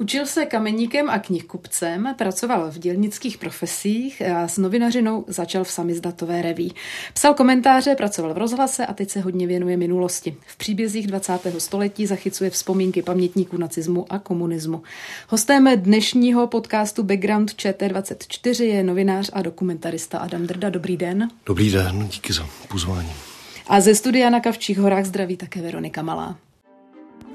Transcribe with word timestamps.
Učil 0.00 0.26
se 0.26 0.46
kameníkem 0.46 1.10
a 1.10 1.18
knihkupcem, 1.18 2.14
pracoval 2.18 2.70
v 2.70 2.78
dělnických 2.78 3.38
profesích 3.38 4.22
a 4.22 4.48
s 4.48 4.58
novinařinou 4.58 5.24
začal 5.28 5.64
v 5.64 5.70
samizdatové 5.70 6.42
reví. 6.42 6.74
Psal 7.14 7.34
komentáře, 7.34 7.94
pracoval 7.94 8.34
v 8.34 8.38
rozhlase 8.38 8.86
a 8.86 8.94
teď 8.94 9.10
se 9.10 9.20
hodně 9.20 9.46
věnuje 9.46 9.76
minulosti. 9.76 10.36
V 10.46 10.56
příbězích 10.56 11.06
20. 11.06 11.38
století 11.58 12.06
zachycuje 12.06 12.50
vzpomínky 12.50 13.02
pamětníků 13.02 13.56
nacismu 13.56 14.06
a 14.12 14.18
komunismu. 14.18 14.82
Hostem 15.28 15.68
dnešního 15.76 16.46
podcastu 16.46 17.02
Background 17.02 17.50
ČT24 17.50 18.64
je 18.64 18.82
novinář 18.82 19.30
a 19.32 19.42
dokumentarista 19.42 20.18
Adam 20.18 20.46
Drda. 20.46 20.70
Dobrý 20.70 20.96
den. 20.96 21.28
Dobrý 21.46 21.70
den, 21.70 22.08
díky 22.08 22.32
za 22.32 22.46
pozvání. 22.68 23.12
A 23.68 23.80
ze 23.80 23.94
studia 23.94 24.30
na 24.30 24.40
Kavčích 24.40 24.78
horách 24.78 25.04
zdraví 25.04 25.36
také 25.36 25.62
Veronika 25.62 26.02
Malá. 26.02 26.36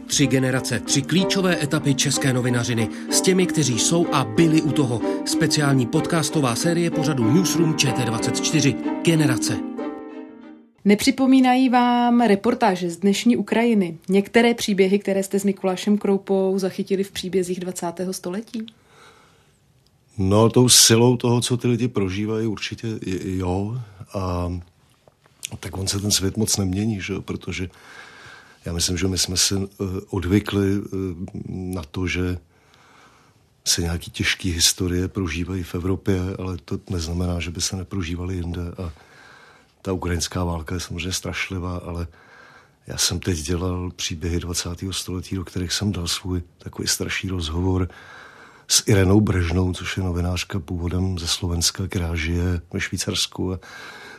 Tři 0.08 0.27
generace, 0.27 0.80
tři 0.80 1.02
klíčové 1.02 1.64
etapy 1.64 1.95
české 1.95 2.34
novinařiny 2.34 2.89
s 3.09 3.22
těmi, 3.22 3.45
kteří 3.45 3.80
jsou 3.80 4.08
a 4.14 4.23
byli 4.23 4.62
u 4.62 4.72
toho. 4.72 5.02
Speciální 5.25 5.86
podcastová 5.86 6.56
série 6.56 6.92
pořadu 6.92 7.31
Newsroom 7.31 7.73
ČT24. 7.73 8.75
Generace. 9.03 9.58
Nepřipomínají 10.86 11.70
vám 11.70 12.22
reportáže 12.22 12.89
z 12.89 12.97
dnešní 12.97 13.38
Ukrajiny 13.38 13.97
některé 14.09 14.53
příběhy, 14.53 15.00
které 15.00 15.23
jste 15.23 15.39
s 15.39 15.44
Mikulášem 15.44 15.97
Kroupou 15.97 16.59
zachytili 16.59 17.03
v 17.03 17.12
příbězích 17.12 17.59
20. 17.59 17.88
století? 18.12 18.66
No, 20.17 20.50
tou 20.50 20.69
silou 20.69 21.17
toho, 21.17 21.42
co 21.42 21.58
ty 21.58 21.67
lidi 21.67 21.88
prožívají, 21.88 22.47
určitě 22.47 22.88
jo. 23.23 23.81
A 24.14 24.52
tak 25.59 25.78
on 25.78 25.88
se 25.88 26.00
ten 26.00 26.12
svět 26.12 26.38
moc 26.38 26.58
nemění, 26.58 27.02
že? 27.02 27.14
protože 27.19 27.69
já 28.66 28.73
myslím, 28.73 28.97
že 28.97 29.08
my 29.08 29.17
jsme 29.17 29.38
se 29.38 29.55
eh, 29.55 29.83
odvykli 30.09 30.75
eh, 30.75 30.89
na 31.47 31.83
to, 31.83 32.08
že 32.08 32.38
se 33.67 33.81
nějaký 33.81 34.11
těžké 34.11 34.49
historie 34.49 35.07
prožívají 35.07 35.63
v 35.63 35.75
Evropě, 35.75 36.22
ale 36.39 36.57
to 36.66 36.80
neznamená, 36.89 37.39
že 37.39 37.52
by 37.52 37.61
se 37.61 37.75
neprožívaly 37.75 38.35
jinde. 38.35 38.61
A 38.83 38.91
ta 39.81 39.94
ukrajinská 39.94 40.44
válka 40.44 40.75
je 40.75 40.81
samozřejmě 40.81 41.11
strašlivá, 41.11 41.77
ale 41.77 42.07
já 42.88 42.97
jsem 42.97 43.19
teď 43.19 43.39
dělal 43.39 43.91
příběhy 43.95 44.39
20. 44.39 44.69
století, 44.91 45.35
do 45.35 45.45
kterých 45.45 45.73
jsem 45.73 45.91
dal 45.91 46.07
svůj 46.07 46.41
takový 46.57 46.88
strašný 46.88 47.29
rozhovor 47.29 47.89
s 48.67 48.83
Irenou 48.88 49.22
Brežnou, 49.22 49.73
což 49.73 49.97
je 49.97 50.03
novinářka 50.03 50.59
původem 50.59 51.19
ze 51.19 51.27
Slovenska, 51.27 51.88
která 51.88 52.16
žije 52.16 52.61
ve 52.73 52.81
Švýcarsku 52.81 53.53
a 53.53 53.59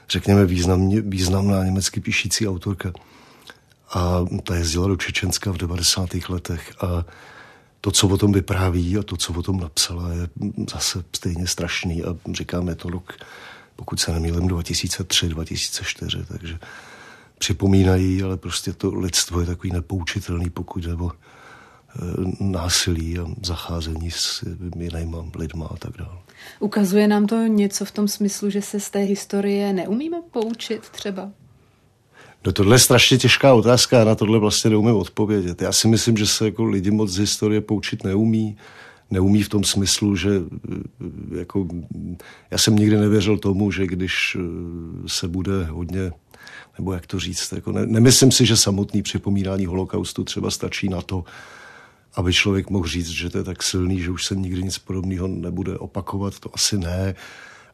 řekněme 0.08 0.46
významně, 0.46 1.00
významná 1.00 1.64
německy 1.64 2.00
píšící 2.00 2.48
autorka 2.48 2.92
a 3.90 4.24
ta 4.42 4.54
jezdila 4.54 4.88
do 4.88 4.96
Čečenska 4.96 5.52
v 5.52 5.56
90. 5.56 6.10
letech 6.28 6.72
a 6.82 7.04
to, 7.80 7.90
co 7.90 8.08
o 8.08 8.16
tom 8.16 8.32
vypráví 8.32 8.98
a 8.98 9.02
to, 9.02 9.16
co 9.16 9.32
o 9.32 9.42
tom 9.42 9.60
napsala, 9.60 10.12
je 10.12 10.28
zase 10.70 11.04
stejně 11.16 11.46
strašný 11.46 12.04
a 12.04 12.16
říkáme 12.32 12.74
to 12.74 12.90
rok, 12.90 13.12
pokud 13.76 14.00
se 14.00 14.12
nemýlím, 14.12 14.48
2003, 14.48 15.28
2004, 15.28 16.18
takže 16.28 16.58
připomínají, 17.38 18.22
ale 18.22 18.36
prostě 18.36 18.72
to 18.72 18.94
lidstvo 18.94 19.40
je 19.40 19.46
takový 19.46 19.72
nepoučitelný, 19.72 20.50
pokud 20.50 20.82
jde 20.82 20.94
o 20.94 21.10
e, 21.10 21.14
násilí 22.40 23.18
a 23.18 23.26
zacházení 23.42 24.10
s 24.10 24.44
jinýma 24.76 25.24
lidma 25.38 25.66
a 25.66 25.76
tak 25.76 25.96
dále. 25.98 26.18
Ukazuje 26.60 27.08
nám 27.08 27.26
to 27.26 27.36
něco 27.36 27.84
v 27.84 27.90
tom 27.90 28.08
smyslu, 28.08 28.50
že 28.50 28.62
se 28.62 28.80
z 28.80 28.90
té 28.90 28.98
historie 28.98 29.72
neumíme 29.72 30.16
poučit 30.30 30.88
třeba? 30.88 31.30
No 32.46 32.52
tohle 32.52 32.74
je 32.74 32.78
strašně 32.78 33.18
těžká 33.18 33.54
otázka 33.54 34.02
a 34.02 34.04
na 34.04 34.14
tohle 34.14 34.38
vlastně 34.38 34.70
neumím 34.70 34.94
odpovědět. 34.96 35.62
Já 35.62 35.72
si 35.72 35.88
myslím, 35.88 36.16
že 36.16 36.26
se 36.26 36.44
jako 36.44 36.64
lidi 36.64 36.90
moc 36.90 37.10
z 37.10 37.18
historie 37.18 37.60
poučit 37.60 38.04
neumí. 38.04 38.56
Neumí 39.10 39.42
v 39.42 39.48
tom 39.48 39.64
smyslu, 39.64 40.16
že 40.16 40.30
eh, 40.30 41.38
jako, 41.38 41.66
já 42.50 42.58
jsem 42.58 42.76
nikdy 42.76 42.96
nevěřil 42.96 43.38
tomu, 43.38 43.70
že 43.70 43.86
když 43.86 44.36
eh, 44.40 44.42
se 45.06 45.28
bude 45.28 45.64
hodně, 45.64 46.12
nebo 46.78 46.92
jak 46.92 47.06
to 47.06 47.20
říct, 47.20 47.52
jako 47.52 47.72
ne, 47.72 47.86
nemyslím 47.86 48.32
si, 48.32 48.46
že 48.46 48.56
samotný 48.56 49.02
připomínání 49.02 49.66
holokaustu 49.66 50.24
třeba 50.24 50.50
stačí 50.50 50.88
na 50.88 51.02
to, 51.02 51.24
aby 52.14 52.32
člověk 52.32 52.70
mohl 52.70 52.86
říct, 52.86 53.08
že 53.08 53.30
to 53.30 53.38
je 53.38 53.44
tak 53.44 53.62
silný, 53.62 54.00
že 54.00 54.10
už 54.10 54.24
se 54.24 54.36
nikdy 54.36 54.62
nic 54.62 54.78
podobného 54.78 55.28
nebude 55.28 55.78
opakovat, 55.78 56.38
to 56.38 56.50
asi 56.54 56.78
ne 56.78 57.14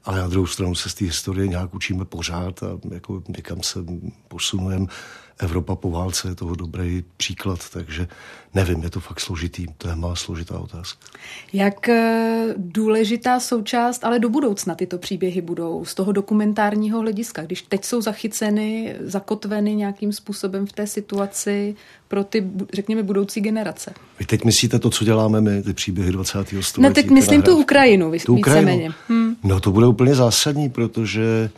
ale 0.05 0.19
na 0.19 0.29
druhou 0.29 0.47
stranu 0.47 0.75
se 0.75 0.89
z 0.89 0.95
té 0.95 1.05
historie 1.05 1.49
nějak 1.49 1.75
učíme 1.75 2.05
pořád 2.05 2.63
a 2.63 2.79
jako 2.91 3.23
někam 3.37 3.63
se 3.63 3.79
posunujeme. 4.29 4.87
Evropa 5.43 5.75
po 5.75 5.91
válce 5.91 6.29
je 6.29 6.35
toho 6.35 6.55
dobrý 6.55 7.05
příklad, 7.17 7.71
takže 7.73 8.09
nevím, 8.55 8.83
je 8.83 8.91
to 8.91 9.01
fakt 9.01 9.21
složitý 9.21 9.67
téma, 9.79 10.15
složitá 10.15 10.59
otázka. 10.59 11.07
Jak 11.53 11.89
eh, 11.89 12.55
důležitá 12.57 13.41
součást, 13.41 14.05
ale 14.05 14.19
do 14.19 14.29
budoucna 14.29 14.75
tyto 14.75 14.99
příběhy 14.99 15.41
budou 15.41 15.85
z 15.85 15.95
toho 15.95 16.13
dokumentárního 16.13 17.01
hlediska, 17.01 17.43
když 17.43 17.63
teď 17.63 17.85
jsou 17.85 18.01
zachyceny, 18.01 18.97
zakotveny 19.01 19.75
nějakým 19.75 20.13
způsobem 20.13 20.67
v 20.67 20.73
té 20.73 20.87
situaci 20.87 21.75
pro 22.09 22.25
ty, 22.25 22.51
řekněme, 22.73 23.03
budoucí 23.03 23.41
generace. 23.41 23.95
Vy 24.19 24.25
teď 24.25 24.45
myslíte 24.45 24.79
to, 24.79 24.91
co 24.91 25.05
děláme 25.05 25.41
my, 25.41 25.63
ty 25.63 25.73
příběhy 25.73 26.13
20. 26.13 26.39
století? 26.39 26.83
No 26.83 26.91
teď 26.91 27.11
myslím 27.11 27.43
tu 27.43 27.57
Ukrajinu, 27.57 28.13
tu 28.27 28.37
Ukrajinu. 28.37 28.95
Hmm. 29.09 29.37
No 29.45 29.61
to 29.61 29.73
bude 29.73 29.87
úplně 29.87 30.15
zásadní, 30.15 30.71
protože 30.71 31.51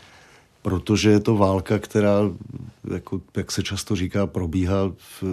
protože 0.65 1.11
je 1.11 1.21
to 1.21 1.37
válka, 1.37 1.79
která, 1.79 2.21
jako, 2.95 3.21
jak 3.37 3.53
se 3.53 3.63
často 3.63 3.97
říká, 3.97 4.27
probíhá 4.27 4.93
v, 4.97 5.25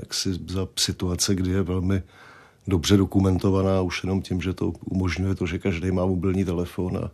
jaksi 0.00 0.32
za 0.48 0.68
situace, 0.78 1.34
kdy 1.34 1.50
je 1.50 1.62
velmi 1.62 2.02
dobře 2.66 2.96
dokumentovaná 2.96 3.80
už 3.80 4.04
jenom 4.04 4.22
tím, 4.22 4.40
že 4.40 4.54
to 4.54 4.72
umožňuje 4.84 5.34
to, 5.34 5.46
že 5.46 5.58
každý 5.58 5.90
má 5.90 6.06
mobilní 6.06 6.44
telefon 6.44 6.96
a, 6.96 7.10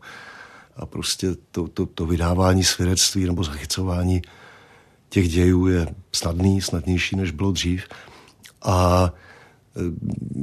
a 0.76 0.86
prostě 0.86 1.30
to, 1.50 1.68
to, 1.68 1.86
to 1.86 2.06
vydávání 2.06 2.64
svědectví 2.64 3.24
nebo 3.24 3.44
zachycování 3.44 4.22
těch 5.08 5.28
dějů 5.28 5.66
je 5.66 5.86
snadný, 6.12 6.60
snadnější, 6.60 7.16
než 7.16 7.30
bylo 7.30 7.52
dřív. 7.52 7.84
A 8.62 9.10
e, 9.76 9.80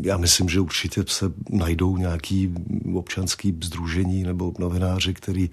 já 0.08 0.18
myslím, 0.18 0.50
že 0.50 0.60
určitě 0.60 1.04
se 1.08 1.26
najdou 1.50 1.98
nějaký 1.98 2.54
občanský 2.94 3.58
združení 3.64 4.24
nebo 4.24 4.54
novináři, 4.60 5.14
který 5.14 5.50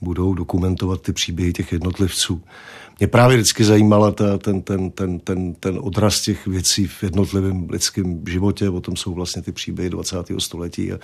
budou 0.00 0.34
dokumentovat 0.34 1.00
ty 1.00 1.12
příběhy 1.12 1.52
těch 1.52 1.72
jednotlivců. 1.72 2.42
Mě 2.98 3.06
právě 3.06 3.36
vždycky 3.36 3.64
zajímala 3.64 4.10
ta, 4.10 4.38
ten, 4.38 4.62
ten, 4.62 4.90
ten, 4.90 5.18
ten, 5.18 5.54
ten 5.54 5.78
odraz 5.80 6.20
těch 6.20 6.46
věcí 6.46 6.86
v 6.86 7.02
jednotlivém 7.02 7.68
lidském 7.70 8.22
životě, 8.28 8.68
o 8.68 8.80
tom 8.80 8.96
jsou 8.96 9.14
vlastně 9.14 9.42
ty 9.42 9.52
příběhy 9.52 9.90
20. 9.90 10.16
století 10.38 10.92
a, 10.92 10.98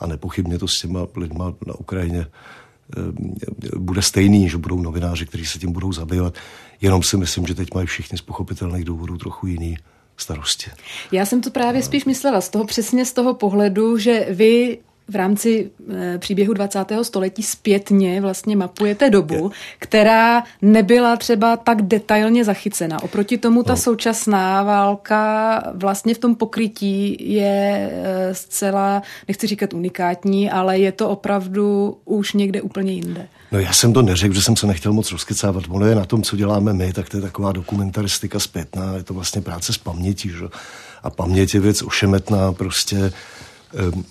a 0.00 0.06
nepochybně 0.06 0.58
to 0.58 0.68
s 0.68 0.80
těma 0.80 1.06
lidma 1.16 1.54
na 1.66 1.74
Ukrajině 1.74 2.26
eh, 2.26 3.78
bude 3.78 4.02
stejný, 4.02 4.48
že 4.48 4.58
budou 4.58 4.80
novináři, 4.80 5.26
kteří 5.26 5.46
se 5.46 5.58
tím 5.58 5.72
budou 5.72 5.92
zabývat. 5.92 6.34
Jenom 6.80 7.02
si 7.02 7.16
myslím, 7.16 7.46
že 7.46 7.54
teď 7.54 7.74
mají 7.74 7.86
všichni 7.86 8.18
z 8.18 8.22
pochopitelných 8.22 8.84
důvodů 8.84 9.18
trochu 9.18 9.46
jiný 9.46 9.76
starosti. 10.16 10.70
Já 11.12 11.26
jsem 11.26 11.40
to 11.40 11.50
právě 11.50 11.82
spíš 11.82 12.04
myslela 12.04 12.40
z 12.40 12.48
toho 12.48 12.64
přesně 12.64 13.04
z 13.04 13.12
toho 13.12 13.34
pohledu, 13.34 13.98
že 13.98 14.26
vy 14.30 14.78
v 15.12 15.16
rámci 15.16 15.70
e, 15.94 16.18
příběhu 16.18 16.52
20. 16.52 16.78
století 17.02 17.42
zpětně 17.42 18.20
vlastně 18.20 18.56
mapujete 18.56 19.10
dobu, 19.10 19.50
která 19.78 20.44
nebyla 20.62 21.16
třeba 21.16 21.56
tak 21.56 21.82
detailně 21.82 22.44
zachycena. 22.44 23.02
Oproti 23.02 23.38
tomu 23.38 23.62
ta 23.62 23.72
no. 23.72 23.76
současná 23.76 24.62
válka 24.62 25.62
vlastně 25.74 26.14
v 26.14 26.18
tom 26.18 26.34
pokrytí 26.34 27.16
je 27.20 27.90
e, 27.92 28.34
zcela, 28.34 29.02
nechci 29.28 29.46
říkat 29.46 29.74
unikátní, 29.74 30.50
ale 30.50 30.78
je 30.78 30.92
to 30.92 31.08
opravdu 31.08 31.96
už 32.04 32.32
někde 32.32 32.62
úplně 32.62 32.92
jinde. 32.92 33.28
No 33.52 33.58
já 33.58 33.72
jsem 33.72 33.92
to 33.92 34.02
neřekl, 34.02 34.34
že 34.34 34.42
jsem 34.42 34.56
se 34.56 34.66
nechtěl 34.66 34.92
moc 34.92 35.12
rozkecávat. 35.12 35.64
Ono 35.68 35.86
je 35.86 35.94
na 35.94 36.04
tom, 36.04 36.22
co 36.22 36.36
děláme 36.36 36.72
my, 36.72 36.92
tak 36.92 37.08
to 37.08 37.16
je 37.16 37.20
taková 37.20 37.52
dokumentaristika 37.52 38.40
zpětná, 38.40 38.94
je 38.96 39.02
to 39.02 39.14
vlastně 39.14 39.40
práce 39.40 39.72
s 39.72 39.78
pamětí, 39.78 40.28
že? 40.28 40.44
A 41.02 41.10
paměť 41.10 41.54
je 41.54 41.60
věc 41.60 41.82
ošemetná, 41.82 42.52
prostě 42.52 43.12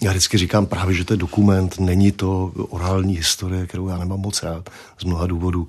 já 0.01 0.11
vždycky 0.11 0.37
říkám 0.37 0.65
právě, 0.65 0.95
že 0.95 1.05
to 1.05 1.13
je 1.13 1.17
dokument, 1.17 1.79
není 1.79 2.11
to 2.11 2.51
orální 2.55 3.17
historie, 3.17 3.67
kterou 3.67 3.87
já 3.87 3.97
nemám 3.97 4.19
moc 4.19 4.43
rád 4.43 4.69
z 4.99 5.03
mnoha 5.03 5.27
důvodů. 5.27 5.67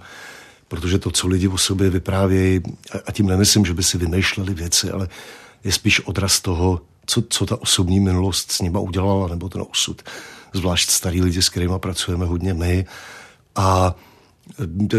protože 0.72 0.98
to, 0.98 1.10
co 1.10 1.28
lidi 1.28 1.48
o 1.48 1.58
sobě 1.58 1.90
vyprávějí, 1.90 2.60
a 3.06 3.12
tím 3.12 3.26
nemyslím, 3.26 3.64
že 3.64 3.74
by 3.74 3.82
si 3.82 3.98
vymýšleli 3.98 4.54
věci, 4.54 4.90
ale 4.90 5.08
je 5.64 5.72
spíš 5.72 6.00
odraz 6.00 6.40
toho, 6.40 6.80
co, 7.06 7.22
co 7.28 7.46
ta 7.46 7.62
osobní 7.62 8.00
minulost 8.00 8.52
s 8.52 8.60
nima 8.60 8.80
udělala, 8.80 9.28
nebo 9.28 9.48
ten 9.48 9.62
osud. 9.70 10.02
Zvlášť 10.52 10.90
starý 10.90 11.22
lidi, 11.22 11.42
s 11.42 11.48
kterými 11.48 11.74
pracujeme 11.78 12.24
hodně 12.24 12.54
my. 12.54 12.84
A 13.56 13.94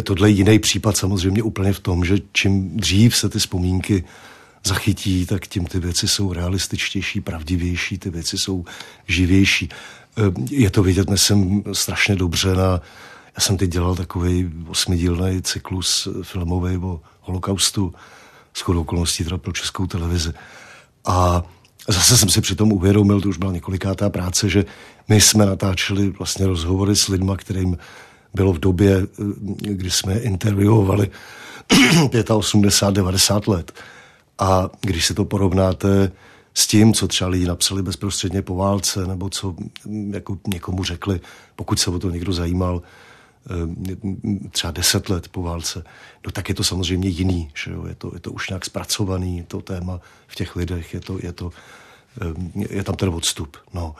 tohle 0.03 0.29
je 0.29 0.33
jiný 0.33 0.59
případ 0.59 0.97
samozřejmě 0.97 1.43
úplně 1.43 1.73
v 1.73 1.79
tom, 1.79 2.05
že 2.05 2.17
čím 2.31 2.77
dřív 2.77 3.17
se 3.17 3.29
ty 3.29 3.39
vzpomínky 3.39 4.03
zachytí, 4.67 5.25
tak 5.25 5.47
tím 5.47 5.65
ty 5.65 5.79
věci 5.79 6.07
jsou 6.07 6.33
realističtější, 6.33 7.21
pravdivější, 7.21 7.97
ty 7.97 8.09
věci 8.09 8.37
jsou 8.37 8.65
živější. 9.07 9.69
Je 10.49 10.69
to 10.69 10.83
vidět, 10.83 11.07
jsem 11.15 11.63
strašně 11.73 12.15
dobře 12.15 12.55
na... 12.55 12.81
Já 13.35 13.39
jsem 13.39 13.57
teď 13.57 13.69
dělal 13.69 13.95
takový 13.95 14.51
osmidílný 14.67 15.41
cyklus 15.41 16.07
filmový 16.23 16.77
o 16.77 17.01
holokaustu, 17.21 17.93
s 18.53 18.61
chodou 18.61 18.81
okolností 18.81 19.23
teda 19.23 19.37
pro 19.37 19.53
českou 19.53 19.87
televizi. 19.87 20.33
A 21.05 21.43
zase 21.87 22.17
jsem 22.17 22.29
si 22.29 22.41
přitom 22.41 22.71
uvědomil, 22.71 23.21
to 23.21 23.29
už 23.29 23.37
byla 23.37 23.51
několikátá 23.51 24.09
práce, 24.09 24.49
že 24.49 24.65
my 25.07 25.21
jsme 25.21 25.45
natáčeli 25.45 26.09
vlastně 26.09 26.47
rozhovory 26.47 26.95
s 26.95 27.07
lidmi, 27.07 27.31
kterým 27.37 27.77
bylo 28.33 28.53
v 28.53 28.59
době, 28.59 29.07
kdy 29.57 29.91
jsme 29.91 30.17
interviewovali 30.17 31.11
85, 32.29 32.95
90 32.95 33.47
let. 33.47 33.71
A 34.43 34.69
když 34.81 35.05
se 35.05 35.13
to 35.13 35.25
porovnáte 35.25 36.11
s 36.53 36.67
tím, 36.67 36.93
co 36.93 37.07
třeba 37.07 37.29
lidi 37.29 37.45
napsali 37.45 37.83
bezprostředně 37.83 38.41
po 38.41 38.55
válce, 38.55 39.07
nebo 39.07 39.29
co 39.29 39.55
jako 40.11 40.37
někomu 40.47 40.83
řekli, 40.83 41.21
pokud 41.55 41.79
se 41.79 41.91
o 41.91 41.99
to 41.99 42.09
někdo 42.09 42.33
zajímal, 42.33 42.81
eh, 42.81 44.49
třeba 44.49 44.71
deset 44.71 45.09
let 45.09 45.27
po 45.27 45.41
válce, 45.41 45.83
no 46.25 46.31
tak 46.31 46.49
je 46.49 46.55
to 46.55 46.63
samozřejmě 46.63 47.09
jiný. 47.09 47.51
Že 47.63 47.71
jo? 47.71 47.85
Je, 47.85 47.95
to, 47.95 48.11
je 48.13 48.19
to 48.19 48.31
už 48.31 48.49
nějak 48.49 48.65
zpracovaný, 48.65 49.43
to 49.47 49.61
téma 49.61 49.99
v 50.27 50.35
těch 50.35 50.55
lidech, 50.55 50.93
je, 50.93 50.99
to, 50.99 51.19
je, 51.23 51.31
to, 51.31 51.51
eh, 52.21 52.75
je 52.75 52.83
tam 52.83 52.95
ten 52.95 53.09
odstup. 53.09 53.57
No. 53.73 53.95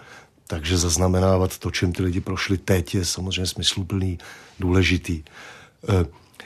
Takže 0.47 0.77
zaznamenávat 0.77 1.57
to, 1.57 1.71
čím 1.71 1.93
ty 1.93 2.03
lidi 2.03 2.21
prošli 2.21 2.57
teď, 2.57 2.95
je 2.95 3.05
samozřejmě 3.05 3.45
smysluplný, 3.45 4.19
důležitý. 4.59 5.23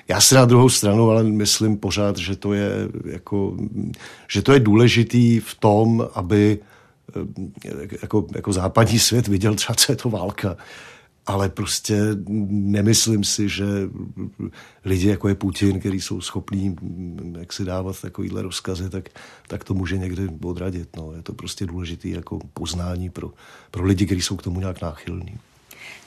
Já 0.08 0.22
si 0.22 0.36
na 0.36 0.46
druhou 0.46 0.70
stranu 0.70 1.10
ale 1.10 1.24
myslím 1.24 1.78
pořád, 1.78 2.18
že 2.18 2.36
to 2.36 2.54
je, 2.54 2.70
jako, 3.06 3.58
že 4.28 4.42
to 4.42 4.54
je 4.54 4.60
důležitý 4.60 5.40
v 5.40 5.56
tom, 5.56 6.08
aby 6.14 6.60
eh, 7.66 7.72
jako, 8.02 8.28
jako 8.36 8.54
západní 8.54 9.00
svět 9.00 9.28
viděl 9.28 9.56
třeba, 9.56 9.76
co 9.76 9.92
je 9.92 9.96
to 9.96 10.10
válka. 10.10 10.58
Ale 11.26 11.50
prostě 11.50 12.02
nemyslím 12.50 13.24
si, 13.24 13.50
že 13.50 13.66
lidi, 14.86 15.08
jako 15.08 15.28
je 15.28 15.36
Putin, 15.36 15.80
který 15.80 16.02
jsou 16.02 16.22
schopní 16.22 16.76
jak 17.40 17.54
si 17.54 17.66
dávat 17.66 18.02
takovýhle 18.02 18.42
rozkazy, 18.42 18.90
tak, 18.90 19.10
tak 19.48 19.64
to 19.64 19.74
může 19.74 19.98
někdy 19.98 20.30
odradit. 20.44 20.96
No. 20.98 21.14
Je 21.16 21.22
to 21.22 21.34
prostě 21.34 21.66
důležitý 21.66 22.10
jako 22.10 22.40
poznání 22.54 23.10
pro, 23.10 23.32
pro 23.72 23.86
lidi, 23.86 24.06
kteří 24.06 24.22
jsou 24.22 24.36
k 24.36 24.44
tomu 24.44 24.60
nějak 24.60 24.82
náchylní. 24.82 25.38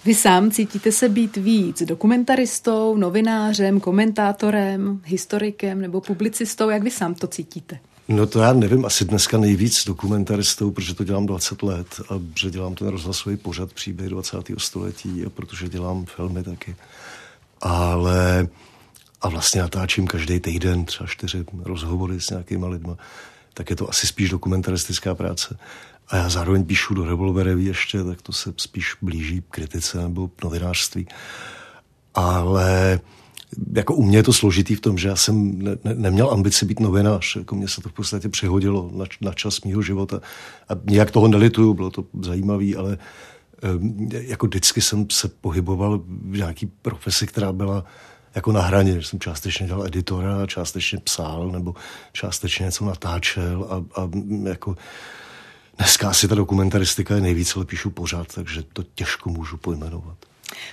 Vy 0.04 0.14
sám 0.14 0.50
cítíte 0.50 0.92
se 0.92 1.08
být 1.08 1.36
víc 1.36 1.82
dokumentaristou, 1.82 2.96
novinářem, 2.96 3.80
komentátorem, 3.80 5.00
historikem 5.04 5.80
nebo 5.80 6.00
publicistou? 6.00 6.68
Jak 6.68 6.82
vy 6.82 6.90
sám 6.90 7.14
to 7.14 7.26
cítíte? 7.26 7.78
No 8.08 8.26
to 8.26 8.40
já 8.40 8.52
nevím, 8.52 8.84
asi 8.84 9.04
dneska 9.04 9.38
nejvíc 9.38 9.84
dokumentaristou, 9.84 10.70
protože 10.70 10.94
to 10.94 11.04
dělám 11.04 11.26
20 11.26 11.62
let 11.62 11.86
a 12.10 12.14
že 12.40 12.50
dělám 12.50 12.74
ten 12.74 12.88
rozhlasový 12.88 13.36
pořad 13.36 13.72
příběh 13.72 14.08
20. 14.08 14.36
století 14.58 15.24
a 15.26 15.30
protože 15.30 15.68
dělám 15.68 16.06
filmy 16.06 16.42
taky. 16.42 16.76
Ale 17.60 18.48
a 19.22 19.28
vlastně 19.28 19.60
natáčím 19.60 20.06
každý 20.06 20.40
týden 20.40 20.84
třeba 20.84 21.06
čtyři 21.06 21.44
rozhovory 21.62 22.20
s 22.20 22.30
nějakýma 22.30 22.68
lidma, 22.68 22.96
tak 23.54 23.70
je 23.70 23.76
to 23.76 23.88
asi 23.88 24.06
spíš 24.06 24.30
dokumentaristická 24.30 25.14
práce. 25.14 25.58
A 26.10 26.16
já 26.16 26.28
zároveň 26.28 26.64
píšu 26.64 26.94
do 26.94 27.04
revolvereví 27.04 27.64
ještě, 27.64 28.04
tak 28.04 28.22
to 28.22 28.32
se 28.32 28.52
spíš 28.56 28.96
blíží 29.02 29.42
kritice 29.50 29.98
nebo 29.98 30.30
novinářství. 30.44 31.08
Ale 32.14 33.00
jako 33.72 33.94
u 33.94 34.02
mě 34.02 34.18
je 34.18 34.22
to 34.22 34.32
složitý 34.32 34.74
v 34.74 34.80
tom, 34.80 34.98
že 34.98 35.08
já 35.08 35.16
jsem 35.16 35.62
ne, 35.62 35.76
ne, 35.84 35.94
neměl 35.94 36.30
ambici 36.30 36.66
být 36.66 36.80
novinář. 36.80 37.36
Jako 37.36 37.54
mně 37.54 37.68
se 37.68 37.80
to 37.80 37.88
v 37.88 37.92
podstatě 37.92 38.28
přehodilo 38.28 38.90
na, 38.94 39.04
na 39.20 39.32
čas 39.32 39.60
mýho 39.60 39.82
života. 39.82 40.20
A 40.68 40.72
nějak 40.84 41.10
toho 41.10 41.28
nelituju, 41.28 41.74
bylo 41.74 41.90
to 41.90 42.04
zajímavé, 42.22 42.76
ale 42.78 42.98
jako 44.10 44.46
vždycky 44.46 44.80
jsem 44.80 45.06
se 45.10 45.28
pohyboval 45.28 45.98
v 46.06 46.36
nějaký 46.36 46.66
profesi, 46.66 47.26
která 47.26 47.52
byla 47.52 47.84
jako 48.34 48.52
na 48.52 48.60
hraně, 48.60 49.00
že 49.00 49.08
jsem 49.08 49.20
částečně 49.20 49.66
dělal 49.66 49.86
editora, 49.86 50.46
částečně 50.46 50.98
psal 50.98 51.50
nebo 51.50 51.74
částečně 52.12 52.64
něco 52.64 52.84
natáčel 52.84 53.66
a, 53.70 54.00
a 54.00 54.10
jako 54.48 54.76
Dneska 55.80 56.10
asi 56.10 56.28
ta 56.28 56.34
dokumentaristika 56.34 57.14
je 57.14 57.20
nejvíce, 57.20 57.52
ale 57.56 57.64
píšu 57.64 57.90
pořád, 57.90 58.34
takže 58.34 58.62
to 58.72 58.82
těžko 58.94 59.30
můžu 59.30 59.56
pojmenovat. 59.56 60.16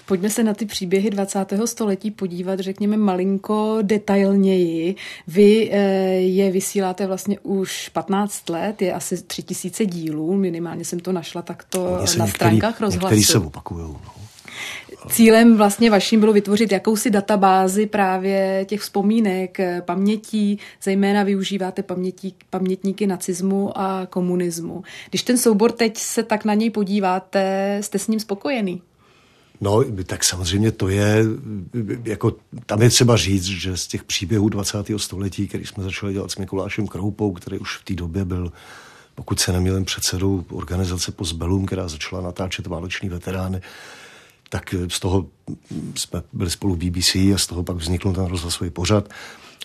Pojďme 0.05 0.29
se 0.29 0.43
na 0.43 0.53
ty 0.53 0.65
příběhy 0.65 1.09
20. 1.09 1.53
století 1.65 2.11
podívat, 2.11 2.59
řekněme, 2.59 2.97
malinko 2.97 3.77
detailněji. 3.81 4.95
Vy 5.27 5.69
eh, 5.71 5.79
je 6.13 6.51
vysíláte 6.51 7.07
vlastně 7.07 7.39
už 7.39 7.89
15 7.89 8.49
let, 8.49 8.81
je 8.81 8.93
asi 8.93 9.23
3000 9.23 9.85
dílů, 9.85 10.37
minimálně 10.37 10.85
jsem 10.85 10.99
to 10.99 11.11
našla 11.11 11.41
takto 11.41 11.95
na 11.95 11.99
některý, 11.99 12.29
stránkách 12.29 12.81
rozhlasu. 12.81 13.05
Některý 13.05 13.23
se 13.23 13.37
opakujou. 13.37 13.99
No. 14.05 14.16
Cílem 15.09 15.57
vlastně 15.57 15.91
vaším 15.91 16.19
bylo 16.19 16.33
vytvořit 16.33 16.71
jakousi 16.71 17.09
databázi 17.09 17.85
právě 17.85 18.65
těch 18.69 18.81
vzpomínek, 18.81 19.57
pamětí, 19.85 20.59
zejména 20.83 21.23
využíváte 21.23 21.83
pamětí, 21.83 22.35
pamětníky 22.49 23.07
nacismu 23.07 23.77
a 23.77 24.05
komunismu. 24.05 24.83
Když 25.09 25.23
ten 25.23 25.37
soubor 25.37 25.71
teď 25.71 25.97
se 25.97 26.23
tak 26.23 26.45
na 26.45 26.53
něj 26.53 26.69
podíváte, 26.69 27.77
jste 27.81 27.99
s 27.99 28.07
ním 28.07 28.19
spokojený? 28.19 28.81
No, 29.61 29.83
tak 30.05 30.23
samozřejmě 30.23 30.71
to 30.71 30.89
je, 30.89 31.25
jako 32.03 32.35
tam 32.65 32.81
je 32.81 32.89
třeba 32.89 33.17
říct, 33.17 33.43
že 33.43 33.77
z 33.77 33.87
těch 33.87 34.03
příběhů 34.03 34.49
20. 34.49 34.77
století, 34.97 35.47
který 35.47 35.65
jsme 35.65 35.83
začali 35.83 36.13
dělat 36.13 36.31
s 36.31 36.37
Mikulášem 36.37 36.87
Kroupou, 36.87 37.31
který 37.31 37.59
už 37.59 37.77
v 37.77 37.83
té 37.83 37.93
době 37.93 38.25
byl, 38.25 38.51
pokud 39.15 39.39
se 39.39 39.51
nemýlím, 39.51 39.85
předsedou 39.85 40.43
organizace 40.51 41.11
Postbellum, 41.11 41.65
která 41.65 41.87
začala 41.87 42.21
natáčet 42.21 42.67
váleční 42.67 43.09
veterány, 43.09 43.61
tak 44.49 44.75
z 44.87 44.99
toho 44.99 45.25
jsme 45.95 46.23
byli 46.33 46.49
spolu 46.49 46.75
v 46.75 46.77
BBC 46.77 47.15
a 47.15 47.37
z 47.37 47.47
toho 47.47 47.63
pak 47.63 47.77
vznikl 47.77 48.13
ten 48.13 48.25
rozhlasový 48.25 48.69
pořad. 48.69 49.09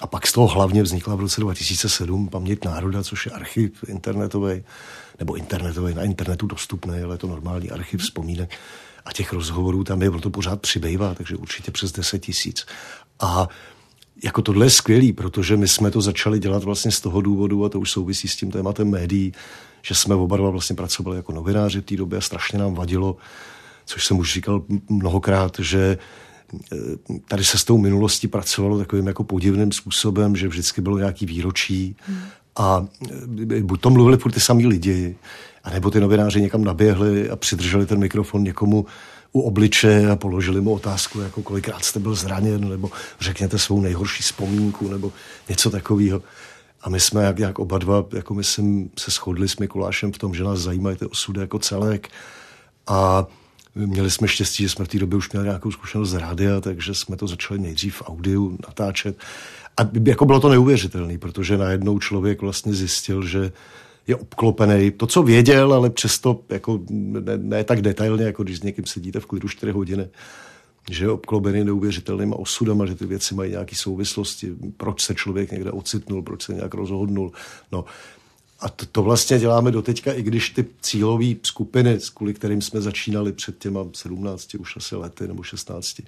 A 0.01 0.07
pak 0.07 0.27
z 0.27 0.33
toho 0.33 0.47
hlavně 0.47 0.83
vznikla 0.83 1.15
v 1.15 1.21
roce 1.21 1.41
2007 1.41 2.29
Paměť 2.29 2.65
národa, 2.65 3.03
což 3.03 3.27
je 3.27 3.33
archiv 3.33 3.85
internetový, 3.89 4.65
nebo 5.19 5.35
internetový, 5.35 5.95
na 5.95 6.03
internetu 6.03 6.47
dostupný, 6.47 7.01
ale 7.01 7.15
je 7.15 7.19
to 7.19 7.27
normální 7.27 7.71
archiv 7.71 8.01
vzpomínek. 8.01 8.51
A 9.05 9.13
těch 9.13 9.33
rozhovorů 9.33 9.85
tam 9.85 10.03
je, 10.03 10.11
proto 10.11 10.31
pořád 10.31 10.61
přibývá, 10.61 11.15
takže 11.15 11.37
určitě 11.37 11.71
přes 11.71 11.93
10 11.93 12.19
tisíc. 12.19 12.67
A 13.21 13.49
jako 14.25 14.43
tohle 14.43 14.67
je 14.67 14.71
skvělý, 14.71 15.13
protože 15.13 15.57
my 15.57 15.69
jsme 15.69 15.91
to 15.91 16.01
začali 16.01 16.39
dělat 16.39 16.65
vlastně 16.65 16.91
z 16.91 17.01
toho 17.01 17.21
důvodu, 17.21 17.65
a 17.65 17.69
to 17.69 17.81
už 17.81 17.91
souvisí 17.91 18.29
s 18.29 18.37
tím 18.37 18.51
tématem 18.51 18.91
médií, 18.91 19.33
že 19.83 19.95
jsme 19.95 20.15
oba 20.15 20.37
dva 20.37 20.51
vlastně 20.51 20.77
pracovali 20.77 21.17
jako 21.17 21.33
novináři 21.33 21.81
v 21.81 21.85
té 21.85 21.97
době 21.97 22.19
a 22.19 22.21
strašně 22.21 22.59
nám 22.59 22.75
vadilo, 22.75 23.17
což 23.93 24.07
jsem 24.07 24.19
už 24.19 24.33
říkal 24.33 24.63
mnohokrát, 24.89 25.57
že 25.59 25.99
eh, 26.73 26.77
tady 27.29 27.45
se 27.45 27.59
s 27.59 27.65
tou 27.65 27.79
minulostí 27.79 28.29
pracovalo 28.29 28.79
takovým 28.79 29.07
jako 29.07 29.25
podivným 29.25 29.73
způsobem, 29.73 30.37
že 30.37 30.49
vždycky 30.49 30.81
bylo 30.81 30.99
nějaký 30.99 31.27
výročí 31.27 31.97
a 32.57 32.87
eh, 33.53 33.61
buď 33.61 33.81
to 33.81 33.91
mluvili 33.91 34.17
furt 34.17 34.33
ty 34.33 34.41
samý 34.41 34.67
lidi, 34.67 35.17
anebo 35.65 35.91
ty 35.91 36.01
novináři 36.01 36.41
někam 36.41 36.65
naběhli 36.65 37.31
a 37.31 37.37
přidrželi 37.37 37.87
ten 37.87 37.99
mikrofon 37.99 38.43
někomu 38.43 38.87
u 39.33 39.41
obliče 39.41 40.11
a 40.11 40.17
položili 40.17 40.61
mu 40.61 40.75
otázku, 40.75 41.21
jako 41.21 41.43
kolikrát 41.43 41.85
jste 41.85 42.01
byl 42.01 42.15
zraněn, 42.15 42.69
nebo 42.69 42.91
řekněte 43.21 43.59
svou 43.59 43.81
nejhorší 43.81 44.23
vzpomínku, 44.23 44.89
nebo 44.89 45.13
něco 45.49 45.71
takového. 45.71 46.23
A 46.83 46.91
my 46.91 47.01
jsme 47.01 47.25
jak, 47.25 47.39
jak 47.39 47.59
oba 47.59 47.79
dva, 47.79 48.05
jako 48.13 48.35
myslím, 48.35 48.91
se 48.99 49.11
shodli 49.11 49.49
s 49.49 49.57
Mikulášem 49.57 50.13
v 50.13 50.19
tom, 50.19 50.35
že 50.35 50.45
nás 50.45 50.59
zajímají 50.59 50.97
ty 50.97 51.07
osudy 51.07 51.41
jako 51.41 51.59
celek. 51.59 52.09
A 52.87 53.27
Měli 53.75 54.11
jsme 54.11 54.29
štěstí, 54.29 54.63
že 54.63 54.69
jsme 54.69 54.85
v 54.85 54.89
té 54.89 54.99
době 54.99 55.19
už 55.19 55.33
měli 55.33 55.47
nějakou 55.47 55.71
zkušenost 55.71 56.11
z 56.11 56.15
rádia, 56.15 56.61
takže 56.61 56.95
jsme 56.95 57.17
to 57.17 57.27
začali 57.27 57.61
nejdřív 57.61 57.95
v 57.95 58.03
audiu 58.07 58.59
natáčet. 58.69 59.19
A 59.77 59.91
jako 60.05 60.25
bylo 60.25 60.41
to 60.41 60.49
neuvěřitelné, 60.49 61.19
protože 61.19 61.59
najednou 61.59 61.99
člověk 61.99 62.43
vlastně 62.43 62.75
zjistil, 62.75 63.27
že 63.27 63.53
je 64.07 64.17
obklopený. 64.17 64.91
To, 64.91 65.07
co 65.07 65.23
věděl, 65.23 65.75
ale 65.75 65.91
přesto 65.91 66.41
jako 66.49 66.81
ne, 66.91 67.39
ne 67.39 67.65
tak 67.65 67.83
detailně, 67.83 68.25
jako 68.25 68.43
když 68.43 68.59
s 68.59 68.63
někým 68.63 68.87
sedíte 68.87 69.21
v 69.21 69.27
klidu 69.27 69.49
4 69.49 69.73
hodiny, 69.73 70.09
že 70.91 71.05
je 71.05 71.11
obklopený 71.11 71.65
neuvěřitelnýma 71.65 72.37
osudama, 72.37 72.87
že 72.87 72.95
ty 72.95 73.07
věci 73.07 73.35
mají 73.35 73.51
nějaké 73.51 73.77
souvislosti, 73.77 74.53
proč 74.77 75.03
se 75.03 75.15
člověk 75.15 75.53
někde 75.53 75.71
ocitnul, 75.71 76.23
proč 76.23 76.43
se 76.43 76.55
nějak 76.55 76.75
rozhodnul. 76.75 77.33
No, 77.73 77.85
a 78.63 78.69
to, 78.69 78.87
to 78.87 79.03
vlastně 79.03 79.39
děláme 79.39 79.71
doteďka, 79.71 80.13
i 80.13 80.23
když 80.23 80.51
ty 80.51 80.65
cílové 80.81 81.35
skupiny, 81.43 81.99
kvůli 82.15 82.35
kterým 82.35 82.63
jsme 82.63 82.81
začínali 82.81 83.33
před 83.33 83.59
těma 83.59 83.81
17 83.95 84.55
už 84.55 84.77
asi 84.77 84.97
lety 84.97 85.29
nebo 85.29 85.43
16, 85.43 86.01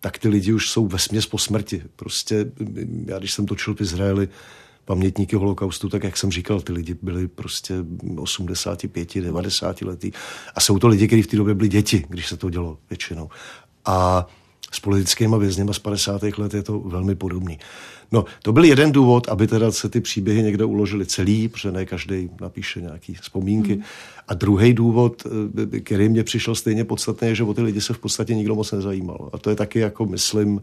tak 0.00 0.18
ty 0.18 0.28
lidi 0.28 0.52
už 0.52 0.70
jsou 0.70 0.86
vesměs 0.86 1.26
po 1.26 1.38
smrti. 1.38 1.82
Prostě 1.96 2.52
já 3.06 3.18
když 3.18 3.32
jsem 3.32 3.46
točil 3.46 3.74
v 3.74 3.80
Izraeli 3.80 4.28
pamětníky 4.84 5.36
holokaustu, 5.36 5.88
tak 5.88 6.04
jak 6.04 6.16
jsem 6.16 6.30
říkal, 6.30 6.60
ty 6.60 6.72
lidi 6.72 6.96
byli 7.02 7.28
prostě 7.28 7.74
85, 8.16 9.14
90 9.14 9.82
letý. 9.82 10.12
A 10.54 10.60
jsou 10.60 10.78
to 10.78 10.88
lidi, 10.88 11.06
kteří 11.06 11.22
v 11.22 11.26
té 11.26 11.36
době 11.36 11.54
byli 11.54 11.68
děti, 11.68 12.04
když 12.08 12.28
se 12.28 12.36
to 12.36 12.50
dělo 12.50 12.78
většinou. 12.90 13.30
A 13.84 14.26
s 14.72 14.80
politickými 14.80 15.36
vězněma 15.38 15.72
z 15.72 15.78
50. 15.78 16.22
let 16.38 16.54
je 16.54 16.62
to 16.62 16.78
velmi 16.80 17.14
podobný. 17.14 17.58
No, 18.12 18.24
to 18.42 18.52
byl 18.52 18.64
jeden 18.64 18.92
důvod, 18.92 19.28
aby 19.28 19.46
teda 19.46 19.72
se 19.72 19.88
ty 19.88 20.00
příběhy 20.00 20.42
někde 20.42 20.64
uložili 20.64 21.06
celý, 21.06 21.48
protože 21.48 21.72
ne 21.72 21.86
každý 21.86 22.30
napíše 22.40 22.80
nějaký 22.80 23.14
vzpomínky. 23.14 23.76
Mm. 23.76 23.82
A 24.28 24.34
druhý 24.34 24.74
důvod, 24.74 25.26
eh, 25.74 25.80
který 25.80 26.08
mě 26.08 26.24
přišel 26.24 26.54
stejně 26.54 26.84
podstatný, 26.84 27.28
je, 27.28 27.34
že 27.34 27.44
o 27.44 27.54
ty 27.54 27.62
lidi 27.62 27.80
se 27.80 27.94
v 27.94 27.98
podstatě 27.98 28.34
nikdo 28.34 28.54
moc 28.54 28.72
nezajímal. 28.72 29.30
A 29.32 29.38
to 29.38 29.50
je 29.50 29.56
taky, 29.56 29.78
jako 29.78 30.06
myslím, 30.06 30.60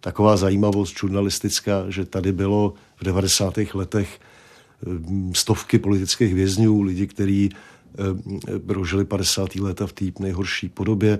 taková 0.00 0.36
zajímavost 0.36 0.98
žurnalistická, 0.98 1.84
že 1.88 2.04
tady 2.04 2.32
bylo 2.32 2.74
v 2.96 3.04
90. 3.04 3.58
letech 3.74 4.20
eh, 4.20 4.90
stovky 5.32 5.78
politických 5.78 6.34
vězňů, 6.34 6.82
lidi, 6.82 7.06
kteří 7.06 7.50
eh, 7.52 8.58
prožili 8.58 9.04
50. 9.04 9.54
léta 9.54 9.86
v 9.86 9.92
té 9.92 10.04
nejhorší 10.18 10.68
podobě 10.68 11.18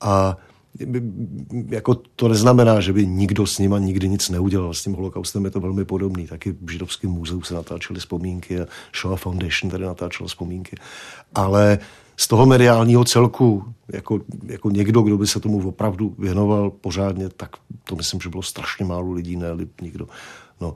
a 0.00 0.36
jako 1.68 1.94
to 1.94 2.28
neznamená, 2.28 2.80
že 2.80 2.92
by 2.92 3.06
nikdo 3.06 3.46
s 3.46 3.58
nima 3.58 3.78
nikdy 3.78 4.08
nic 4.08 4.28
neudělal. 4.28 4.74
S 4.74 4.82
tím 4.82 4.92
holokaustem 4.92 5.44
je 5.44 5.50
to 5.50 5.60
velmi 5.60 5.84
podobný. 5.84 6.26
Taky 6.26 6.52
v 6.62 6.70
židovském 6.70 7.10
muzeu 7.10 7.42
se 7.42 7.54
natáčely 7.54 8.00
vzpomínky 8.00 8.60
a 8.60 8.66
Shoah 9.00 9.20
Foundation 9.20 9.70
tady 9.70 9.84
natáčela 9.84 10.28
vzpomínky. 10.28 10.76
Ale 11.34 11.78
z 12.16 12.28
toho 12.28 12.46
mediálního 12.46 13.04
celku, 13.04 13.64
jako, 13.88 14.20
jako 14.46 14.70
někdo, 14.70 15.02
kdo 15.02 15.18
by 15.18 15.26
se 15.26 15.40
tomu 15.40 15.68
opravdu 15.68 16.14
věnoval 16.18 16.70
pořádně, 16.70 17.28
tak 17.28 17.56
to 17.84 17.96
myslím, 17.96 18.20
že 18.20 18.28
bylo 18.28 18.42
strašně 18.42 18.84
málo 18.84 19.12
lidí, 19.12 19.36
ne 19.36 19.48
nikdo. 19.82 20.08
No. 20.60 20.74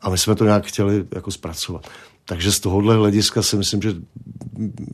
A 0.00 0.10
my 0.10 0.18
jsme 0.18 0.34
to 0.34 0.44
nějak 0.44 0.66
chtěli 0.66 1.04
jako 1.14 1.30
zpracovat. 1.30 1.88
Takže 2.24 2.52
z 2.52 2.60
tohohle 2.60 2.96
hlediska 2.96 3.42
si 3.42 3.56
myslím, 3.56 3.82
že 3.82 3.94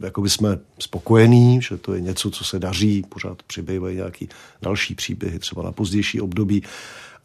jako 0.00 0.22
by 0.22 0.30
jsme 0.30 0.58
spokojení, 0.78 1.62
že 1.62 1.76
to 1.76 1.94
je 1.94 2.00
něco, 2.00 2.30
co 2.30 2.44
se 2.44 2.58
daří, 2.58 3.04
pořád 3.08 3.42
přibývají 3.42 3.96
nějaký 3.96 4.28
další 4.62 4.94
příběhy, 4.94 5.38
třeba 5.38 5.62
na 5.62 5.72
pozdější 5.72 6.20
období, 6.20 6.62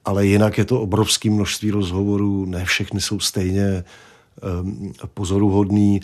ale 0.06 0.26
jinak 0.26 0.58
je 0.58 0.66
to 0.66 0.82
obrovské 0.82 1.30
množství 1.30 1.72
rozhovorů, 1.72 2.46
ne 2.46 2.66
všechny 2.66 3.02
jsou 3.02 3.20
stejně 3.20 3.84
um, 4.62 4.94
pozoruhodný. 5.14 6.00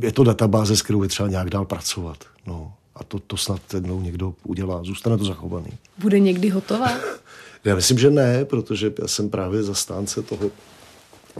Je 0.00 0.12
to 0.12 0.24
databáze, 0.24 0.76
s 0.76 0.82
kterou 0.82 1.02
je 1.02 1.08
třeba 1.08 1.28
nějak 1.28 1.50
dál 1.50 1.64
pracovat. 1.64 2.24
No. 2.46 2.72
A 2.94 3.04
to, 3.04 3.18
to 3.18 3.36
snad 3.36 3.74
jednou 3.74 4.00
někdo 4.00 4.34
udělá. 4.44 4.84
Zůstane 4.84 5.18
to 5.18 5.24
zachovaný. 5.24 5.70
Bude 5.98 6.18
někdy 6.18 6.48
hotová? 6.48 6.90
Já 7.64 7.74
myslím, 7.74 7.98
že 7.98 8.10
ne, 8.10 8.44
protože 8.44 8.92
já 9.00 9.08
jsem 9.08 9.30
právě 9.30 9.62
zastánce 9.62 10.22
toho, 10.22 10.50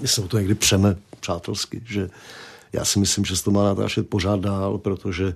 my 0.01 0.09
se 0.09 0.21
o 0.21 0.29
to 0.29 0.39
někdy 0.39 0.55
přeme 0.55 0.97
přátelsky, 1.21 1.83
že 1.87 2.11
já 2.73 2.85
si 2.85 2.99
myslím, 2.99 3.25
že 3.25 3.37
se 3.37 3.45
to 3.45 3.51
má 3.51 3.65
natáčet 3.65 4.09
pořád 4.09 4.41
dál, 4.41 4.79
protože 4.79 5.35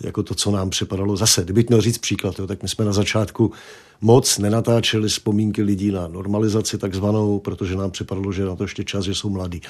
jako 0.00 0.22
to, 0.22 0.34
co 0.34 0.50
nám 0.50 0.70
připadalo 0.70 1.16
zase, 1.16 1.44
kdybych 1.44 1.68
měl 1.68 1.80
říct 1.80 1.98
příklad, 1.98 2.38
jo, 2.38 2.46
tak 2.46 2.62
my 2.62 2.68
jsme 2.68 2.84
na 2.84 2.92
začátku 2.92 3.52
moc 4.00 4.38
nenatáčeli 4.38 5.08
vzpomínky 5.08 5.62
lidí 5.62 5.90
na 5.90 6.08
normalizaci 6.08 6.78
takzvanou, 6.78 7.38
protože 7.38 7.76
nám 7.76 7.90
připadalo, 7.90 8.32
že 8.32 8.44
na 8.44 8.56
to 8.56 8.64
ještě 8.64 8.84
čas, 8.84 9.04
že 9.04 9.14
jsou 9.14 9.30
mladí. 9.30 9.60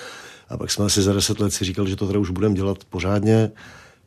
A 0.48 0.56
pak 0.56 0.70
jsme 0.70 0.84
asi 0.84 1.02
za 1.02 1.12
deset 1.12 1.40
let 1.40 1.50
si 1.50 1.64
říkali, 1.64 1.90
že 1.90 1.96
to 1.96 2.06
teda 2.06 2.18
už 2.18 2.30
budeme 2.30 2.54
dělat 2.54 2.84
pořádně 2.84 3.50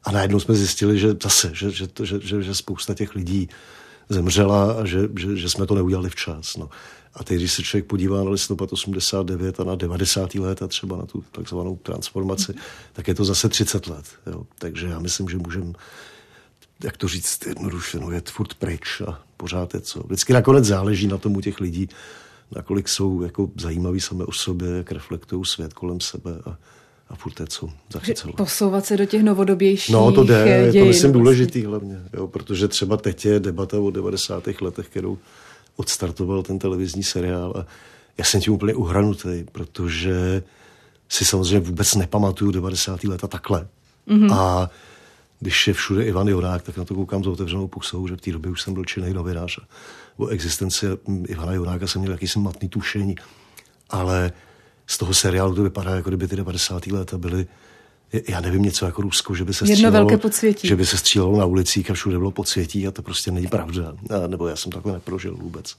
a 0.03 0.11
najednou 0.11 0.39
jsme 0.39 0.55
zjistili, 0.55 0.99
že 0.99 1.15
zase, 1.23 1.51
že, 1.53 1.71
že, 1.71 1.87
že, 2.03 2.19
že, 2.21 2.43
že 2.43 2.55
spousta 2.55 2.93
těch 2.93 3.15
lidí 3.15 3.49
zemřela 4.13 4.71
a 4.71 4.85
že, 4.85 5.09
že, 5.19 5.37
že 5.37 5.49
jsme 5.49 5.65
to 5.65 5.75
neudělali 5.75 6.09
včas. 6.09 6.57
No. 6.57 6.69
A 7.13 7.23
teď, 7.23 7.37
když 7.37 7.53
se 7.53 7.63
člověk 7.63 7.85
podívá 7.85 8.23
na 8.23 8.29
listopad 8.29 8.73
89 8.73 9.59
a 9.59 9.63
na 9.63 9.75
90. 9.75 10.35
let 10.35 10.61
a 10.61 10.67
třeba 10.67 10.97
na 10.97 11.05
tu 11.05 11.23
takzvanou 11.31 11.75
transformaci, 11.75 12.53
tak 12.93 13.07
je 13.07 13.15
to 13.15 13.25
zase 13.25 13.49
30 13.49 13.87
let. 13.87 14.05
Jo. 14.27 14.45
Takže 14.59 14.87
já 14.87 14.99
myslím, 14.99 15.29
že 15.29 15.37
můžeme 15.37 15.73
jak 16.83 16.97
to 16.97 17.07
říct 17.07 17.45
jednoduše, 17.45 17.99
no, 17.99 18.11
jet 18.11 18.29
furt 18.29 18.53
pryč 18.53 19.01
a 19.07 19.19
pořád 19.37 19.73
je 19.73 19.81
co. 19.81 19.99
Vždycky 19.99 20.33
nakonec 20.33 20.65
záleží 20.65 21.07
na 21.07 21.17
tomu 21.17 21.41
těch 21.41 21.59
lidí, 21.59 21.89
nakolik 22.55 22.89
jsou 22.89 23.21
jako 23.21 23.49
zajímaví 23.57 23.99
samé 23.99 24.25
o 24.25 24.31
sobě, 24.31 24.69
jak 24.69 24.91
reflektují 24.91 25.45
svět 25.45 25.73
kolem 25.73 25.99
sebe 25.99 26.31
a, 26.45 26.57
a 27.13 27.15
furt 27.15 27.41
co 27.47 27.69
zachycelo. 27.93 28.33
Posouvat 28.33 28.85
se 28.85 28.97
do 28.97 29.05
těch 29.05 29.23
novodobějších 29.23 29.93
No 29.93 30.11
to 30.11 30.23
jde, 30.23 30.35
je 30.35 30.65
to 30.65 30.85
myslím 30.85 30.85
vlastně. 30.85 31.11
důležitý 31.11 31.65
hlavně, 31.65 32.01
jo, 32.13 32.27
protože 32.27 32.67
třeba 32.67 32.97
teď 32.97 33.25
je 33.25 33.39
debata 33.39 33.79
o 33.79 33.91
90. 33.91 34.47
letech, 34.61 34.87
kterou 34.87 35.17
odstartoval 35.75 36.43
ten 36.43 36.59
televizní 36.59 37.03
seriál 37.03 37.53
a 37.57 37.65
já 38.17 38.25
jsem 38.25 38.41
tím 38.41 38.53
úplně 38.53 38.73
uhranutý, 38.73 39.45
protože 39.51 40.43
si 41.09 41.25
samozřejmě 41.25 41.59
vůbec 41.59 41.95
nepamatuju 41.95 42.51
90. 42.51 43.03
leta 43.03 43.27
takhle. 43.27 43.67
Mm-hmm. 44.07 44.33
A 44.33 44.69
když 45.39 45.67
je 45.67 45.73
všude 45.73 46.03
Ivan 46.05 46.27
Jonák, 46.27 46.61
tak 46.61 46.77
na 46.77 46.85
to 46.85 46.95
koukám 46.95 47.23
s 47.23 47.27
otevřenou 47.27 47.67
pusou, 47.67 48.07
že 48.07 48.15
v 48.15 48.21
té 48.21 48.31
době 48.31 48.51
už 48.51 48.61
jsem 48.61 48.73
byl 48.73 48.85
činný 48.85 49.13
novinář. 49.13 49.59
O 50.17 50.27
existenci 50.27 50.85
Ivana 51.27 51.53
Jonáka 51.53 51.87
jsem 51.87 52.01
měl 52.01 52.11
jakýsi 52.11 52.39
matný 52.39 52.69
tušení. 52.69 53.15
Ale 53.89 54.31
z 54.87 54.97
toho 54.97 55.13
seriálu 55.13 55.55
to 55.55 55.63
vypadá, 55.63 55.95
jako 55.95 56.09
kdyby 56.09 56.27
ty 56.27 56.35
90. 56.35 56.87
léta 56.87 57.17
byly 57.17 57.47
já 58.27 58.41
nevím, 58.41 58.61
něco 58.61 58.85
jako 58.85 59.01
Rusko, 59.01 59.35
že 59.35 59.45
by 59.45 59.53
se 59.53 59.63
Jedno 59.65 59.75
střílelo, 59.75 59.93
velké 59.93 60.17
podsvětí. 60.17 60.67
že 60.67 60.75
by 60.75 60.85
se 60.85 60.97
střílelo 60.97 61.39
na 61.39 61.45
ulicích 61.45 61.91
a 61.91 61.93
všude 61.93 62.17
bylo 62.17 62.31
podsvětí 62.31 62.87
a 62.87 62.91
to 62.91 63.01
prostě 63.01 63.31
není 63.31 63.47
pravda. 63.47 63.95
A, 64.09 64.27
nebo 64.27 64.47
já 64.47 64.55
jsem 64.55 64.71
takhle 64.71 64.93
neprožil 64.93 65.35
vůbec. 65.35 65.75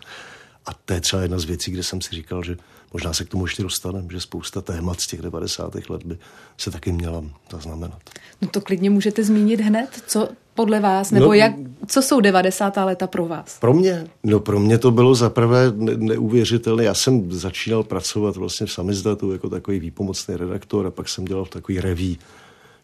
A 0.67 0.71
to 0.85 0.93
je 0.95 1.01
třeba 1.01 1.23
jedna 1.23 1.39
z 1.39 1.45
věcí, 1.45 1.71
kde 1.71 1.83
jsem 1.83 2.01
si 2.01 2.15
říkal, 2.15 2.45
že 2.45 2.57
možná 2.93 3.13
se 3.13 3.25
k 3.25 3.29
tomu 3.29 3.47
ještě 3.47 3.63
dostaneme, 3.63 4.09
že 4.11 4.21
spousta 4.21 4.61
témat 4.61 5.01
z 5.01 5.07
těch 5.07 5.23
90. 5.23 5.75
let 5.89 6.05
by 6.05 6.19
se 6.59 6.71
taky 6.71 6.93
měla 6.93 7.25
zaznamenat. 7.51 8.01
No 8.43 8.49
to 8.49 8.61
klidně 8.61 8.91
můžete 8.91 9.25
zmínit 9.25 9.61
hned, 9.61 10.03
co 10.07 10.29
podle 10.55 10.81
vás, 10.81 11.11
nebo 11.11 11.27
No, 11.27 11.33
jak, 11.33 11.53
co 11.87 12.03
jsou 12.03 12.21
90. 12.21 12.77
léta 12.77 13.07
pro 13.07 13.27
vás? 13.27 13.59
Pro 13.59 13.75
mě? 13.75 14.07
No 14.25 14.41
pro 14.41 14.61
mě 14.61 14.79
to 14.79 14.91
bylo 14.91 15.15
zaprvé 15.15 15.73
ne- 15.75 15.97
neuvěřitelné. 15.97 16.85
Já 16.85 16.95
jsem 16.95 17.33
začínal 17.33 17.83
pracovat 17.83 18.37
vlastně 18.37 18.67
v 18.67 18.73
samizdatu 18.73 19.33
jako 19.33 19.49
takový 19.49 19.79
výpomocný 19.79 20.37
redaktor 20.37 20.87
a 20.87 20.91
pak 20.91 21.09
jsem 21.09 21.25
dělal 21.25 21.45
v 21.45 21.51
takový 21.51 21.81
reví, 21.81 22.19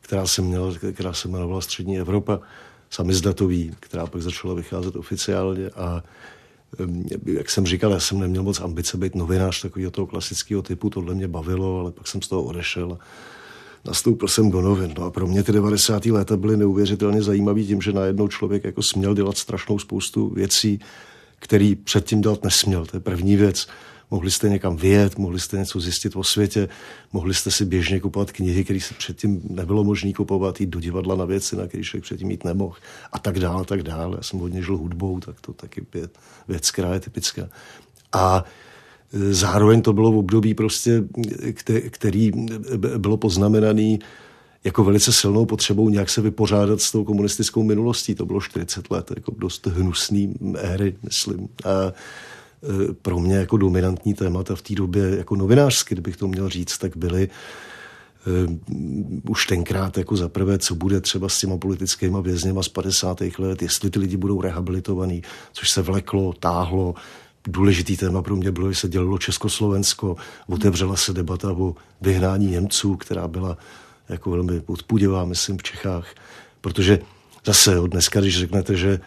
která 0.00 0.26
se, 0.26 0.42
měla, 0.42 0.66
která 0.92 1.12
se 1.12 1.28
jmenovala 1.28 1.60
Střední 1.60 1.98
Evropa, 1.98 2.40
samizdatový, 2.90 3.74
která 3.80 4.06
pak 4.06 4.22
začala 4.22 4.54
vycházet 4.54 4.96
oficiálně 4.96 5.70
a 5.70 6.02
jak 7.26 7.50
jsem 7.50 7.66
říkal, 7.66 7.90
já 7.92 8.00
jsem 8.00 8.20
neměl 8.20 8.42
moc 8.42 8.60
ambice 8.60 8.96
být 8.96 9.14
novinář 9.14 9.62
takového 9.62 9.90
toho 9.90 10.06
klasického 10.06 10.62
typu, 10.62 10.90
tohle 10.90 11.14
mě 11.14 11.28
bavilo, 11.28 11.80
ale 11.80 11.92
pak 11.92 12.08
jsem 12.08 12.22
z 12.22 12.28
toho 12.28 12.42
odešel 12.42 12.98
nastoupil 13.84 14.28
jsem 14.28 14.50
do 14.50 14.60
novin. 14.60 14.94
No 14.98 15.04
a 15.04 15.10
pro 15.10 15.26
mě 15.26 15.42
ty 15.42 15.52
90. 15.52 16.06
léta 16.06 16.36
byly 16.36 16.56
neuvěřitelně 16.56 17.22
zajímavý 17.22 17.66
tím, 17.66 17.82
že 17.82 17.92
najednou 17.92 18.28
člověk 18.28 18.64
jako 18.64 18.82
směl 18.82 19.14
dělat 19.14 19.38
strašnou 19.38 19.78
spoustu 19.78 20.28
věcí, 20.28 20.80
který 21.38 21.74
předtím 21.74 22.20
dělat 22.20 22.44
nesměl. 22.44 22.86
To 22.86 22.96
je 22.96 23.00
první 23.00 23.36
věc. 23.36 23.66
Mohli 24.10 24.30
jste 24.30 24.48
někam 24.48 24.76
vyjet, 24.76 25.18
mohli 25.18 25.40
jste 25.40 25.58
něco 25.58 25.80
zjistit 25.80 26.16
o 26.16 26.24
světě, 26.24 26.68
mohli 27.12 27.34
jste 27.34 27.50
si 27.50 27.64
běžně 27.64 28.00
kupovat 28.00 28.32
knihy, 28.32 28.64
které 28.64 28.80
se 28.80 28.94
předtím 28.94 29.40
nebylo 29.50 29.84
možné 29.84 30.12
kupovat, 30.12 30.60
jít 30.60 30.70
do 30.70 30.80
divadla 30.80 31.16
na 31.16 31.24
věci, 31.24 31.56
na 31.56 31.66
které 31.66 31.84
člověk 31.84 32.04
předtím 32.04 32.30
jít 32.30 32.44
nemohl 32.44 32.76
a 33.12 33.18
tak 33.18 33.38
dále, 33.38 33.64
tak 33.64 33.82
dále. 33.82 34.16
Já 34.16 34.22
jsem 34.22 34.38
hodně 34.38 34.62
žil 34.62 34.76
hudbou, 34.76 35.20
tak 35.20 35.40
to 35.40 35.52
taky 35.52 35.86
je 35.94 36.08
věc, 36.48 36.70
která 36.70 36.94
je 36.94 37.00
typická. 37.00 37.48
A 38.12 38.44
zároveň 39.12 39.82
to 39.82 39.92
bylo 39.92 40.12
v 40.12 40.18
období 40.18 40.54
prostě, 40.54 41.00
kte- 41.50 41.90
který 41.90 42.30
bylo 42.98 43.16
poznamenaný 43.16 43.98
jako 44.64 44.84
velice 44.84 45.12
silnou 45.12 45.46
potřebou 45.46 45.88
nějak 45.88 46.10
se 46.10 46.20
vypořádat 46.20 46.80
s 46.80 46.92
tou 46.92 47.04
komunistickou 47.04 47.62
minulostí. 47.62 48.14
To 48.14 48.26
bylo 48.26 48.40
40 48.40 48.90
let, 48.90 49.12
jako 49.16 49.32
dost 49.38 49.66
hnusný 49.66 50.34
éry, 50.58 50.96
myslím. 51.02 51.48
A 51.64 51.68
e, 51.70 51.92
pro 52.92 53.18
mě 53.18 53.36
jako 53.36 53.56
dominantní 53.56 54.14
témata 54.14 54.54
v 54.54 54.62
té 54.62 54.74
době, 54.74 55.16
jako 55.18 55.36
novinářsky, 55.36 55.94
kdybych 55.94 56.16
to 56.16 56.28
měl 56.28 56.48
říct, 56.48 56.78
tak 56.78 56.96
byly 56.96 57.28
uh, 57.28 57.32
už 59.30 59.46
tenkrát 59.46 59.98
jako 59.98 60.16
za 60.16 60.28
prvé, 60.28 60.58
co 60.58 60.74
bude 60.74 61.00
třeba 61.00 61.28
s 61.28 61.38
těma 61.38 61.56
politickými 61.56 62.18
vězněma 62.22 62.62
z 62.62 62.68
50. 62.68 63.20
let, 63.38 63.62
jestli 63.62 63.90
ty 63.90 63.98
lidi 63.98 64.16
budou 64.16 64.40
rehabilitovaní, 64.40 65.22
což 65.52 65.70
se 65.70 65.82
vleklo, 65.82 66.32
táhlo. 66.32 66.94
Důležitý 67.46 67.96
téma 67.96 68.22
pro 68.22 68.36
mě 68.36 68.52
bylo, 68.52 68.72
že 68.72 68.80
se 68.80 68.88
dělalo 68.88 69.18
Československo, 69.18 70.16
otevřela 70.46 70.96
se 70.96 71.12
debata 71.12 71.52
o 71.52 71.74
vyhnání 72.00 72.46
Němců, 72.46 72.96
která 72.96 73.28
byla 73.28 73.58
jako 74.08 74.30
velmi 74.30 74.62
odpudivá, 74.66 75.24
myslím, 75.24 75.58
v 75.58 75.62
Čechách. 75.62 76.14
Protože 76.60 76.98
zase 77.46 77.78
od 77.78 77.86
dneska, 77.86 78.20
když 78.20 78.38
řeknete, 78.38 78.76
že 78.76 79.00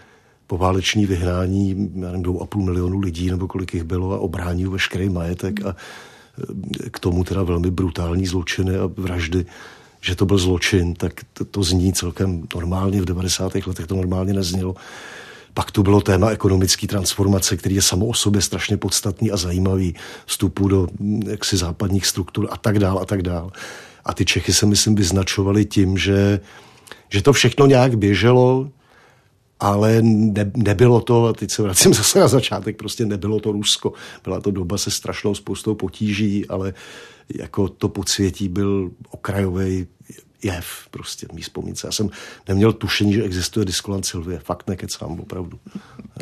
pováleční 0.47 1.05
vyhnání, 1.05 1.91
já 1.95 2.07
nevím, 2.07 2.23
dvou 2.23 2.41
a 2.41 2.45
půl 2.45 2.63
milionu 2.63 2.99
lidí, 2.99 3.29
nebo 3.29 3.47
kolik 3.47 3.73
jich 3.73 3.83
bylo, 3.83 4.13
a 4.13 4.19
obrání 4.19 4.65
veškerý 4.65 5.09
majetek 5.09 5.65
a 5.65 5.75
e, 6.85 6.89
k 6.89 6.99
tomu 6.99 7.23
teda 7.23 7.43
velmi 7.43 7.71
brutální 7.71 8.25
zločiny 8.27 8.77
a 8.77 8.89
vraždy, 8.97 9.45
že 10.01 10.15
to 10.15 10.25
byl 10.25 10.37
zločin, 10.37 10.93
tak 10.93 11.13
to, 11.33 11.45
to 11.45 11.63
zní 11.63 11.93
celkem 11.93 12.47
normálně. 12.55 13.01
V 13.01 13.05
90. 13.05 13.55
letech 13.55 13.87
to 13.87 13.95
normálně 13.95 14.33
neznělo. 14.33 14.75
Pak 15.53 15.71
tu 15.71 15.83
bylo 15.83 16.01
téma 16.01 16.29
ekonomické 16.29 16.87
transformace, 16.87 17.57
který 17.57 17.75
je 17.75 17.81
samo 17.81 18.05
o 18.05 18.13
sobě 18.13 18.41
strašně 18.41 18.77
podstatný 18.77 19.31
a 19.31 19.37
zajímavý, 19.37 19.95
vstupu 20.25 20.67
do 20.67 20.87
mm, 20.99 21.21
jaksi 21.27 21.57
západních 21.57 22.07
struktur 22.07 22.47
a 22.51 22.57
tak 22.57 22.79
dál 22.79 22.99
a 22.99 23.05
tak 23.05 23.21
dál. 23.21 23.51
A 24.05 24.13
ty 24.13 24.25
Čechy 24.25 24.53
se, 24.53 24.65
myslím, 24.65 24.95
vyznačovali 24.95 25.65
tím, 25.65 25.97
že, 25.97 26.39
že 27.09 27.21
to 27.21 27.33
všechno 27.33 27.65
nějak 27.65 27.97
běželo, 27.97 28.69
ale 29.59 29.97
ne, 30.01 30.51
nebylo 30.55 31.01
to, 31.01 31.25
a 31.25 31.33
teď 31.33 31.51
se 31.51 31.61
vracím 31.61 31.93
zase 32.03 32.19
na 32.19 32.27
začátek, 32.27 32.77
prostě 32.77 33.05
nebylo 33.05 33.39
to 33.39 33.51
Rusko. 33.51 33.93
Byla 34.23 34.39
to 34.41 34.51
doba 34.51 34.77
se 34.77 34.91
strašnou 34.91 35.35
spoustou 35.35 35.75
potíží, 35.75 36.47
ale 36.47 36.73
jako 37.35 37.69
to 37.69 37.89
podsvětí 37.89 38.49
byl 38.49 38.91
okrajový 39.09 39.87
jev 40.43 40.65
prostě 40.91 41.27
mý 41.33 41.41
vzpomínce. 41.41 41.87
Já 41.87 41.91
jsem 41.91 42.09
neměl 42.47 42.73
tušení, 42.73 43.13
že 43.13 43.23
existuje 43.23 43.65
Diskolan 43.65 44.03
Silvie. 44.03 44.39
Fakt 44.39 44.67
nekecám, 44.67 45.19
opravdu. 45.19 45.59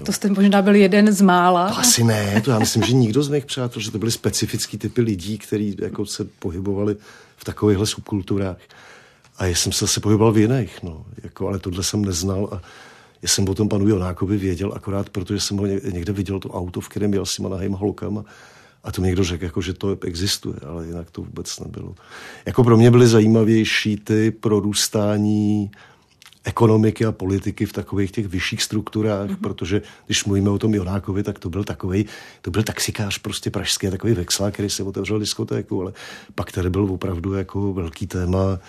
To 0.05 0.13
jste 0.13 0.29
možná 0.29 0.61
byl 0.61 0.75
jeden 0.75 1.11
z 1.11 1.21
mála. 1.21 1.69
To 1.69 1.77
asi 1.77 2.03
ne, 2.03 2.41
to 2.41 2.51
já 2.51 2.59
myslím, 2.59 2.83
že 2.83 2.93
nikdo 2.93 3.23
z 3.23 3.29
mých 3.29 3.45
přátel, 3.45 3.81
že 3.81 3.91
to 3.91 3.97
byly 3.97 4.11
specifický 4.11 4.77
typy 4.77 5.01
lidí, 5.01 5.37
kteří 5.37 5.75
jako 5.81 6.05
se 6.05 6.25
pohybovali 6.25 6.95
v 7.37 7.43
takovýchhle 7.43 7.85
subkulturách. 7.85 8.57
A 9.37 9.45
já 9.45 9.55
jsem 9.55 9.71
se 9.71 9.85
zase 9.85 9.99
pohyboval 9.99 10.33
v 10.33 10.37
jiných, 10.37 10.83
no. 10.83 11.05
Jako, 11.23 11.47
ale 11.47 11.59
tohle 11.59 11.83
jsem 11.83 12.05
neznal 12.05 12.49
a 12.51 12.61
já 13.21 13.27
jsem 13.27 13.49
o 13.49 13.55
tom 13.55 13.69
panu 13.69 13.87
Jonákovi 13.87 14.37
věděl, 14.37 14.73
akorát 14.75 15.09
protože 15.09 15.39
jsem 15.39 15.57
ho 15.57 15.65
někde 15.65 16.13
viděl 16.13 16.39
to 16.39 16.49
auto, 16.49 16.81
v 16.81 16.89
kterém 16.89 17.13
jel 17.13 17.25
s 17.25 17.35
těma 17.35 17.49
nahýma 17.49 17.77
holkama. 17.77 18.25
A 18.83 18.91
to 18.91 19.01
mi 19.01 19.07
někdo 19.07 19.23
řekl, 19.23 19.43
jako, 19.43 19.61
že 19.61 19.73
to 19.73 19.97
existuje, 20.01 20.55
ale 20.67 20.85
jinak 20.87 21.11
to 21.11 21.21
vůbec 21.21 21.59
nebylo. 21.59 21.95
Jako 22.45 22.63
pro 22.63 22.77
mě 22.77 22.91
byly 22.91 23.07
zajímavější 23.07 23.97
ty 23.97 24.31
prorůstání 24.31 25.71
ekonomiky 26.43 27.05
a 27.05 27.11
politiky 27.11 27.65
v 27.65 27.73
takových 27.73 28.11
těch 28.11 28.27
vyšších 28.27 28.63
strukturách, 28.63 29.29
mm-hmm. 29.29 29.41
protože 29.41 29.81
když 30.05 30.25
mluvíme 30.25 30.49
o 30.49 30.59
tom 30.59 30.73
Jonákovi, 30.73 31.23
tak 31.23 31.39
to 31.39 31.49
byl 31.49 31.63
takový, 31.63 32.05
to 32.41 32.51
byl 32.51 32.63
taxikář 32.63 33.17
prostě 33.17 33.49
pražský, 33.49 33.89
takový 33.89 34.13
vexlák, 34.13 34.53
který 34.53 34.69
se 34.69 34.83
otevřel 34.83 35.19
diskotéku, 35.19 35.81
ale 35.81 35.93
pak 36.35 36.51
tady 36.51 36.69
byl 36.69 36.83
opravdu 36.83 37.33
jako 37.33 37.73
velký 37.73 38.07
téma 38.07 38.59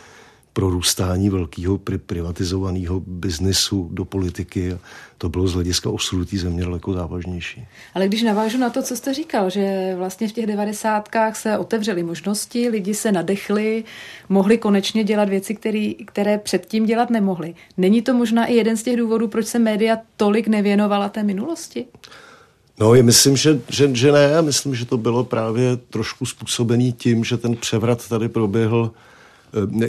prorůstání 0.52 1.30
velkého 1.30 1.78
pri- 1.78 1.98
privatizovaného 1.98 3.00
biznesu 3.00 3.88
do 3.92 4.04
politiky 4.04 4.76
to 5.18 5.28
bylo 5.28 5.48
z 5.48 5.54
hlediska 5.54 5.90
osudu 5.90 6.24
té 6.24 6.38
země 6.38 6.64
daleko 6.64 6.92
závažnější. 6.92 7.66
Ale 7.94 8.08
když 8.08 8.22
navážu 8.22 8.58
na 8.58 8.70
to, 8.70 8.82
co 8.82 8.96
jste 8.96 9.14
říkal, 9.14 9.50
že 9.50 9.94
vlastně 9.96 10.28
v 10.28 10.32
těch 10.32 10.46
devadesátkách 10.46 11.36
se 11.36 11.58
otevřely 11.58 12.02
možnosti, 12.02 12.68
lidi 12.68 12.94
se 12.94 13.12
nadechli, 13.12 13.84
mohli 14.28 14.58
konečně 14.58 15.04
dělat 15.04 15.28
věci, 15.28 15.54
který, 15.54 15.94
které 15.94 16.38
předtím 16.38 16.86
dělat 16.86 17.10
nemohli. 17.10 17.54
Není 17.76 18.02
to 18.02 18.14
možná 18.14 18.46
i 18.46 18.54
jeden 18.54 18.76
z 18.76 18.82
těch 18.82 18.96
důvodů, 18.96 19.28
proč 19.28 19.46
se 19.46 19.58
média 19.58 19.98
tolik 20.16 20.48
nevěnovala 20.48 21.08
té 21.08 21.22
minulosti? 21.22 21.84
No, 22.78 22.94
já 22.94 23.02
myslím, 23.02 23.36
že, 23.36 23.60
že, 23.68 23.90
že 23.94 24.12
ne. 24.12 24.42
Myslím, 24.42 24.74
že 24.74 24.86
to 24.86 24.96
bylo 24.96 25.24
právě 25.24 25.76
trošku 25.76 26.26
způsobený 26.26 26.92
tím, 26.92 27.24
že 27.24 27.36
ten 27.36 27.56
převrat 27.56 28.08
tady 28.08 28.28
proběhl 28.28 28.90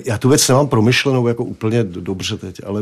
já 0.05 0.17
tu 0.17 0.29
věc 0.29 0.47
nemám 0.47 0.67
promyšlenou 0.67 1.27
jako 1.27 1.43
úplně 1.43 1.83
dobře 1.83 2.37
teď, 2.37 2.61
ale 2.65 2.81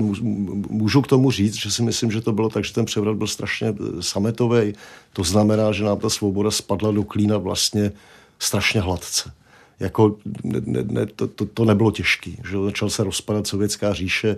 můžu 0.70 1.02
k 1.02 1.08
tomu 1.08 1.32
říct, 1.32 1.56
že 1.56 1.72
si 1.72 1.84
myslím, 1.84 2.12
že 2.12 2.22
to 2.22 2.32
bylo 2.32 2.50
tak, 2.50 2.66
že 2.66 2.74
ten 2.74 2.86
převrat 2.86 3.16
byl 3.16 3.28
strašně 3.28 3.68
eh, 3.68 4.04
sametový. 4.04 4.74
To 5.14 5.24
znamená, 5.24 5.72
že 5.72 5.84
nám 5.84 6.00
ta 6.00 6.10
svoboda 6.10 6.52
spadla 6.52 6.92
do 6.92 7.04
klína 7.04 7.38
vlastně 7.38 7.92
strašně 8.40 8.82
hladce. 8.82 9.32
Jako 9.80 10.18
ne, 10.44 10.84
ne, 10.84 11.06
to, 11.06 11.28
to, 11.28 11.46
to 11.46 11.66
nebylo 11.66 11.92
těžké. 11.92 12.32
Že 12.50 12.58
začal 12.66 12.90
se 12.90 13.04
rozpadat 13.04 13.48
sovětská 13.48 13.94
říše, 13.94 14.38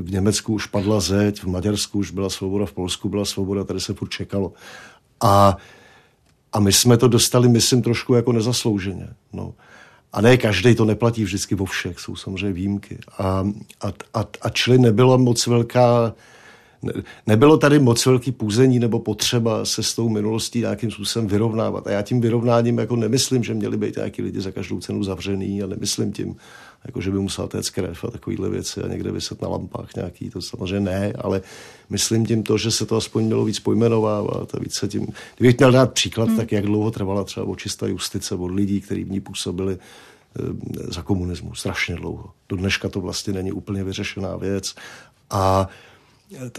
v 0.00 0.10
Německu 0.10 0.52
už 0.52 0.66
padla 0.66 1.00
zeď, 1.00 1.42
v 1.42 1.46
Maďarsku 1.46 1.98
už 1.98 2.10
byla 2.10 2.30
svoboda, 2.30 2.66
v 2.66 2.72
Polsku 2.72 3.08
byla 3.08 3.24
svoboda, 3.24 3.64
tady 3.64 3.80
se 3.80 3.94
furt 3.94 4.08
čekalo. 4.08 4.52
A, 5.20 5.56
a 6.52 6.60
my 6.60 6.72
jsme 6.72 6.96
to 6.96 7.08
dostali, 7.08 7.48
myslím, 7.48 7.82
trošku 7.82 8.14
jako 8.14 8.32
nezaslouženě. 8.32 9.08
No. 9.32 9.54
A 10.12 10.20
ne 10.20 10.36
každý 10.36 10.74
to 10.74 10.84
neplatí 10.84 11.24
vždycky 11.24 11.54
vo 11.54 11.64
všech, 11.64 11.98
jsou 11.98 12.16
samozřejmě 12.16 12.52
výjimky. 12.52 12.98
A, 13.18 13.48
a, 13.80 13.92
a, 14.14 14.24
a 14.42 14.48
čili 14.50 14.78
nebyla 14.78 15.16
moc 15.16 15.46
velká, 15.46 16.14
ne, 16.82 16.92
nebylo 17.26 17.56
tady 17.56 17.78
moc 17.78 18.06
velký 18.06 18.32
půzení 18.32 18.78
nebo 18.78 18.98
potřeba 18.98 19.64
se 19.64 19.82
s 19.82 19.94
tou 19.94 20.08
minulostí 20.08 20.60
nějakým 20.60 20.90
způsobem 20.90 21.28
vyrovnávat. 21.28 21.86
A 21.86 21.90
já 21.90 22.02
tím 22.02 22.20
vyrovnáním 22.20 22.78
jako 22.78 22.96
nemyslím, 22.96 23.44
že 23.44 23.54
měli 23.54 23.76
být 23.76 23.96
nějaký 23.96 24.22
lidi 24.22 24.40
za 24.40 24.50
každou 24.50 24.80
cenu 24.80 25.04
zavřený 25.04 25.62
a 25.62 25.66
nemyslím 25.66 26.12
tím, 26.12 26.36
jako 26.84 27.00
že 27.00 27.10
by 27.10 27.18
musel 27.18 27.48
téct 27.48 27.70
krev 27.70 28.04
a 28.04 28.10
takovýhle 28.10 28.48
věci 28.48 28.80
a 28.80 28.88
někde 28.88 29.12
vyset 29.12 29.42
na 29.42 29.48
lampách 29.48 29.94
nějaký, 29.96 30.30
to 30.30 30.42
samozřejmě 30.42 30.80
ne, 30.80 31.12
ale 31.18 31.40
myslím 31.90 32.26
tím 32.26 32.42
to, 32.42 32.58
že 32.58 32.70
se 32.70 32.86
to 32.86 32.96
aspoň 32.96 33.24
mělo 33.24 33.44
víc 33.44 33.60
pojmenovávat 33.60 34.54
a 34.54 34.58
víc 34.58 34.74
se 34.74 34.88
tím... 34.88 35.06
Kdybych 35.36 35.58
měl 35.58 35.72
dát 35.72 35.92
příklad, 35.92 36.28
hmm. 36.28 36.36
tak 36.36 36.52
jak 36.52 36.64
dlouho 36.64 36.90
trvala 36.90 37.24
třeba 37.24 37.46
očista 37.46 37.86
justice 37.86 38.34
od 38.34 38.50
lidí, 38.50 38.80
kteří 38.80 39.04
v 39.04 39.10
ní 39.10 39.20
působili 39.20 39.78
eh, 39.78 40.42
za 40.92 41.02
komunismu. 41.02 41.54
Strašně 41.54 41.94
dlouho. 41.94 42.30
Do 42.48 42.56
dneška 42.56 42.88
to 42.88 43.00
vlastně 43.00 43.32
není 43.32 43.52
úplně 43.52 43.84
vyřešená 43.84 44.36
věc 44.36 44.74
a 45.30 45.68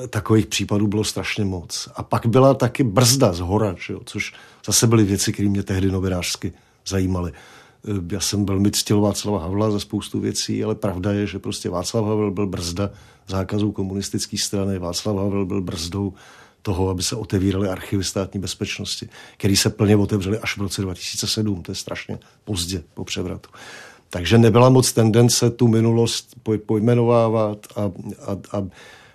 takových 0.10 0.46
případů 0.46 0.88
bylo 0.88 1.04
strašně 1.04 1.46
moc. 1.46 1.90
A 1.96 2.04
pak 2.04 2.26
byla 2.26 2.54
taky 2.54 2.84
brzda 2.84 3.34
z 3.34 3.40
hora, 3.40 3.76
že 3.88 3.94
jo, 3.94 4.02
což 4.06 4.34
zase 4.66 4.88
byly 4.88 5.04
věci, 5.04 5.34
které 5.34 5.50
mě 5.50 5.64
tehdy 5.64 5.92
novinářsky 5.92 6.54
zajímaly. 6.88 7.34
Já 8.12 8.19
jsem 8.19 8.46
velmi 8.46 8.72
ctil 8.72 9.02
Václava 9.02 9.39
Havla 9.39 9.72
za 9.72 9.80
spoustu 9.80 10.19
věcí, 10.19 10.63
ale 10.63 10.76
pravda 10.76 11.12
je, 11.12 11.28
že 11.28 11.39
prostě 11.39 11.69
Václav 11.69 12.06
Havel 12.06 12.32
byl 12.32 12.48
brzda 12.48 12.89
zákazů 13.28 13.72
komunistické 13.72 14.38
strany, 14.38 14.80
Václav 14.80 15.15
Havel 15.15 15.46
byl 15.46 15.62
brzdou 15.62 16.13
toho, 16.62 16.89
aby 16.89 17.04
se 17.04 17.15
otevíraly 17.15 17.69
archivy 17.69 18.04
státní 18.04 18.39
bezpečnosti, 18.39 19.10
které 19.38 19.56
se 19.56 19.69
plně 19.69 19.96
otevřely 19.96 20.39
až 20.39 20.58
v 20.58 20.62
roce 20.62 20.82
2007. 20.82 21.63
To 21.63 21.72
je 21.72 21.76
strašně 21.76 22.19
pozdě 22.43 22.84
po 22.93 23.04
převratu. 23.04 23.50
Takže 24.10 24.38
nebyla 24.38 24.69
moc 24.69 24.93
tendence 24.93 25.50
tu 25.50 25.67
minulost 25.67 26.36
pojmenovávat 26.65 27.67
a, 27.76 27.82
a, 28.28 28.58
a 28.58 28.67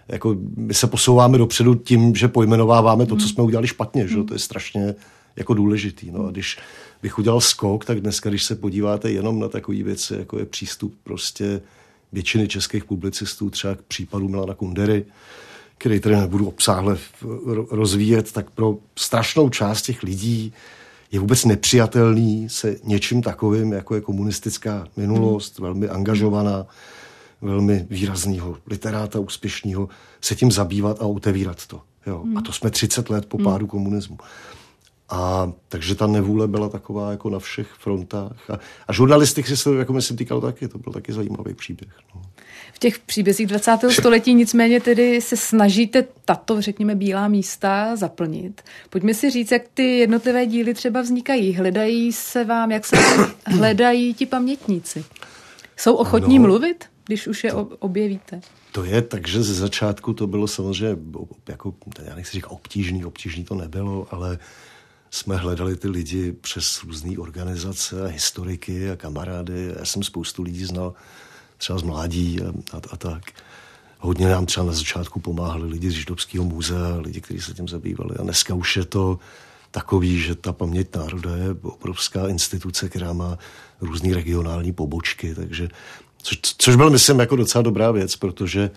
jako 0.08 0.36
my 0.56 0.74
se 0.74 0.86
posouváme 0.86 1.38
dopředu 1.38 1.74
tím, 1.74 2.14
že 2.14 2.28
pojmenováváme 2.28 3.06
to, 3.06 3.16
co 3.16 3.22
hmm. 3.22 3.28
jsme 3.28 3.44
udělali 3.44 3.66
špatně. 3.66 4.08
Že? 4.08 4.22
To 4.22 4.34
je 4.34 4.38
strašně 4.38 4.94
jako 5.38 5.54
důležitý. 5.54 6.10
No 6.10 6.26
a 6.26 6.30
když 6.30 6.58
bych 7.02 7.18
udělal 7.18 7.40
skok, 7.40 7.84
tak 7.84 8.00
dneska, 8.00 8.30
když 8.30 8.44
se 8.44 8.54
podíváte 8.54 9.10
jenom 9.10 9.40
na 9.40 9.48
takové 9.48 9.82
věci, 9.82 10.14
jako 10.18 10.38
je 10.38 10.46
přístup 10.46 10.94
prostě 11.04 11.60
většiny 12.12 12.48
českých 12.48 12.84
publicistů 12.84 13.50
třeba 13.50 13.74
k 13.74 13.82
případu 13.82 14.28
Milana 14.28 14.54
Kundery, 14.54 15.04
který 15.78 16.00
tady 16.00 16.16
nebudu 16.16 16.48
obsáhle 16.48 16.98
rozvíjet, 17.70 18.32
tak 18.32 18.50
pro 18.50 18.78
strašnou 18.96 19.48
část 19.48 19.82
těch 19.82 20.02
lidí 20.02 20.52
je 21.12 21.20
vůbec 21.20 21.44
nepřijatelný 21.44 22.48
se 22.48 22.76
něčím 22.84 23.22
takovým, 23.22 23.72
jako 23.72 23.94
je 23.94 24.00
komunistická 24.00 24.88
minulost, 24.96 25.58
velmi 25.58 25.88
angažovaná, 25.88 26.66
velmi 27.40 27.86
výrazného 27.90 28.56
literáta 28.66 29.20
úspěšného, 29.20 29.88
se 30.20 30.34
tím 30.34 30.52
zabývat 30.52 31.00
a 31.00 31.06
otevírat 31.06 31.66
to. 31.66 31.80
Jo. 32.06 32.24
A 32.36 32.40
to 32.40 32.52
jsme 32.52 32.70
30 32.70 33.10
let 33.10 33.26
po 33.26 33.38
pádu 33.38 33.66
komunismu. 33.66 34.18
A 35.10 35.52
takže 35.68 35.94
ta 35.94 36.06
nevůle 36.06 36.48
byla 36.48 36.68
taková 36.68 37.10
jako 37.10 37.30
na 37.30 37.38
všech 37.38 37.66
frontách. 37.66 38.50
A, 38.50 38.58
a 38.88 38.92
žurnalistik 38.92 39.46
si 39.46 39.64
to, 39.64 39.74
jako 39.74 39.92
myslím, 39.92 40.16
týkalo 40.16 40.40
taky. 40.40 40.68
To 40.68 40.78
byl 40.78 40.92
taky 40.92 41.12
zajímavý 41.12 41.54
příběh. 41.54 41.92
No. 42.14 42.22
V 42.72 42.78
těch 42.78 42.98
příbězích 42.98 43.46
20. 43.46 43.78
století 43.90 44.34
nicméně 44.34 44.80
tedy 44.80 45.20
se 45.20 45.36
snažíte 45.36 46.04
tato, 46.24 46.60
řekněme, 46.60 46.94
bílá 46.94 47.28
místa 47.28 47.96
zaplnit. 47.96 48.62
Pojďme 48.90 49.14
si 49.14 49.30
říct, 49.30 49.52
jak 49.52 49.62
ty 49.74 49.98
jednotlivé 49.98 50.46
díly 50.46 50.74
třeba 50.74 51.00
vznikají. 51.00 51.54
Hledají 51.54 52.12
se 52.12 52.44
vám, 52.44 52.70
jak 52.70 52.86
se 52.86 52.96
hledají 53.46 54.14
ti 54.14 54.26
pamětníci? 54.26 55.04
Jsou 55.76 55.94
ochotní 55.94 56.38
no, 56.38 56.42
mluvit, 56.42 56.84
když 57.06 57.26
už 57.26 57.44
je 57.44 57.50
to, 57.50 57.64
objevíte? 57.78 58.40
To 58.72 58.84
je 58.84 59.02
tak, 59.02 59.28
že 59.28 59.42
ze 59.42 59.54
začátku 59.54 60.12
to 60.14 60.26
bylo 60.26 60.48
samozřejmě, 60.48 60.96
jako, 61.48 61.74
já 62.04 62.14
nechci 62.14 62.32
říct 62.32 62.44
obtížný, 62.48 63.04
obtížný 63.04 63.44
to 63.44 63.54
nebylo, 63.54 64.06
ale 64.10 64.38
jsme 65.10 65.36
hledali 65.36 65.76
ty 65.76 65.88
lidi 65.88 66.32
přes 66.32 66.82
různé 66.82 67.18
organizace, 67.18 68.06
historiky 68.06 68.90
a 68.90 68.96
kamarády. 68.96 69.74
Já 69.78 69.84
jsem 69.84 70.02
spoustu 70.02 70.42
lidí 70.42 70.64
znal 70.64 70.94
třeba 71.56 71.78
z 71.78 71.82
mládí 71.82 72.40
a, 72.42 72.76
a, 72.76 72.80
a 72.90 72.96
tak. 72.96 73.22
Hodně 73.98 74.28
nám 74.28 74.46
třeba 74.46 74.66
na 74.66 74.72
začátku 74.72 75.20
pomáhali 75.20 75.68
lidi 75.68 75.90
z 75.90 75.94
Židovského 75.94 76.44
muzea, 76.44 76.96
lidi, 76.96 77.20
kteří 77.20 77.40
se 77.40 77.54
tím 77.54 77.68
zabývali. 77.68 78.16
A 78.18 78.22
dneska 78.22 78.54
už 78.54 78.76
je 78.76 78.84
to 78.84 79.18
takový, 79.70 80.20
že 80.20 80.34
ta 80.34 80.52
paměť 80.52 80.96
národa 80.96 81.36
je 81.36 81.50
obrovská 81.62 82.28
instituce, 82.28 82.88
která 82.88 83.12
má 83.12 83.38
různé 83.80 84.14
regionální 84.14 84.72
pobočky, 84.72 85.34
takže 85.34 85.68
což, 86.22 86.40
což 86.58 86.76
byl, 86.76 86.90
myslím, 86.90 87.18
jako 87.18 87.36
docela 87.36 87.62
dobrá 87.62 87.90
věc, 87.90 88.16
protože 88.16 88.70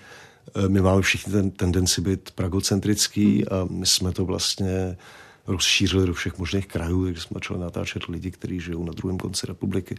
eh, 0.55 0.69
my 0.69 0.81
máme 0.81 1.01
všichni 1.01 1.33
ten 1.33 1.51
tendenci 1.51 2.01
být 2.01 2.31
pragocentrický 2.31 3.47
a 3.47 3.67
my 3.69 3.85
jsme 3.85 4.11
to 4.11 4.25
vlastně 4.25 4.97
rozšířili 5.47 6.07
do 6.07 6.13
všech 6.13 6.37
možných 6.37 6.67
krajů, 6.67 7.05
takže 7.05 7.21
jsme 7.21 7.33
začali 7.33 7.59
natáčet 7.59 8.03
lidi, 8.05 8.31
kteří 8.31 8.59
žijou 8.59 8.83
na 8.83 8.93
druhém 8.93 9.17
konci 9.17 9.47
republiky. 9.47 9.95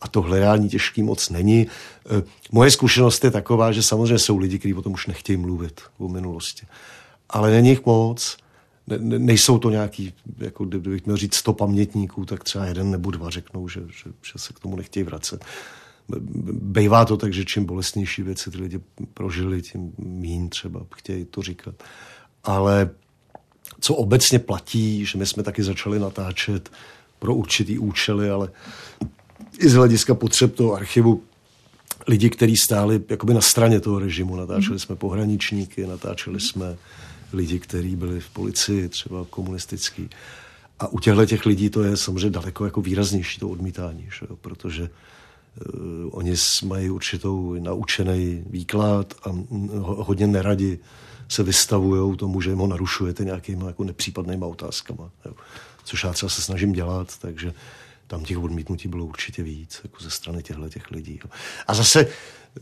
A 0.00 0.08
to 0.08 0.22
hledání 0.22 0.68
těžký 0.68 1.02
moc 1.02 1.30
není. 1.30 1.66
Eh, 1.66 2.22
moje 2.52 2.70
zkušenost 2.70 3.24
je 3.24 3.30
taková, 3.30 3.72
že 3.72 3.82
samozřejmě 3.82 4.18
jsou 4.18 4.38
lidi, 4.38 4.58
kteří 4.58 4.74
o 4.74 4.82
tom 4.82 4.92
už 4.92 5.06
nechtějí 5.06 5.36
mluvit 5.36 5.80
o 5.98 6.08
minulosti. 6.08 6.66
Ale 7.28 7.50
není 7.50 7.68
jich 7.68 7.86
moc. 7.86 8.36
Ne, 8.86 8.98
ne, 8.98 9.18
nejsou 9.18 9.58
to 9.58 9.70
nějaký, 9.70 10.12
jako 10.38 10.64
kdybych 10.64 11.04
měl 11.06 11.16
říct 11.16 11.34
sto 11.34 11.52
pamětníků, 11.52 12.24
tak 12.24 12.44
třeba 12.44 12.66
jeden 12.66 12.90
nebo 12.90 13.10
dva 13.10 13.30
řeknou, 13.30 13.68
že, 13.68 13.80
že, 13.80 14.10
že 14.22 14.32
se 14.36 14.52
k 14.52 14.60
tomu 14.60 14.76
nechtějí 14.76 15.04
vracet. 15.04 15.44
Bejvá 16.52 17.04
to 17.04 17.16
tak, 17.16 17.32
že 17.32 17.44
čím 17.44 17.64
bolestnější 17.64 18.22
věci 18.22 18.50
ty 18.50 18.58
lidi 18.58 18.80
prožili, 19.14 19.62
tím 19.62 19.92
mín 19.98 20.48
třeba 20.48 20.80
chtějí 20.94 21.24
to 21.24 21.42
říkat. 21.42 21.74
Ale 22.44 22.90
co 23.80 23.94
obecně 23.94 24.38
platí, 24.38 25.06
že 25.06 25.18
my 25.18 25.26
jsme 25.26 25.42
taky 25.42 25.62
začali 25.62 25.98
natáčet 25.98 26.70
pro 27.18 27.34
určitý 27.34 27.78
účely, 27.78 28.30
ale 28.30 28.50
i 29.58 29.68
z 29.68 29.74
hlediska 29.74 30.14
potřeb 30.14 30.54
toho 30.54 30.74
archivu 30.74 31.22
lidi, 32.06 32.30
kteří 32.30 32.56
stáli 32.56 33.02
jakoby 33.08 33.34
na 33.34 33.40
straně 33.40 33.80
toho 33.80 33.98
režimu. 33.98 34.36
Natáčeli 34.36 34.80
jsme 34.80 34.96
pohraničníky, 34.96 35.86
natáčeli 35.86 36.40
jsme 36.40 36.76
lidi, 37.32 37.58
kteří 37.58 37.96
byli 37.96 38.20
v 38.20 38.30
policii, 38.30 38.88
třeba 38.88 39.26
komunistický. 39.30 40.10
A 40.78 40.86
u 40.88 40.98
těchto 40.98 41.26
těch 41.26 41.46
lidí 41.46 41.70
to 41.70 41.82
je 41.82 41.96
samozřejmě 41.96 42.30
daleko 42.30 42.64
jako 42.64 42.80
výraznější 42.80 43.40
to 43.40 43.48
odmítání, 43.48 44.08
že 44.18 44.26
jo? 44.30 44.36
protože 44.40 44.82
uh, 44.82 44.88
oni 46.10 46.34
mají 46.64 46.90
určitou 46.90 47.54
naučený 47.60 48.44
výklad 48.50 49.14
a 49.24 49.30
hodně 49.80 50.26
neradi 50.26 50.78
se 51.28 51.42
vystavují 51.42 52.16
tomu, 52.16 52.40
že 52.40 52.50
jim 52.50 52.58
ho 52.58 52.66
narušujete 52.66 53.24
nějakýma 53.24 53.66
jako 53.66 53.84
nepřípadnýma 53.84 54.46
otázkama. 54.46 55.10
Jo. 55.24 55.32
Což 55.84 56.04
já 56.04 56.12
třeba 56.12 56.30
se 56.30 56.42
snažím 56.42 56.72
dělat, 56.72 57.18
takže 57.18 57.54
tam 58.06 58.24
těch 58.24 58.38
odmítnutí 58.38 58.88
bylo 58.88 59.06
určitě 59.06 59.42
víc, 59.42 59.80
jako 59.84 60.02
ze 60.02 60.10
strany 60.10 60.42
těchto 60.42 60.68
těch 60.68 60.90
lidí. 60.90 61.20
Jo. 61.24 61.30
A 61.66 61.74
zase, 61.74 62.06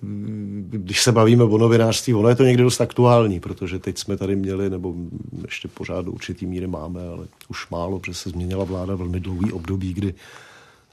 mm, 0.02 0.68
když 0.70 1.02
se 1.02 1.12
bavíme 1.12 1.44
o 1.44 1.58
novinářství, 1.58 2.14
ono 2.14 2.28
je 2.28 2.34
to 2.34 2.44
někdy 2.44 2.62
dost 2.62 2.80
aktuální, 2.80 3.40
protože 3.40 3.78
teď 3.78 3.98
jsme 3.98 4.16
tady 4.16 4.36
měli, 4.36 4.70
nebo 4.70 4.94
ještě 5.42 5.68
pořád 5.68 6.04
do 6.04 6.12
určitý 6.12 6.46
míry 6.46 6.66
máme, 6.66 7.08
ale 7.08 7.26
už 7.48 7.70
málo, 7.70 7.98
protože 7.98 8.14
se 8.14 8.30
změnila 8.30 8.64
vláda 8.64 8.94
velmi 8.94 9.20
dlouhý 9.20 9.52
období, 9.52 9.94
kdy 9.94 10.14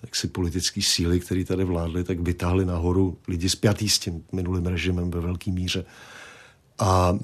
jak 0.01 0.15
si 0.15 0.27
politické 0.27 0.81
síly, 0.81 1.19
které 1.19 1.45
tady 1.45 1.63
vládly, 1.63 2.03
tak 2.03 2.19
vytáhly 2.19 2.65
nahoru 2.65 3.17
lidi 3.27 3.49
spjatý 3.49 3.89
s 3.89 3.99
tím 3.99 4.23
minulým 4.31 4.65
režimem 4.65 5.11
ve 5.11 5.19
velké 5.19 5.51
míře. 5.51 5.85
A 6.79 7.17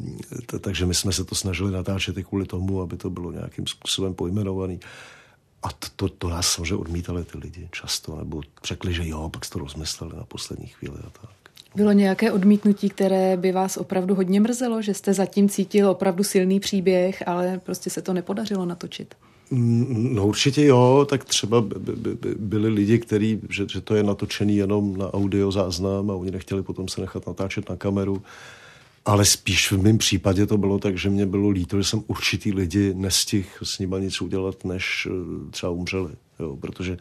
t- 0.46 0.60
takže 0.60 0.86
my 0.86 0.94
jsme 0.94 1.12
se 1.12 1.24
to 1.24 1.36
snažili 1.36 1.72
natáčet 1.72 2.18
i 2.18 2.24
kvůli 2.24 2.46
tomu, 2.46 2.82
aby 2.82 2.98
to 2.98 3.10
bylo 3.10 3.32
nějakým 3.32 3.68
způsobem 3.68 4.14
pojmenovaný. 4.14 4.80
A 5.64 5.72
to, 5.72 5.88
to, 5.96 6.10
to 6.10 6.30
nás 6.30 6.48
samozřejmě 6.48 6.76
odmítali 6.76 7.24
ty 7.24 7.38
lidi 7.38 7.70
často, 7.72 8.16
nebo 8.16 8.42
řekli, 8.64 8.94
že 8.94 9.08
jo, 9.08 9.30
pak 9.30 9.50
to 9.50 9.60
rozmysleli 9.60 10.16
na 10.16 10.24
poslední 10.24 10.68
chvíli 10.68 10.96
a 11.00 11.10
tak. 11.22 11.30
Bylo 11.76 11.92
nějaké 11.92 12.32
odmítnutí, 12.32 12.90
které 12.90 13.38
by 13.38 13.52
vás 13.52 13.78
opravdu 13.78 14.16
hodně 14.16 14.40
mrzelo, 14.40 14.82
že 14.82 14.94
jste 14.94 15.14
zatím 15.14 15.50
cítil 15.50 15.90
opravdu 15.90 16.24
silný 16.24 16.60
příběh, 16.60 17.24
ale 17.28 17.62
prostě 17.64 17.90
se 17.90 18.02
to 18.02 18.14
nepodařilo 18.14 18.66
natočit? 18.66 19.16
Mm, 19.52 20.16
no 20.16 20.28
určitě 20.28 20.66
jo, 20.66 21.08
tak 21.10 21.26
třeba 21.26 21.62
by, 21.62 21.96
by, 21.96 22.16
by 22.16 22.36
byli 22.36 22.70
lidi, 22.70 23.00
kteří, 23.00 23.42
že, 23.50 23.66
že 23.72 23.82
to 23.82 23.96
je 23.96 24.04
natočený 24.04 24.58
jenom 24.58 24.98
na 24.98 25.14
audio 25.14 25.52
záznam 25.52 26.12
a 26.12 26.16
oni 26.16 26.32
nechtěli 26.32 26.64
potom 26.64 26.88
se 26.88 27.02
nechat 27.02 27.28
natáčet 27.28 27.70
na 27.70 27.76
kameru. 27.76 28.24
Ale 29.06 29.26
spíš 29.26 29.72
v 29.72 29.82
mém 29.82 29.98
případě 29.98 30.46
to 30.46 30.58
bylo 30.58 30.80
tak, 30.80 30.98
že 30.98 31.10
mě 31.10 31.26
bylo 31.26 31.50
líto, 31.50 31.78
že 31.78 31.84
jsem 31.84 32.04
určitý 32.08 32.52
lidi 32.52 32.94
nestihl 32.94 33.50
s 33.64 33.80
nimi 33.80 33.96
nic 34.00 34.22
udělat, 34.22 34.66
než 34.66 35.08
eh, 35.12 35.52
třeba 35.52 35.72
umřeli. 35.72 36.12
Jo, 36.40 36.58
protože 36.58 36.98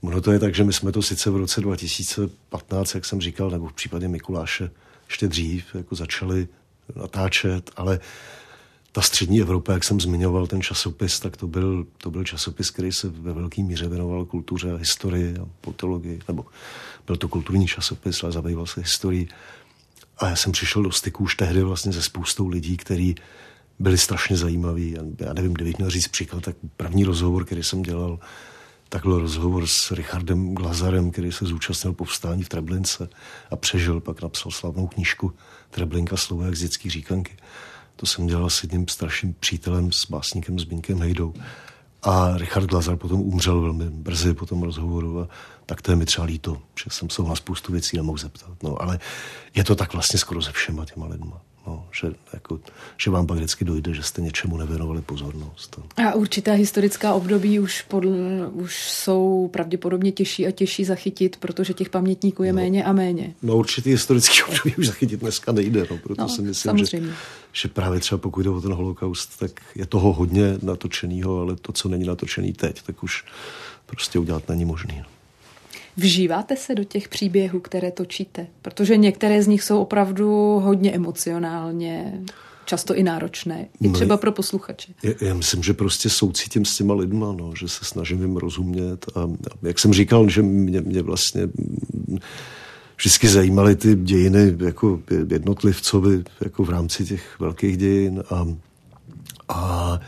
ono 0.00 0.20
to 0.20 0.32
je 0.32 0.38
tak, 0.38 0.54
že 0.54 0.64
my 0.64 0.72
jsme 0.72 0.92
to 0.92 1.02
sice 1.02 1.30
v 1.30 1.36
roce 1.36 1.60
2015, 1.60 2.94
jak 2.94 3.04
jsem 3.04 3.20
říkal, 3.20 3.50
nebo 3.50 3.68
v 3.68 3.72
případě 3.72 4.08
Mikuláše 4.08 4.70
ještě 5.08 5.28
dřív, 5.28 5.74
jako 5.74 5.94
začali 5.94 6.48
natáčet, 6.96 7.70
ale 7.76 8.00
ta 8.92 9.02
střední 9.02 9.40
Evropa, 9.40 9.72
jak 9.72 9.84
jsem 9.84 10.00
zmiňoval 10.00 10.46
ten 10.46 10.62
časopis, 10.62 11.20
tak 11.20 11.36
to 11.36 11.46
byl, 11.46 11.86
to 11.96 12.10
byl 12.10 12.24
časopis, 12.24 12.70
který 12.70 12.92
se 12.92 13.08
ve 13.08 13.32
velké 13.32 13.62
míře 13.62 13.88
věnoval 13.88 14.24
kultuře 14.24 14.72
a 14.72 14.76
historii 14.76 15.36
a 15.38 15.48
politologii, 15.60 16.20
nebo 16.28 16.44
byl 17.06 17.16
to 17.16 17.28
kulturní 17.28 17.66
časopis, 17.66 18.22
ale 18.22 18.32
zabýval 18.32 18.66
se 18.66 18.80
historií. 18.80 19.28
A 20.22 20.28
já 20.28 20.36
jsem 20.36 20.52
přišel 20.52 20.82
do 20.82 20.92
styku 20.92 21.24
už 21.24 21.34
tehdy 21.34 21.62
vlastně 21.62 21.92
se 21.92 22.02
spoustou 22.02 22.48
lidí, 22.48 22.76
kteří 22.76 23.14
byli 23.78 23.98
strašně 23.98 24.36
zajímaví. 24.36 24.96
Já 25.18 25.32
nevím, 25.32 25.54
kdybych 25.54 25.78
měl 25.78 25.90
říct 25.90 26.08
příklad, 26.08 26.42
tak 26.42 26.56
první 26.76 27.04
rozhovor, 27.04 27.44
který 27.44 27.62
jsem 27.62 27.82
dělal, 27.82 28.18
tak 28.88 29.02
byl 29.02 29.18
rozhovor 29.18 29.66
s 29.66 29.90
Richardem 29.90 30.54
Glazarem, 30.54 31.10
který 31.10 31.32
se 31.32 31.44
zúčastnil 31.44 31.92
povstání 31.92 32.42
v 32.42 32.48
Treblince 32.48 33.08
a 33.50 33.56
přežil, 33.56 34.00
pak 34.00 34.22
napsal 34.22 34.52
slavnou 34.52 34.86
knížku 34.86 35.32
Treblinka 35.70 36.16
slovo 36.16 36.42
jak 36.42 36.56
z 36.56 36.60
dětský 36.60 36.90
říkanky. 36.90 37.36
To 37.96 38.06
jsem 38.06 38.26
dělal 38.26 38.50
s 38.50 38.62
jedním 38.62 38.88
starším 38.88 39.34
přítelem, 39.40 39.92
s 39.92 40.10
básníkem 40.10 40.58
Zbínkem 40.58 41.00
Hejdou. 41.00 41.34
A 42.02 42.36
Richard 42.36 42.66
Glazar 42.66 42.96
potom 42.96 43.20
umřel 43.20 43.60
velmi 43.60 43.90
brzy 43.90 44.34
po 44.34 44.46
tom 44.46 44.62
rozhovoru 44.62 45.20
a 45.20 45.28
tak 45.66 45.82
to 45.82 45.92
je 45.92 45.96
mi 45.96 46.06
třeba 46.06 46.24
líto, 46.24 46.62
že 46.84 46.90
jsem 46.90 47.10
se 47.10 47.22
na 47.22 47.34
spoustu 47.34 47.72
věcí 47.72 47.96
nemohl 47.96 48.18
zeptat. 48.18 48.62
No, 48.62 48.82
ale 48.82 48.98
je 49.54 49.64
to 49.64 49.74
tak 49.74 49.92
vlastně 49.92 50.18
skoro 50.18 50.40
ze 50.40 50.52
všema 50.52 50.84
těma 50.84 51.06
lidma. 51.06 51.40
No, 51.66 51.86
že, 52.00 52.12
jako, 52.32 52.60
že 52.96 53.10
vám 53.10 53.26
pak 53.26 53.36
vždycky 53.36 53.64
dojde, 53.64 53.94
že 53.94 54.02
jste 54.02 54.22
něčemu 54.22 54.56
nevěnovali 54.56 55.02
pozornost. 55.02 55.80
A 55.96 56.14
určitá 56.14 56.52
historická 56.52 57.14
období 57.14 57.58
už, 57.60 57.82
pod, 57.82 58.04
už 58.52 58.90
jsou 58.90 59.50
pravděpodobně 59.52 60.12
těžší 60.12 60.46
a 60.46 60.50
těžší 60.50 60.84
zachytit, 60.84 61.36
protože 61.36 61.74
těch 61.74 61.90
pamětníků 61.90 62.42
je 62.42 62.52
no, 62.52 62.56
méně 62.56 62.84
a 62.84 62.92
méně. 62.92 63.34
No 63.42 63.56
určitý 63.56 63.90
historický 63.90 64.42
období 64.48 64.76
už 64.76 64.86
zachytit 64.86 65.20
dneska 65.20 65.52
nejde, 65.52 65.86
no, 65.90 65.98
proto 65.98 66.22
no, 66.22 66.28
si 66.28 66.42
myslím, 66.42 66.86
že, 66.86 67.02
že 67.52 67.68
právě 67.68 68.00
třeba 68.00 68.18
pokud 68.18 68.42
jde 68.42 68.50
o 68.50 68.60
ten 68.60 68.72
holokaust, 68.72 69.38
tak 69.38 69.50
je 69.74 69.86
toho 69.86 70.12
hodně 70.12 70.58
natočeného, 70.62 71.40
ale 71.40 71.56
to, 71.56 71.72
co 71.72 71.88
není 71.88 72.04
natočený 72.04 72.52
teď, 72.52 72.82
tak 72.82 73.02
už 73.02 73.24
prostě 73.86 74.18
udělat 74.18 74.48
není 74.48 74.64
možný. 74.64 74.98
No. 74.98 75.21
Vžíváte 75.96 76.56
se 76.56 76.74
do 76.74 76.84
těch 76.84 77.08
příběhů, 77.08 77.60
které 77.60 77.90
točíte? 77.90 78.46
Protože 78.62 78.96
některé 78.96 79.42
z 79.42 79.46
nich 79.46 79.62
jsou 79.62 79.80
opravdu 79.80 80.58
hodně 80.64 80.92
emocionálně, 80.92 82.20
často 82.64 82.94
i 82.94 83.02
náročné, 83.02 83.68
i 83.80 83.88
no, 83.88 83.94
třeba 83.94 84.16
pro 84.16 84.32
posluchače. 84.32 84.92
Já, 85.02 85.12
já 85.20 85.34
myslím, 85.34 85.62
že 85.62 85.72
prostě 85.72 86.10
soucítím 86.10 86.64
s 86.64 86.76
těma 86.76 86.94
lidma, 86.94 87.32
no, 87.32 87.52
že 87.58 87.68
se 87.68 87.84
snažím 87.84 88.20
jim 88.20 88.36
rozumět 88.36 89.06
a, 89.14 89.20
a 89.20 89.26
jak 89.62 89.78
jsem 89.78 89.92
říkal, 89.92 90.28
že 90.28 90.42
mě, 90.42 90.80
mě 90.80 91.02
vlastně 91.02 91.48
vždycky 92.96 93.28
zajímaly 93.28 93.76
ty 93.76 93.94
dějiny 93.94 94.56
jako 94.64 95.00
jednotlivcovi 95.30 96.24
jako 96.40 96.64
v 96.64 96.70
rámci 96.70 97.04
těch 97.04 97.40
velkých 97.40 97.76
dějin 97.76 98.22
a, 98.30 98.46
a 99.48 100.00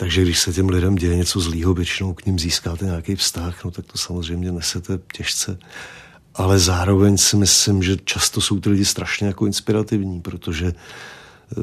takže 0.00 0.22
když 0.22 0.40
se 0.40 0.52
těm 0.52 0.68
lidem 0.68 0.94
děje 0.94 1.16
něco 1.16 1.40
zlýho, 1.40 1.74
většinou 1.74 2.14
k 2.14 2.26
ním 2.26 2.38
získáte 2.38 2.84
nějaký 2.84 3.16
vztah, 3.16 3.64
no 3.64 3.70
tak 3.70 3.86
to 3.86 3.98
samozřejmě 3.98 4.52
nesete 4.52 4.98
těžce. 5.12 5.58
Ale 6.34 6.58
zároveň 6.58 7.18
si 7.18 7.36
myslím, 7.36 7.82
že 7.82 7.96
často 8.04 8.40
jsou 8.40 8.60
ty 8.60 8.70
lidi 8.70 8.84
strašně 8.84 9.26
jako 9.26 9.46
inspirativní, 9.46 10.20
protože 10.20 10.66
eh, 10.66 11.54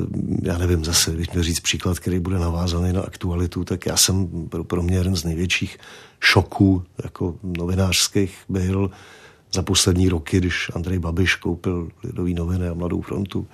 já 0.41 0.57
nevím, 0.57 0.85
zase, 0.85 1.11
když 1.11 1.29
měl 1.29 1.43
říct 1.43 1.59
příklad, 1.59 1.99
který 1.99 2.19
bude 2.19 2.39
navázaný 2.39 2.93
na 2.93 3.01
aktualitu, 3.01 3.63
tak 3.63 3.85
já 3.85 3.97
jsem 3.97 4.47
pro, 4.49 4.63
pro 4.63 4.83
mě 4.83 4.97
jeden 4.97 5.15
z 5.15 5.23
největších 5.23 5.77
šoků 6.19 6.83
jako 7.03 7.35
novinářských 7.43 8.37
byl 8.49 8.91
za 9.53 9.61
poslední 9.61 10.09
roky, 10.09 10.37
když 10.37 10.71
Andrej 10.75 10.99
Babiš 10.99 11.35
koupil 11.35 11.89
Lidový 12.03 12.33
noviny 12.33 12.67
a 12.67 12.73
Mladou 12.73 13.01
frontu, 13.01 13.47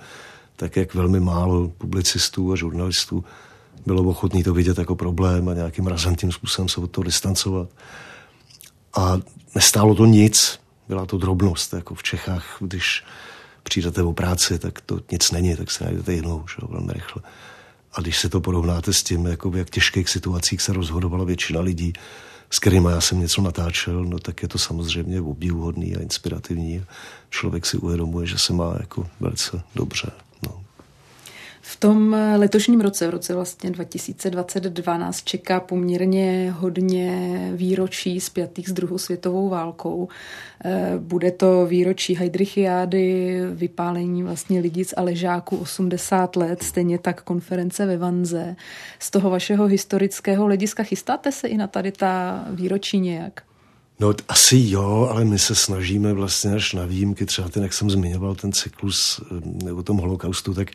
tak 0.56 0.76
jak 0.76 0.94
velmi 0.94 1.20
málo 1.20 1.68
publicistů 1.68 2.52
a 2.52 2.56
žurnalistů 2.56 3.24
bylo 3.86 4.02
ochotný 4.02 4.42
to 4.42 4.54
vidět 4.54 4.78
jako 4.78 4.96
problém 4.96 5.48
a 5.48 5.54
nějakým 5.54 5.86
razantním 5.86 6.32
způsobem 6.32 6.68
se 6.68 6.80
od 6.80 6.90
toho 6.90 7.04
distancovat. 7.04 7.68
A 8.96 9.18
nestálo 9.54 9.94
to 9.94 10.06
nic, 10.06 10.60
byla 10.88 11.06
to 11.06 11.18
drobnost, 11.18 11.72
jako 11.72 11.94
v 11.94 12.02
Čechách, 12.02 12.56
když 12.60 13.04
přijdete 13.62 14.02
o 14.02 14.12
práci, 14.12 14.58
tak 14.58 14.80
to 14.80 15.00
nic 15.12 15.30
není, 15.30 15.56
tak 15.56 15.70
se 15.70 15.84
najdete 15.84 16.12
jinou, 16.12 16.44
že 16.48 16.56
jo, 16.62 16.68
velmi 16.70 16.92
rychle. 16.92 17.22
A 17.92 18.00
když 18.00 18.18
se 18.18 18.28
to 18.28 18.40
porovnáte 18.40 18.92
s 18.92 19.02
tím, 19.02 19.26
jako 19.26 19.50
v 19.50 19.56
jak 19.56 19.70
těžkých 19.70 20.08
situacích 20.08 20.62
se 20.62 20.72
rozhodovala 20.72 21.24
většina 21.24 21.60
lidí, 21.60 21.92
s 22.50 22.58
kterými 22.58 22.88
já 22.90 23.00
jsem 23.00 23.20
něco 23.20 23.42
natáčel, 23.42 24.04
no 24.04 24.18
tak 24.18 24.42
je 24.42 24.48
to 24.48 24.58
samozřejmě 24.58 25.20
obdivuhodný 25.20 25.96
a 25.96 26.02
inspirativní. 26.02 26.84
Člověk 27.30 27.66
si 27.66 27.76
uvědomuje, 27.76 28.26
že 28.26 28.38
se 28.38 28.52
má 28.52 28.74
jako 28.80 29.06
velice 29.20 29.62
dobře. 29.74 30.10
V 31.66 31.76
tom 31.76 32.16
letošním 32.36 32.80
roce, 32.80 33.06
v 33.06 33.10
roce 33.10 33.34
vlastně 33.34 33.70
2022, 33.70 34.98
nás 34.98 35.22
čeká 35.22 35.60
poměrně 35.60 36.54
hodně 36.58 37.38
výročí 37.54 38.20
spjatých 38.20 38.68
s 38.68 38.72
druhou 38.72 38.98
světovou 38.98 39.48
válkou. 39.48 40.08
Eh, 40.64 40.92
bude 40.98 41.30
to 41.30 41.66
výročí 41.66 42.14
Heidrichiády, 42.14 43.40
vypálení 43.52 44.22
vlastně 44.22 44.60
lidic 44.60 44.94
a 44.96 45.02
ležáků 45.02 45.56
80 45.56 46.36
let, 46.36 46.62
stejně 46.62 46.98
tak 46.98 47.22
konference 47.22 47.86
ve 47.86 47.96
Vanze. 47.96 48.56
Z 48.98 49.10
toho 49.10 49.30
vašeho 49.30 49.66
historického 49.66 50.44
hlediska 50.44 50.82
chystáte 50.82 51.32
se 51.32 51.48
i 51.48 51.56
na 51.56 51.66
tady 51.66 51.92
ta 51.92 52.44
výročí 52.50 52.98
nějak? 53.00 53.42
No 54.00 54.14
asi 54.28 54.62
jo, 54.64 55.08
ale 55.10 55.24
my 55.24 55.38
se 55.38 55.54
snažíme 55.54 56.12
vlastně 56.12 56.54
až 56.54 56.72
na 56.72 56.86
výjimky, 56.86 57.26
třeba 57.26 57.48
ten, 57.48 57.62
jak 57.62 57.72
jsem 57.72 57.90
zmiňoval, 57.90 58.34
ten 58.34 58.52
cyklus 58.52 59.20
eh, 59.66 59.72
o 59.72 59.82
tom 59.82 59.96
holokaustu, 59.96 60.54
tak 60.54 60.70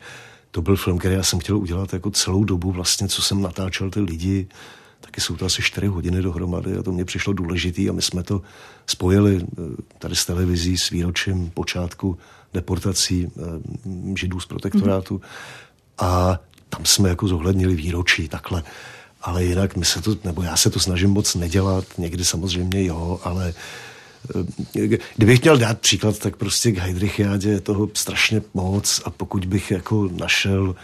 to 0.50 0.62
byl 0.62 0.76
film, 0.76 0.98
který 0.98 1.14
já 1.14 1.22
jsem 1.22 1.38
chtěl 1.38 1.56
udělat 1.56 1.92
jako 1.92 2.10
celou 2.10 2.44
dobu 2.44 2.72
vlastně, 2.72 3.08
co 3.08 3.22
jsem 3.22 3.42
natáčel 3.42 3.90
ty 3.90 4.00
lidi, 4.00 4.48
taky 5.00 5.20
jsou 5.20 5.36
to 5.36 5.46
asi 5.46 5.62
4 5.62 5.86
hodiny 5.86 6.22
dohromady 6.22 6.76
a 6.76 6.82
to 6.82 6.92
mě 6.92 7.04
přišlo 7.04 7.32
důležitý 7.32 7.90
a 7.90 7.92
my 7.92 8.02
jsme 8.02 8.22
to 8.22 8.42
spojili 8.86 9.40
eh, 9.42 9.62
tady 9.98 10.16
s 10.16 10.26
televizí 10.26 10.78
s 10.78 10.90
výročím 10.90 11.50
počátku 11.50 12.18
deportací 12.54 13.28
eh, 13.28 13.40
židů 14.16 14.40
z 14.40 14.46
protektorátu. 14.46 15.16
Mm-hmm. 15.16 16.06
a 16.06 16.40
tam 16.68 16.84
jsme 16.84 17.08
jako 17.08 17.28
zohlednili 17.28 17.74
výročí 17.74 18.28
takhle. 18.28 18.62
Ale 19.22 19.44
jinak 19.44 19.76
my 19.76 19.84
se 19.84 20.02
to, 20.02 20.16
nebo 20.24 20.42
já 20.42 20.56
se 20.56 20.70
to 20.70 20.80
snažím 20.80 21.10
moc 21.10 21.34
nedělat, 21.34 21.84
někdy 21.98 22.24
samozřejmě 22.24 22.84
jo, 22.84 23.20
ale 23.24 23.48
eh, 23.48 23.89
Kdybych 25.16 25.42
měl 25.42 25.58
dát 25.58 25.80
příklad, 25.80 26.18
tak 26.18 26.36
prostě 26.36 26.72
k 26.72 26.78
Heidrichiádě 26.78 27.48
je 27.48 27.60
toho 27.60 27.88
strašně 27.94 28.42
moc 28.54 29.02
a 29.04 29.10
pokud 29.10 29.44
bych 29.44 29.70
jako 29.70 30.08
našel 30.12 30.74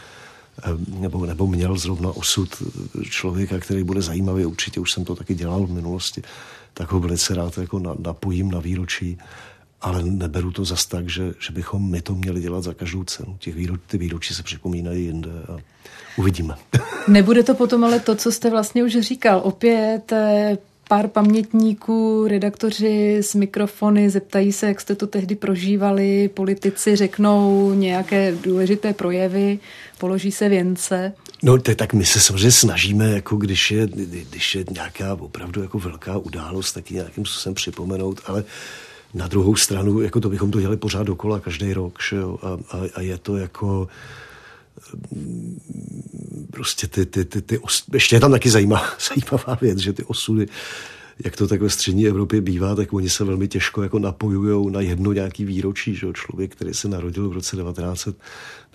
nebo, 0.89 1.27
nebo 1.27 1.47
měl 1.47 1.79
zrovna 1.79 2.11
osud 2.11 2.63
člověka, 3.11 3.59
který 3.59 3.85
bude 3.85 4.03
zajímavý, 4.03 4.47
určitě 4.47 4.81
už 4.81 4.93
jsem 4.93 5.05
to 5.05 5.15
taky 5.15 5.35
dělal 5.35 5.67
v 5.67 5.73
minulosti, 5.73 6.23
tak 6.75 6.93
ho 6.93 7.01
velice 7.01 7.35
rád 7.35 7.59
jako 7.59 7.79
napojím 7.99 8.51
na 8.51 8.61
výročí, 8.61 9.19
ale 9.81 10.03
neberu 10.03 10.53
to 10.53 10.65
zas 10.65 10.87
tak, 10.87 11.09
že, 11.09 11.35
že 11.47 11.53
bychom 11.53 11.91
my 11.91 12.03
to 12.03 12.15
měli 12.15 12.41
dělat 12.41 12.65
za 12.65 12.75
každou 12.75 13.05
cenu. 13.05 13.37
Těch 13.39 13.55
výročí, 13.55 13.83
ty 13.87 13.99
výročí 13.99 14.35
se 14.35 14.43
připomínají 14.43 15.05
jinde 15.05 15.31
a 15.49 15.57
Uvidíme. 16.17 16.55
Nebude 17.09 17.43
to 17.43 17.55
potom 17.55 17.85
ale 17.85 18.01
to, 18.01 18.15
co 18.15 18.33
jste 18.33 18.51
vlastně 18.51 18.85
už 18.85 18.93
říkal. 19.01 19.41
Opět 19.45 20.13
eh, 20.13 20.59
pár 20.89 21.09
pamětníků, 21.09 22.27
redaktoři 22.29 23.17
s 23.17 23.35
mikrofony 23.35 24.11
zeptají 24.11 24.53
se, 24.53 24.67
jak 24.67 24.81
jste 24.81 24.95
to 24.95 25.07
tehdy 25.07 25.35
prožívali, 25.35 26.29
politici 26.29 26.97
řeknou 26.97 27.73
nějaké 27.75 28.35
důležité 28.43 28.93
projevy, 28.93 29.59
položí 29.99 30.33
se 30.33 30.49
věnce. 30.49 31.13
No 31.43 31.59
to, 31.59 31.75
tak 31.75 31.95
my 31.95 32.05
se 32.05 32.21
samozřejmě 32.21 32.51
snažíme, 32.51 33.11
jako 33.11 33.37
když 33.37 33.71
je, 33.71 33.87
když 34.31 34.55
je 34.55 34.65
nějaká 34.71 35.15
opravdu 35.15 35.63
jako 35.63 35.79
velká 35.79 36.19
událost, 36.19 36.73
tak 36.73 36.91
nějakým 36.91 37.27
způsobem 37.27 37.55
připomenout, 37.55 38.21
ale 38.27 38.45
na 39.15 39.29
druhou 39.29 39.57
stranu, 39.57 40.01
jako 40.01 40.21
to 40.21 40.29
bychom 40.29 40.51
to 40.51 40.61
dělali 40.61 40.77
pořád 40.77 41.03
dokola 41.03 41.41
každý 41.41 41.73
rok, 41.73 41.99
že 42.11 42.17
jo? 42.17 42.39
A, 42.43 42.77
a, 42.77 42.81
a 42.95 43.01
je 43.01 43.19
to 43.19 43.37
jako 43.37 43.89
prostě 46.51 46.87
ty, 46.87 47.07
ty, 47.07 47.25
ty, 47.25 47.43
ty 47.43 47.59
os... 47.59 47.85
ještě 47.93 48.17
je 48.17 48.21
tam 48.21 48.31
taky 48.31 48.51
zajímavá, 48.51 48.87
zajímavá 49.09 49.59
věc, 49.61 49.79
že 49.79 49.93
ty 49.93 50.05
osudy, 50.05 50.49
jak 51.25 51.37
to 51.37 51.49
tak 51.49 51.61
ve 51.61 51.71
střední 51.71 52.07
Evropě 52.07 52.41
bývá, 52.41 52.75
tak 52.75 52.93
oni 52.93 53.11
se 53.11 53.25
velmi 53.25 53.49
těžko 53.49 53.83
jako 53.83 53.99
napojují 53.99 54.73
na 54.73 54.81
jedno 54.81 55.13
nějaký 55.13 55.45
výročí, 55.45 55.95
že 55.95 56.07
člověk, 56.15 56.53
který 56.53 56.75
se 56.75 56.89
narodil 56.89 57.29
v 57.29 57.33
roce 57.33 57.57
1900, 57.57 58.17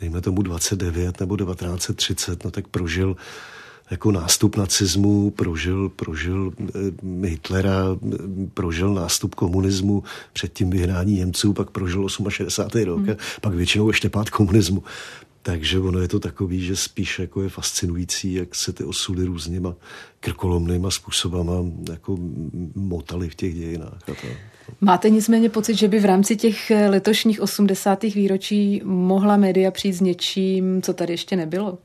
dejme 0.01 0.21
tomu 0.21 0.41
29 0.41 1.19
nebo 1.19 1.37
1930, 1.37 2.43
no 2.43 2.51
tak 2.51 2.67
prožil 2.67 3.15
jako 3.91 4.11
nástup 4.11 4.57
nacismu, 4.57 5.31
prožil, 5.31 5.89
prožil 5.89 6.53
eh, 7.23 7.27
Hitlera, 7.27 7.83
prožil 8.53 8.93
nástup 8.93 9.35
komunismu, 9.35 10.03
předtím 10.33 10.69
vyhnání 10.69 11.13
Němců, 11.13 11.53
pak 11.53 11.69
prožil 11.69 12.07
68. 12.29 12.83
rok, 12.83 12.99
hmm. 12.99 13.15
pak 13.41 13.53
většinou 13.53 13.87
ještě 13.87 14.09
pád 14.09 14.29
komunismu. 14.29 14.83
Takže 15.43 15.79
ono 15.79 15.99
je 15.99 16.07
to 16.07 16.19
takový, 16.19 16.65
že 16.65 16.75
spíš 16.75 17.19
jako 17.19 17.41
je 17.41 17.49
fascinující, 17.49 18.33
jak 18.33 18.55
se 18.55 18.73
ty 18.73 18.83
osudy 18.83 19.23
různýma 19.23 19.75
krkolomnýma 20.19 20.91
způsobama 20.91 21.53
jako 21.89 22.17
motaly 22.75 23.29
v 23.29 23.35
těch 23.35 23.55
dějinách. 23.55 23.99
A 24.07 24.13
to, 24.13 24.27
Máte 24.81 25.09
nicméně 25.09 25.49
pocit, 25.49 25.77
že 25.77 25.87
by 25.87 25.99
v 25.99 26.05
rámci 26.05 26.35
těch 26.35 26.71
letošních 26.89 27.41
80. 27.41 28.03
výročí 28.03 28.81
mohla 28.85 29.37
média 29.37 29.71
přijít 29.71 29.93
s 29.93 30.01
něčím, 30.01 30.81
co 30.81 30.93
tady 30.93 31.13
ještě 31.13 31.35
nebylo? 31.35 31.77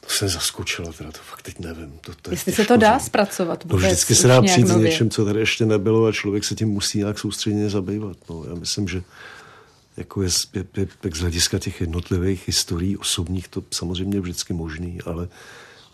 To 0.00 0.10
jsem 0.10 0.28
zaskočila, 0.28 0.92
teda 0.92 1.12
to 1.12 1.18
fakt 1.22 1.42
teď 1.42 1.58
nevím. 1.58 1.92
To, 2.00 2.12
to 2.22 2.30
Jestli 2.30 2.52
se 2.52 2.64
to 2.64 2.76
dá 2.76 2.98
říct. 2.98 3.06
zpracovat 3.06 3.64
no, 3.64 3.68
vůbec, 3.68 3.82
no, 3.82 3.88
vždycky 3.88 4.14
se 4.14 4.28
dá 4.28 4.42
přijít 4.42 4.66
s 4.66 4.76
něčím, 4.76 5.10
co 5.10 5.24
tady 5.24 5.40
ještě 5.40 5.66
nebylo 5.66 6.06
a 6.06 6.12
člověk 6.12 6.44
se 6.44 6.54
tím 6.54 6.68
musí 6.68 6.98
nějak 6.98 7.18
soustředně 7.18 7.70
zabývat. 7.70 8.16
No, 8.30 8.44
já 8.48 8.54
myslím, 8.54 8.88
že 8.88 9.02
jako 10.00 10.22
je, 10.22 10.28
je, 10.54 10.64
je, 10.76 10.88
je 11.04 11.10
z 11.14 11.20
hlediska 11.20 11.58
těch 11.58 11.80
jednotlivých 11.80 12.46
historií 12.46 12.96
osobních 12.96 13.48
to 13.48 13.62
samozřejmě 13.70 14.20
vždycky 14.20 14.52
možný, 14.52 15.00
ale 15.06 15.28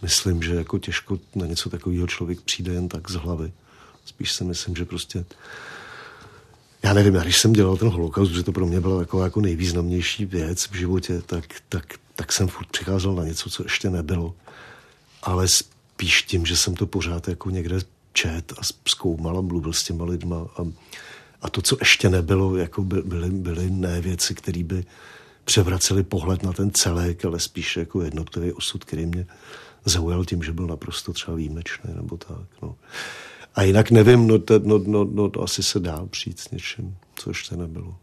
myslím, 0.03 0.43
že 0.43 0.55
jako 0.55 0.79
těžko 0.79 1.19
na 1.35 1.47
něco 1.47 1.71
takového 1.71 2.07
člověk 2.07 2.41
přijde 2.41 2.73
jen 2.73 2.89
tak 2.89 3.11
z 3.11 3.15
hlavy. 3.15 3.53
Spíš 4.05 4.33
si 4.33 4.45
myslím, 4.45 4.77
že 4.77 4.85
prostě 4.85 5.25
já 6.83 6.93
nevím, 6.93 7.15
já 7.15 7.23
když 7.23 7.39
jsem 7.39 7.53
dělal 7.53 7.77
ten 7.77 7.89
holokaust, 7.89 8.33
že 8.33 8.43
to 8.43 8.53
pro 8.53 8.67
mě 8.67 8.81
byla 8.81 8.99
taková 8.99 9.25
jako 9.25 9.41
nejvýznamnější 9.41 10.25
věc 10.25 10.69
v 10.71 10.75
životě, 10.75 11.23
tak, 11.27 11.45
tak, 11.69 11.95
tak 12.15 12.33
jsem 12.33 12.49
furt 12.49 12.67
přicházel 12.67 13.15
na 13.15 13.25
něco, 13.25 13.51
co 13.51 13.63
ještě 13.63 13.91
nebylo. 13.91 14.35
Ale 15.23 15.49
spíš 15.49 16.23
tím, 16.23 16.47
že 16.47 16.57
jsem 16.57 16.75
to 16.75 16.87
pořád 16.87 17.29
jako 17.29 17.51
někde 17.51 17.79
čet 18.13 18.53
a 18.59 18.63
zkoumal 18.89 19.39
a 19.39 19.41
mluvil 19.41 19.73
s 19.73 19.85
těma 19.85 20.05
lidma 20.05 20.37
a 20.37 20.67
a 21.47 21.51
to, 21.51 21.63
co 21.63 21.77
ještě 21.81 22.11
nebylo, 22.11 22.57
jako 22.57 22.83
by, 22.83 23.03
byly, 23.03 23.31
byly 23.31 23.71
ne 23.71 24.01
věci, 24.01 24.35
které 24.35 24.65
by 24.65 24.85
převraceli 25.45 26.03
pohled 26.03 26.43
na 26.43 26.53
ten 26.53 26.71
celek, 26.71 27.25
ale 27.25 27.41
spíš 27.41 27.77
jako 27.77 28.03
jednotlivý 28.03 28.53
osud, 28.53 28.85
který 28.85 29.07
mě 29.07 29.27
zaujal 29.85 30.25
tím, 30.25 30.43
že 30.43 30.53
byl 30.53 30.67
naprosto 30.67 31.13
třeba 31.13 31.37
výjimečný 31.37 31.95
nebo 31.95 32.17
tak. 32.17 32.49
No. 32.63 32.77
A 33.55 33.63
jinak 33.63 33.91
nevím, 33.91 34.27
no, 34.27 34.39
to, 34.39 34.59
no, 34.59 34.79
no, 34.79 35.05
no, 35.05 35.31
to 35.31 35.43
asi 35.43 35.63
se 35.63 35.81
dá 35.81 36.07
přijít 36.11 36.41
s 36.41 36.51
něčím, 36.51 36.97
co 37.15 37.31
ještě 37.31 37.57
nebylo. 37.57 37.97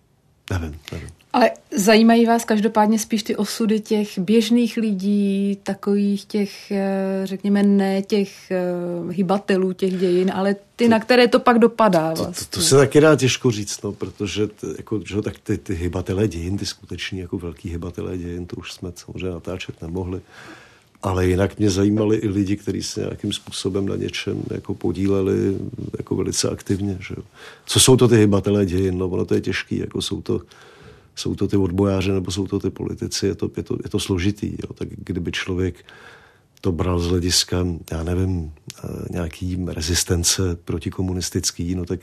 Nevím, 0.51 0.79
nevím. 0.91 1.10
Ale 1.34 1.51
zajímají 1.77 2.25
vás 2.25 2.45
každopádně 2.45 2.99
spíš 2.99 3.23
ty 3.23 3.36
osudy 3.36 3.79
těch 3.79 4.19
běžných 4.19 4.77
lidí, 4.77 5.58
takových 5.63 6.25
těch, 6.25 6.71
eh, 6.71 7.21
řekněme, 7.23 7.63
ne 7.63 8.01
těch 8.01 8.51
eh, 8.51 8.63
hybatelů 9.10 9.73
těch 9.73 9.97
dějin, 9.97 10.32
ale 10.36 10.56
ty, 10.75 10.86
to, 10.86 10.91
na 10.91 10.99
které 10.99 11.27
to 11.27 11.39
pak 11.39 11.60
dopadá 11.60 12.13
vlastně. 12.13 12.34
To, 12.34 12.45
to, 12.49 12.60
to 12.60 12.62
se 12.62 12.75
taky 12.75 13.01
dá 13.01 13.15
těžko 13.15 13.51
říct, 13.51 13.84
no, 13.84 13.91
protože 13.91 14.47
t, 14.47 14.67
jako, 14.77 15.01
že, 15.06 15.21
tak 15.21 15.39
ty, 15.39 15.58
ty 15.58 15.75
hybatelé 15.75 16.27
dějin, 16.27 16.58
ty 16.58 16.65
skuteční 16.65 17.19
jako 17.19 17.38
velký 17.38 17.69
hybatelé 17.69 18.17
dějin, 18.17 18.45
to 18.45 18.56
už 18.56 18.73
jsme 18.73 18.91
samozřejmě 18.95 19.29
natáčet 19.29 19.82
nemohli. 19.82 20.21
Ale 21.03 21.27
jinak 21.27 21.59
mě 21.59 21.69
zajímali 21.69 22.17
i 22.17 22.27
lidi, 22.27 22.57
kteří 22.57 22.83
se 22.83 23.01
nějakým 23.01 23.33
způsobem 23.33 23.87
na 23.87 23.95
něčem 23.95 24.43
jako 24.51 24.73
podíleli 24.73 25.57
jako 25.97 26.15
velice 26.15 26.49
aktivně. 26.49 26.97
Že 26.99 27.15
jo. 27.17 27.23
Co 27.65 27.79
jsou 27.79 27.97
to 27.97 28.07
ty 28.07 28.15
hybatelé 28.15 28.65
dějin? 28.65 28.97
No 28.97 29.07
ono 29.07 29.25
to 29.25 29.35
je 29.35 29.41
těžký, 29.41 29.77
jako 29.77 30.01
jsou 30.01 30.21
to, 30.21 30.41
jsou 31.15 31.35
to 31.35 31.47
ty 31.47 31.57
odbojáři 31.57 32.11
nebo 32.11 32.31
jsou 32.31 32.47
to 32.47 32.59
ty 32.59 32.69
politici, 32.69 33.27
je 33.27 33.35
to, 33.35 33.51
je 33.57 33.63
to, 33.63 33.77
je 33.83 33.89
to 33.89 33.99
složitý. 33.99 34.51
Jo. 34.51 34.73
Tak 34.73 34.87
kdyby 34.97 35.31
člověk 35.31 35.85
to 36.61 36.71
bral 36.71 36.99
z 36.99 37.07
hlediska, 37.07 37.67
já 37.91 38.03
nevím, 38.03 38.51
eh, 38.83 38.87
nějaký 39.09 39.65
rezistence 39.67 40.57
protikomunistický, 40.65 41.75
no 41.75 41.85
tak 41.85 41.99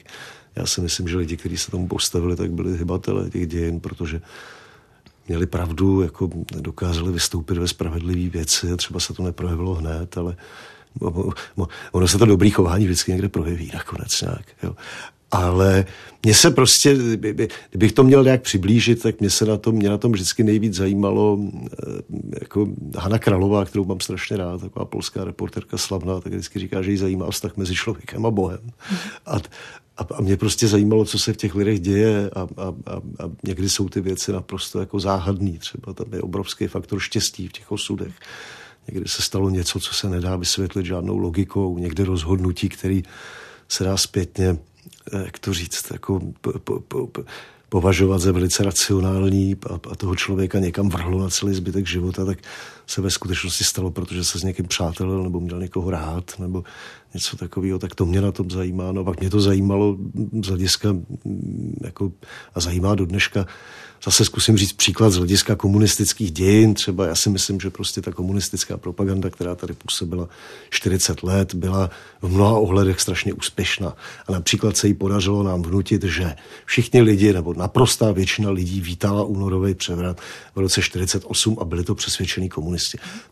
já 0.57 0.67
si 0.67 0.81
myslím, 0.81 1.09
že 1.09 1.17
lidi, 1.17 1.37
kteří 1.37 1.57
se 1.57 1.71
tomu 1.71 1.89
postavili, 1.89 2.37
tak 2.37 2.53
byli 2.53 2.79
hybatelé 2.79 3.31
těch 3.31 3.47
dějin, 3.47 3.81
protože 3.81 4.21
měli 5.31 5.47
pravdu, 5.47 6.03
jako 6.03 6.31
dokázali 6.61 7.13
vystoupit 7.13 7.59
ve 7.59 7.69
spravedlivé 7.69 8.31
věci 8.31 8.77
třeba 8.77 9.01
se 9.01 9.15
to 9.15 9.23
neprojevilo 9.23 9.75
hned, 9.75 10.19
ale 10.19 10.37
ono 11.93 12.09
se 12.09 12.19
to 12.19 12.25
dobrý 12.25 12.51
chování 12.51 12.85
vždycky 12.85 13.13
někde 13.13 13.29
projeví 13.29 13.71
nakonec 13.75 14.21
nějak. 14.21 14.45
Jo. 14.63 14.77
Ale 15.31 15.85
mně 16.23 16.35
se 16.35 16.51
prostě, 16.51 16.97
kdybych 17.71 17.93
to 17.93 18.03
měl 18.05 18.25
nějak 18.25 18.43
přiblížit, 18.43 19.03
tak 19.03 19.21
mě 19.21 19.31
se 19.31 19.45
na 19.45 19.57
tom, 19.57 19.75
mě 19.75 19.89
na 19.89 19.99
tom 19.99 20.13
vždycky 20.13 20.45
nejvíc 20.45 20.75
zajímalo 20.75 21.39
eh, 21.41 22.03
jako 22.41 22.69
Hanna 22.99 23.19
Kralová, 23.19 23.65
kterou 23.65 23.85
mám 23.85 24.01
strašně 24.01 24.37
rád, 24.37 24.61
taková 24.61 24.85
polská 24.85 25.25
reporterka 25.25 25.79
slavná, 25.79 26.21
tak 26.21 26.33
vždycky 26.33 26.59
říká, 26.59 26.83
že 26.83 26.91
jí 26.91 26.97
zajímá 26.97 27.31
vztah 27.31 27.57
mezi 27.57 27.75
člověkem 27.75 28.27
a 28.27 28.31
Bohem. 28.31 28.71
A, 29.27 29.37
a, 30.01 30.15
a 30.15 30.21
mě 30.21 30.37
prostě 30.37 30.69
zajímalo, 30.69 31.05
co 31.05 31.19
se 31.19 31.33
v 31.33 31.37
těch 31.37 31.55
lidech 31.55 31.81
děje 31.81 32.31
a, 32.31 32.41
a, 32.41 32.75
a, 32.87 32.97
a 32.97 33.31
někdy 33.45 33.71
jsou 33.71 33.89
ty 33.89 34.01
věci 34.01 34.33
naprosto 34.33 34.81
jako 34.81 35.01
záhadný. 35.01 35.59
Třeba 35.59 35.93
tam 35.93 36.07
je 36.13 36.23
obrovský 36.23 36.67
faktor 36.67 36.99
štěstí 36.99 37.49
v 37.49 37.53
těch 37.53 37.73
osudech. 37.73 38.13
Někdy 38.89 39.09
se 39.09 39.23
stalo 39.23 39.51
něco, 39.51 39.81
co 39.81 39.95
se 39.95 40.09
nedá 40.09 40.37
vysvětlit 40.37 40.87
žádnou 40.87 41.19
logikou, 41.19 41.79
někde 41.79 42.05
rozhodnutí, 42.05 42.69
který 42.69 43.03
se 43.69 43.85
dá 43.85 43.97
zpětně, 43.97 44.59
eh, 45.13 45.23
jak 45.25 45.39
to 45.39 45.55
říct, 45.55 45.91
jako 45.93 46.21
po, 46.41 46.81
po, 46.81 47.07
po, 47.07 47.25
považovat 47.69 48.19
za 48.19 48.33
velice 48.33 48.65
racionální 48.65 49.57
a, 49.71 49.75
a 49.91 49.97
toho 49.97 50.17
člověka 50.17 50.59
někam 50.59 50.89
vrhlo 50.89 51.23
na 51.23 51.31
celý 51.31 51.55
zbytek 51.55 51.87
života, 51.87 52.25
tak 52.25 52.39
se 52.91 53.01
ve 53.01 53.11
skutečnosti 53.11 53.65
stalo, 53.65 53.91
protože 53.91 54.25
se 54.25 54.39
s 54.39 54.43
někým 54.43 54.67
přátelil 54.67 55.23
nebo 55.23 55.41
měl 55.41 55.61
někoho 55.61 55.91
rád 55.91 56.39
nebo 56.39 56.65
něco 57.15 57.37
takového, 57.37 57.79
tak 57.79 57.95
to 57.95 58.07
mě 58.07 58.21
na 58.21 58.33
tom 58.33 58.51
zajímá. 58.51 58.93
No 58.93 59.05
pak 59.05 59.21
mě 59.21 59.31
to 59.31 59.41
zajímalo 59.41 59.97
z 60.45 60.47
hlediska 60.47 60.97
jako, 61.85 62.13
a 62.55 62.61
zajímá 62.61 62.95
do 62.95 63.07
dneška 63.07 63.47
zase 64.05 64.25
zkusím 64.25 64.57
říct 64.57 64.73
příklad 64.73 65.11
z 65.11 65.17
hlediska 65.17 65.57
komunistických 65.57 66.31
dějin. 66.31 66.75
Třeba 66.75 67.07
já 67.07 67.15
si 67.15 67.31
myslím, 67.31 67.61
že 67.61 67.71
prostě 67.71 68.03
ta 68.03 68.13
komunistická 68.13 68.77
propaganda, 68.77 69.31
která 69.31 69.55
tady 69.55 69.75
působila 69.75 70.29
40 70.71 71.23
let, 71.23 71.55
byla 71.55 71.91
v 72.23 72.29
mnoha 72.29 72.59
ohledech 72.59 73.01
strašně 73.01 73.33
úspěšná. 73.33 73.97
A 74.27 74.33
například 74.33 74.77
se 74.77 74.89
jí 74.89 74.95
podařilo 74.95 75.43
nám 75.43 75.63
vnutit, 75.63 76.03
že 76.03 76.35
všichni 76.65 77.03
lidi, 77.03 77.33
nebo 77.33 77.55
naprostá 77.55 78.13
většina 78.13 78.51
lidí 78.51 78.81
vítala 78.81 79.25
únorový 79.25 79.75
převrat 79.75 80.21
v 80.55 80.59
roce 80.59 80.83
48 80.83 81.57
a 81.61 81.65
byli 81.65 81.85
to 81.85 81.95
přesvědčení 81.95 82.49
komunisti. 82.49 82.80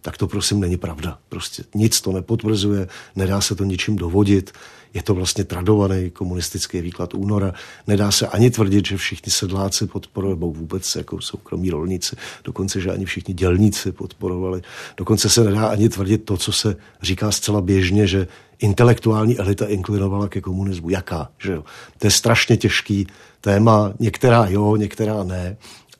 Tak 0.03 0.17
to 0.17 0.29
prosím 0.29 0.61
není 0.61 0.77
pravda. 0.77 1.19
Prostě 1.29 1.65
nic 1.75 2.01
to 2.01 2.13
nepotvrzuje, 2.13 2.89
nedá 3.17 3.41
se 3.41 3.55
to 3.55 3.65
ničím 3.65 3.97
dovodit 3.97 4.53
je 4.95 5.03
to 5.03 5.15
vlastně 5.15 5.45
tradovaný 5.45 6.11
komunistický 6.11 6.81
výklad 6.81 7.15
února. 7.15 7.55
Nedá 7.87 8.11
se 8.11 8.27
ani 8.27 8.51
tvrdit, 8.51 8.87
že 8.87 8.97
všichni 8.97 9.33
sedláci 9.33 9.87
podporovali, 9.87 10.53
vůbec 10.55 10.97
jako 10.97 11.21
soukromí 11.21 11.71
rolníci, 11.71 12.17
dokonce, 12.45 12.81
že 12.81 12.93
ani 12.93 13.05
všichni 13.05 13.35
dělníci 13.35 13.93
podporovali. 13.93 14.63
Dokonce 14.97 15.29
se 15.29 15.45
nedá 15.45 15.67
ani 15.67 15.89
tvrdit 15.89 16.19
to, 16.19 16.37
co 16.37 16.53
se 16.53 16.77
říká 17.03 17.31
zcela 17.31 17.61
běžně, 17.61 18.07
že 18.07 18.27
intelektuální 18.59 19.39
elita 19.39 19.67
inklinovala 19.67 20.29
ke 20.29 20.41
komunismu. 20.41 20.91
Jaká? 20.91 21.31
Že 21.39 21.53
jo? 21.53 21.65
To 21.99 22.07
je 22.07 22.11
strašně 22.11 22.57
těžký 22.57 23.07
téma. 23.41 23.93
Některá 23.99 24.47
jo, 24.49 24.77
některá 24.77 25.25
ne. 25.25 25.57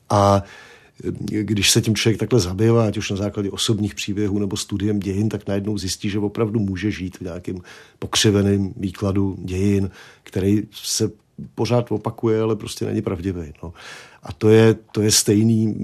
A 0.09 0.43
když 1.29 1.71
se 1.71 1.81
tím 1.81 1.95
člověk 1.95 2.19
takhle 2.19 2.39
zabývá, 2.39 2.87
ať 2.87 2.97
už 2.97 3.09
na 3.09 3.17
základě 3.17 3.51
osobních 3.51 3.95
příběhů 3.95 4.39
nebo 4.39 4.57
studiem 4.57 4.99
dějin, 4.99 5.29
tak 5.29 5.47
najednou 5.47 5.77
zjistí, 5.77 6.09
že 6.09 6.19
opravdu 6.19 6.59
může 6.59 6.91
žít 6.91 7.17
v 7.17 7.21
nějakým 7.21 7.61
pokřiveným 7.99 8.73
výkladu 8.77 9.35
dějin, 9.39 9.89
který 10.23 10.63
se 10.71 11.11
pořád 11.55 11.91
opakuje, 11.91 12.41
ale 12.41 12.55
prostě 12.55 12.85
není 12.85 13.01
pravdivý. 13.01 13.53
No. 13.63 13.73
A 14.23 14.33
to 14.33 14.49
je, 14.49 14.75
to 14.91 15.01
je 15.01 15.11
stejný 15.11 15.75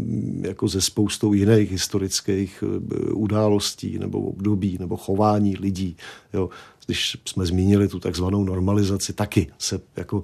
jako 0.42 0.68
ze 0.68 0.82
spoustou 0.82 1.34
jiných 1.34 1.72
historických 1.72 2.64
eh, 2.64 3.12
událostí 3.14 4.00
nebo 4.00 4.22
období 4.22 4.78
nebo 4.80 4.98
chování 4.98 5.56
lidí. 5.58 5.98
Jo. 6.34 6.50
Když 6.86 7.18
jsme 7.26 7.46
zmínili 7.46 7.88
tu 7.88 8.00
takzvanou 8.00 8.44
normalizaci, 8.44 9.14
taky 9.14 9.48
se 9.58 9.82
jako 9.96 10.24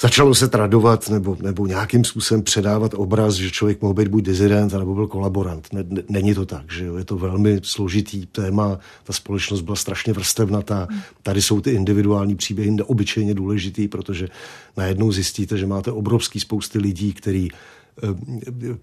začalo 0.00 0.34
se 0.34 0.48
tradovat 0.48 1.08
nebo, 1.08 1.36
nebo 1.40 1.66
nějakým 1.66 2.04
způsobem 2.04 2.42
předávat 2.42 2.94
obraz, 2.94 3.34
že 3.34 3.50
člověk 3.50 3.82
mohl 3.82 3.94
být 3.94 4.08
buď 4.08 4.24
dizident, 4.24 4.72
nebo 4.72 4.94
byl 4.94 5.06
kolaborant. 5.06 5.68
Ne, 5.72 5.84
ne, 5.88 6.02
není 6.08 6.34
to 6.34 6.46
tak, 6.46 6.72
že 6.72 6.84
jo? 6.84 6.96
je 6.96 7.04
to 7.04 7.16
velmi 7.16 7.60
složitý 7.62 8.26
téma, 8.26 8.78
ta 9.04 9.12
společnost 9.12 9.60
byla 9.60 9.76
strašně 9.76 10.12
vrstevnatá, 10.12 10.88
tady 11.22 11.42
jsou 11.42 11.60
ty 11.60 11.70
individuální 11.70 12.34
příběhy 12.34 12.70
neobyčejně 12.70 13.34
důležitý, 13.34 13.88
protože 13.88 14.28
najednou 14.76 15.12
zjistíte, 15.12 15.58
že 15.58 15.66
máte 15.66 15.92
obrovský 15.92 16.40
spousty 16.40 16.78
lidí, 16.78 17.12
který 17.12 17.48
eh, 17.50 18.08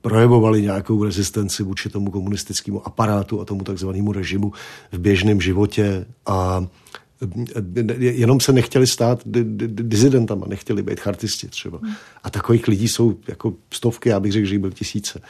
projevovali 0.02 0.62
nějakou 0.62 1.04
rezistenci 1.04 1.63
vůči 1.63 1.89
tomu 1.89 2.12
komunistickému 2.12 2.88
aparátu 2.88 3.41
a 3.41 3.45
tomu 3.45 3.63
takzvanému 3.63 4.12
režimu 4.12 4.54
v 4.91 5.00
běžném 5.00 5.41
životě 5.41 6.06
a 6.26 6.65
jenom 7.99 8.39
se 8.39 8.53
nechtěli 8.53 8.88
stát 8.88 9.21
dizidentama, 9.65 10.47
nechtěli 10.47 10.84
být 10.84 10.99
chartisti 10.99 11.47
třeba. 11.47 11.79
A 12.23 12.29
takových 12.29 12.67
lidí 12.67 12.88
jsou 12.88 13.17
jako 13.27 13.53
stovky, 13.73 14.10
já 14.10 14.19
bych 14.19 14.31
řekl, 14.31 14.45
že 14.45 14.53
jich 14.53 14.62
byl 14.62 14.71
tisíce. 14.71 15.21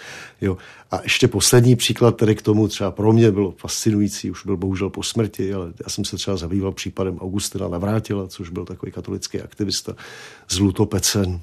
Jo. 0.42 0.58
A 0.92 1.02
ještě 1.04 1.28
poslední 1.28 1.76
příklad 1.76 2.18
tedy 2.18 2.36
k 2.36 2.42
tomu, 2.42 2.68
třeba 2.68 2.92
pro 2.92 3.14
mě 3.14 3.32
bylo 3.32 3.54
fascinující, 3.58 4.32
už 4.32 4.46
byl 4.46 4.58
bohužel 4.58 4.90
po 4.90 5.04
smrti, 5.04 5.54
ale 5.54 5.74
já 5.84 5.90
jsem 5.90 6.06
se 6.06 6.16
třeba 6.16 6.38
zabýval 6.38 6.72
případem 6.72 7.18
Augustina 7.20 7.68
Navrátila, 7.68 8.28
což 8.28 8.50
byl 8.50 8.66
takový 8.66 8.92
katolický 8.92 9.42
aktivista 9.42 9.96
z 10.50 10.60
Lutopece 10.60 11.40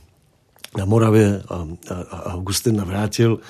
na 0.79 0.85
Moravě 0.85 1.43
a, 1.49 1.69
a, 1.91 1.95
a 1.95 2.35
Augustin 2.35 2.77
Navrátil 2.77 3.41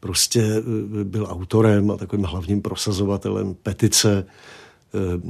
prostě 0.00 0.42
e, 0.42 1.04
byl 1.04 1.26
autorem 1.30 1.90
a 1.90 1.96
takovým 1.96 2.24
hlavním 2.24 2.62
prosazovatelem 2.62 3.54
petice 3.54 4.26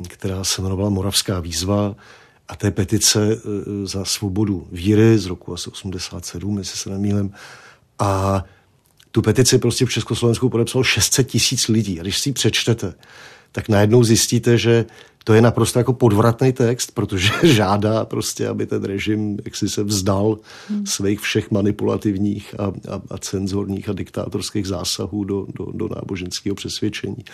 která 0.08 0.44
se 0.44 0.60
jmenovala 0.60 0.90
Moravská 0.90 1.40
výzva 1.40 1.96
a 2.48 2.56
té 2.56 2.70
petice 2.70 3.32
eh, 3.32 3.86
za 3.86 4.04
svobodu 4.04 4.66
víry 4.72 5.18
z 5.18 5.26
roku 5.26 5.54
asi 5.54 5.70
87, 5.70 6.58
jestli 6.58 6.78
se 6.78 6.90
nemýlím. 6.90 7.30
A 7.98 8.44
tu 9.10 9.22
petici 9.22 9.58
prostě 9.58 9.86
v 9.86 9.90
Československu 9.90 10.48
podepsalo 10.48 10.84
600 10.84 11.26
tisíc 11.26 11.68
lidí. 11.68 12.00
A 12.00 12.02
když 12.02 12.18
si 12.18 12.28
ji 12.28 12.32
přečtete, 12.32 12.94
tak 13.52 13.68
najednou 13.68 14.04
zjistíte, 14.04 14.58
že 14.58 14.84
to 15.24 15.34
je 15.34 15.42
naprosto 15.42 15.78
jako 15.78 15.92
podvratný 15.92 16.52
text, 16.52 16.90
protože 16.94 17.30
žádá 17.42 18.04
prostě, 18.04 18.48
aby 18.48 18.66
ten 18.66 18.84
režim 18.84 19.38
jaksi 19.44 19.68
se 19.68 19.84
vzdal 19.84 20.38
hmm. 20.68 20.86
svých 20.86 21.20
všech 21.20 21.50
manipulativních 21.50 22.54
a, 22.60 22.64
a, 22.66 23.00
a 23.10 23.18
cenzorních 23.18 23.88
a 23.88 23.92
diktátorských 23.92 24.66
zásahů 24.66 25.24
do, 25.24 25.46
do, 25.58 25.66
do 25.72 25.88
náboženského 25.96 26.54
přesvědčení. 26.54 27.24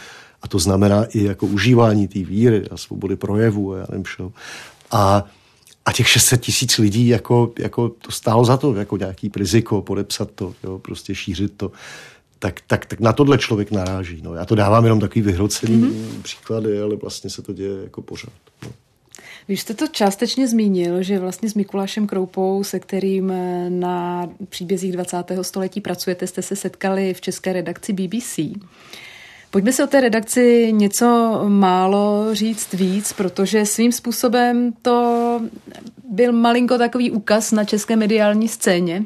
A 0.44 0.48
to 0.48 0.58
znamená 0.58 1.04
i 1.04 1.24
jako 1.24 1.46
užívání 1.46 2.08
té 2.08 2.18
víry 2.18 2.68
a 2.70 2.76
svobody 2.76 3.16
projevu 3.16 3.74
a 3.74 3.78
já 3.78 3.86
nevím 3.90 4.04
všeho. 4.04 4.32
A, 4.90 5.24
a 5.84 5.92
těch 5.92 6.08
600 6.08 6.40
tisíc 6.40 6.78
lidí 6.78 7.08
jako, 7.08 7.52
jako 7.58 7.88
to 7.88 8.10
stálo 8.10 8.44
za 8.44 8.56
to, 8.56 8.74
jako 8.74 8.96
nějaký 8.96 9.30
riziko 9.36 9.82
podepsat 9.82 10.30
to, 10.34 10.54
jo, 10.64 10.78
prostě 10.78 11.14
šířit 11.14 11.52
to 11.56 11.72
tak, 12.38 12.60
tak, 12.66 12.86
tak 12.86 13.00
na 13.00 13.12
tohle 13.12 13.38
člověk 13.38 13.70
naráží. 13.70 14.20
No. 14.22 14.34
Já 14.34 14.44
to 14.44 14.54
dávám 14.54 14.84
jenom 14.84 15.00
takový 15.00 15.22
vyhrocený 15.22 15.76
mm-hmm. 15.76 16.22
příklady, 16.22 16.80
ale 16.80 16.96
vlastně 16.96 17.30
se 17.30 17.42
to 17.42 17.52
děje 17.52 17.82
jako 17.82 18.02
pořád. 18.02 18.32
No. 18.62 18.72
Vy 19.48 19.56
jste 19.56 19.74
to 19.74 19.86
částečně 19.86 20.48
zmínil, 20.48 21.02
že 21.02 21.18
vlastně 21.18 21.50
s 21.50 21.54
Mikulášem 21.54 22.06
Kroupou, 22.06 22.64
se 22.64 22.80
kterým 22.80 23.30
eh, 23.30 23.70
na 23.70 24.28
příbězích 24.48 24.92
20. 24.92 25.16
století 25.42 25.80
pracujete, 25.80 26.26
jste 26.26 26.42
se 26.42 26.56
setkali 26.56 27.14
v 27.14 27.20
české 27.20 27.52
redakci 27.52 27.92
BBC. 27.92 28.38
Pojďme 29.54 29.72
si 29.72 29.82
o 29.82 29.86
té 29.86 30.00
redakci 30.00 30.72
něco 30.72 31.40
málo 31.48 32.28
říct 32.32 32.72
víc, 32.72 33.12
protože 33.12 33.66
svým 33.66 33.92
způsobem 33.92 34.72
to 34.82 35.40
byl 36.10 36.32
malinko 36.32 36.78
takový 36.78 37.10
úkaz 37.10 37.52
na 37.52 37.64
české 37.64 37.96
mediální 37.96 38.48
scéně 38.48 39.04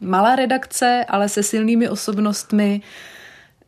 malá 0.00 0.36
redakce, 0.36 1.04
ale 1.08 1.28
se 1.28 1.42
silnými 1.42 1.88
osobnostmi, 1.88 2.80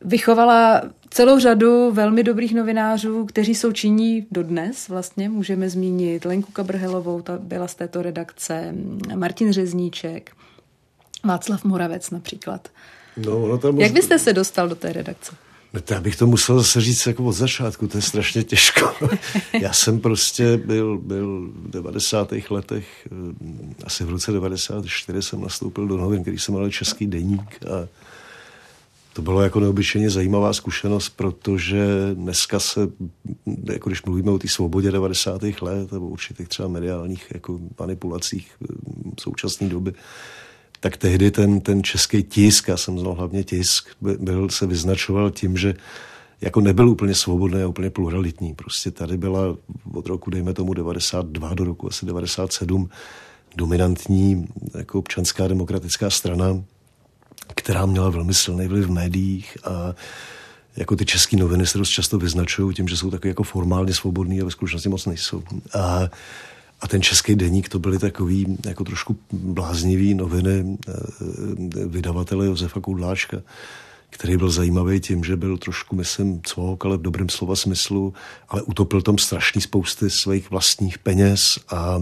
vychovala 0.01 0.81
celou 1.09 1.39
řadu 1.39 1.91
velmi 1.91 2.23
dobrých 2.23 2.55
novinářů, 2.55 3.25
kteří 3.25 3.55
jsou 3.55 3.71
činí 3.71 4.27
dodnes. 4.31 4.87
Vlastně 4.87 5.29
můžeme 5.29 5.69
zmínit 5.69 6.25
Lenku 6.25 6.51
Kabrhelovou, 6.51 7.21
ta 7.21 7.37
byla 7.37 7.67
z 7.67 7.75
této 7.75 8.01
redakce, 8.01 8.75
Martin 9.15 9.53
Řezníček, 9.53 10.31
Václav 11.23 11.63
Moravec 11.63 12.09
například. 12.09 12.67
No, 13.17 13.47
no 13.47 13.57
tam 13.57 13.79
Jak 13.79 13.91
byste 13.91 14.19
se 14.19 14.33
dostal 14.33 14.69
do 14.69 14.75
té 14.75 14.93
redakce? 14.93 15.35
No 15.73 15.81
to 15.81 15.93
já 15.93 16.01
bych 16.01 16.15
to 16.15 16.27
musel 16.27 16.57
zase 16.57 16.81
říct 16.81 17.05
jako 17.05 17.23
od 17.23 17.31
začátku, 17.31 17.87
to 17.87 17.97
je 17.97 18.01
strašně 18.01 18.43
těžko. 18.43 18.93
já 19.61 19.73
jsem 19.73 19.99
prostě 19.99 20.57
byl, 20.57 20.97
byl 20.97 21.51
v 21.55 21.69
90. 21.69 22.33
letech, 22.49 23.07
eh, 23.11 23.85
asi 23.85 24.03
v 24.03 24.09
roce 24.09 24.31
94 24.31 25.21
jsem 25.21 25.41
nastoupil 25.41 25.87
do 25.87 25.97
novin, 25.97 26.21
který 26.21 26.39
jsem 26.39 26.55
měl 26.55 26.69
Český 26.69 27.07
deník 27.07 27.65
a 27.65 27.87
to 29.13 29.21
bylo 29.21 29.41
jako 29.41 29.59
neobyčejně 29.59 30.09
zajímavá 30.09 30.53
zkušenost, 30.53 31.09
protože 31.09 31.85
dneska 32.13 32.59
se, 32.59 32.81
jako 33.71 33.89
když 33.89 34.03
mluvíme 34.03 34.31
o 34.31 34.39
té 34.39 34.47
svobodě 34.47 34.91
90. 34.91 35.41
let 35.61 35.91
nebo 35.91 36.07
určitých 36.07 36.47
třeba 36.47 36.67
mediálních 36.67 37.25
jako 37.33 37.59
manipulacích 37.79 38.51
eh, 38.61 38.67
současné 39.19 39.69
doby, 39.69 39.93
tak 40.79 40.97
tehdy 40.97 41.31
ten, 41.31 41.61
ten 41.61 41.83
český 41.83 42.23
tisk, 42.23 42.67
já 42.67 42.77
jsem 42.77 42.99
znal 42.99 43.13
hlavně 43.13 43.43
tisk, 43.43 43.89
byl, 44.01 44.49
se 44.49 44.65
vyznačoval 44.65 45.31
tím, 45.31 45.57
že 45.57 45.73
jako 46.41 46.61
nebyl 46.61 46.89
úplně 46.89 47.15
svobodný 47.15 47.61
a 47.61 47.67
úplně 47.67 47.89
pluralitní. 47.89 48.53
Prostě 48.53 48.91
tady 48.91 49.17
byla 49.17 49.57
od 49.93 50.07
roku, 50.07 50.29
dejme 50.29 50.53
tomu, 50.53 50.73
92 50.73 51.53
do 51.53 51.63
roku 51.63 51.87
asi 51.87 52.05
97 52.05 52.89
dominantní 53.55 54.47
jako 54.77 54.99
občanská 54.99 55.47
demokratická 55.47 56.09
strana, 56.09 56.63
která 57.55 57.85
měla 57.85 58.09
velmi 58.09 58.33
silný 58.33 58.67
vliv 58.67 58.85
v 58.85 58.91
médiích 58.91 59.57
a 59.65 59.95
jako 60.77 60.95
ty 60.95 61.05
české 61.05 61.37
noviny 61.37 61.67
se 61.67 61.77
dost 61.77 61.89
často 61.89 62.17
vyznačují 62.17 62.75
tím, 62.75 62.87
že 62.87 62.97
jsou 62.97 63.11
taky 63.11 63.27
jako 63.27 63.43
formálně 63.43 63.93
svobodní 63.93 64.41
a 64.41 64.45
ve 64.45 64.51
skutečnosti 64.51 64.89
moc 64.89 65.05
nejsou. 65.05 65.43
A 65.79 66.09
a 66.81 66.87
ten 66.87 67.01
český 67.01 67.35
deník 67.35 67.69
to 67.69 67.79
byly 67.79 67.99
takový 67.99 68.57
jako 68.65 68.83
trošku 68.83 69.17
bláznivý 69.31 70.13
noviny 70.13 70.77
eh, 70.87 70.93
vydavatele 71.85 72.45
Josefa 72.45 72.79
Koudláčka, 72.79 73.41
který 74.09 74.37
byl 74.37 74.49
zajímavý 74.49 74.99
tím, 74.99 75.23
že 75.23 75.35
byl 75.35 75.57
trošku, 75.57 75.95
myslím, 75.95 76.41
cvok, 76.41 76.85
ale 76.85 76.97
v 76.97 77.01
dobrém 77.01 77.29
slova 77.29 77.55
smyslu, 77.55 78.13
ale 78.49 78.61
utopil 78.61 79.01
tam 79.01 79.17
strašný 79.17 79.61
spousty 79.61 80.09
svých 80.09 80.51
vlastních 80.51 80.97
peněz 80.97 81.41
a 81.69 82.01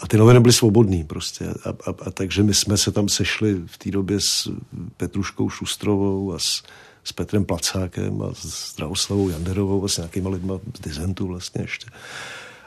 a 0.00 0.06
ty 0.06 0.16
noviny 0.16 0.40
byly 0.40 0.52
svobodný 0.52 1.04
prostě. 1.04 1.44
A, 1.64 1.68
a, 1.68 1.94
a 2.06 2.10
takže 2.10 2.42
my 2.42 2.54
jsme 2.54 2.76
se 2.76 2.92
tam 2.92 3.08
sešli 3.08 3.62
v 3.66 3.78
té 3.78 3.90
době 3.90 4.20
s 4.20 4.50
Petruškou 4.96 5.50
Šustrovou 5.50 6.32
a 6.32 6.38
s, 6.38 6.62
s 7.04 7.12
Petrem 7.12 7.44
Placákem 7.44 8.22
a 8.22 8.30
s 8.34 8.76
Drauslavou 8.76 9.28
Janderovou 9.28 9.84
a 9.84 9.88
s 9.88 9.96
nějakýma 9.96 10.30
lidma 10.30 10.54
z 10.76 10.80
Dizentu 10.80 11.26
vlastně 11.26 11.62
ještě. 11.62 11.86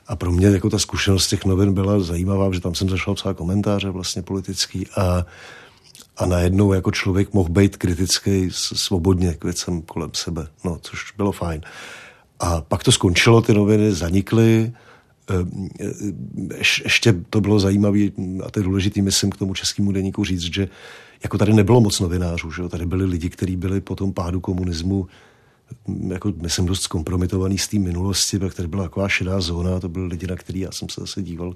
A 0.08 0.16
pro 0.16 0.32
mě 0.32 0.48
jako 0.48 0.70
ta 0.70 0.80
zkušenost 0.80 1.28
těch 1.28 1.46
novin 1.46 1.74
byla 1.74 2.00
zajímavá, 2.00 2.52
že 2.52 2.60
tam 2.60 2.76
jsem 2.76 2.90
zašel 2.90 3.14
psát 3.14 3.38
komentáře 3.38 3.90
vlastně 3.90 4.22
politický 4.22 4.88
a, 4.88 5.26
a 6.18 6.26
najednou 6.26 6.74
jako 6.74 6.92
člověk 6.92 7.34
mohl 7.34 7.50
být 7.50 7.78
kritický 7.78 8.50
svobodně 8.52 9.34
k 9.34 9.44
věcem 9.44 9.82
kolem 9.82 10.10
sebe, 10.14 10.48
no, 10.64 10.78
což 10.82 11.12
bylo 11.18 11.32
fajn. 11.32 11.62
A 12.40 12.62
pak 12.62 12.84
to 12.84 12.92
skončilo, 12.92 13.42
ty 13.42 13.54
noviny 13.54 13.92
zanikly, 13.92 14.74
Ehm, 15.28 15.70
e, 15.80 16.58
ještě 16.84 17.14
to 17.30 17.42
bylo 17.42 17.60
zajímavé 17.60 18.00
a 18.46 18.52
to 18.52 18.60
je 18.60 18.64
důležité, 18.64 19.02
myslím, 19.02 19.32
k 19.32 19.38
tomu 19.38 19.54
českému 19.54 19.92
deníku 19.92 20.24
říct, 20.24 20.42
že 20.42 20.68
jako 21.24 21.38
tady 21.38 21.54
nebylo 21.54 21.82
moc 21.82 22.00
novinářů, 22.00 22.52
že 22.52 22.62
jo? 22.62 22.70
tady 22.70 22.86
byli 22.86 23.06
lidi, 23.06 23.30
kteří 23.30 23.56
byli 23.56 23.82
po 23.82 23.96
tom 23.96 24.14
pádu 24.14 24.40
komunismu 24.40 25.08
jako, 26.08 26.34
myslím, 26.42 26.66
dost 26.66 26.82
zkompromitovaný 26.82 27.58
z 27.58 27.68
té 27.68 27.80
minulosti, 27.80 28.40
pak 28.40 28.54
tady 28.54 28.68
byla 28.68 28.84
taková 28.84 29.10
šedá 29.10 29.42
zóna, 29.42 29.80
to 29.80 29.90
byly 29.90 30.08
lidi, 30.08 30.28
na 30.28 30.36
který 30.36 30.60
já 30.60 30.72
jsem 30.72 30.90
se 30.90 31.02
zase 31.02 31.22
díval 31.22 31.56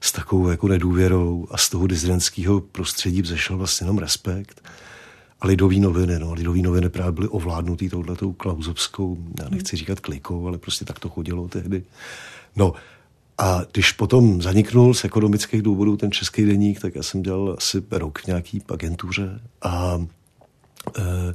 s 0.00 0.12
takovou 0.12 0.48
jako 0.48 0.68
nedůvěrou 0.68 1.46
a 1.50 1.56
z 1.56 1.68
toho 1.68 1.86
dizidentského 1.86 2.60
prostředí 2.60 3.22
vzešel 3.22 3.56
vlastně 3.56 3.84
jenom 3.84 3.98
respekt. 3.98 4.68
A 5.40 5.46
lidový 5.46 5.80
noviny, 5.80 6.18
no, 6.18 6.32
lidový 6.32 6.62
noviny 6.62 6.88
právě 6.88 7.12
byly 7.12 7.28
ovládnutý 7.28 7.88
touhletou 7.88 8.32
klauzovskou, 8.32 9.18
já 9.42 9.48
nechci 9.48 9.76
říkat 9.76 10.00
klikou, 10.00 10.46
ale 10.46 10.58
prostě 10.58 10.84
tak 10.84 10.98
to 10.98 11.08
chodilo 11.08 11.48
tehdy. 11.48 11.82
No 12.56 12.72
a 13.38 13.60
když 13.72 13.92
potom 13.92 14.42
zaniknul 14.42 14.94
z 14.94 15.04
ekonomických 15.04 15.62
důvodů 15.62 15.96
ten 15.96 16.12
český 16.12 16.44
deník, 16.44 16.80
tak 16.80 16.94
já 16.94 17.02
jsem 17.02 17.22
dělal 17.22 17.54
asi 17.58 17.82
rok 17.90 18.18
v 18.18 18.26
nějaký 18.26 18.62
agentuře 18.68 19.40
a, 19.62 20.06
e, 20.98 21.34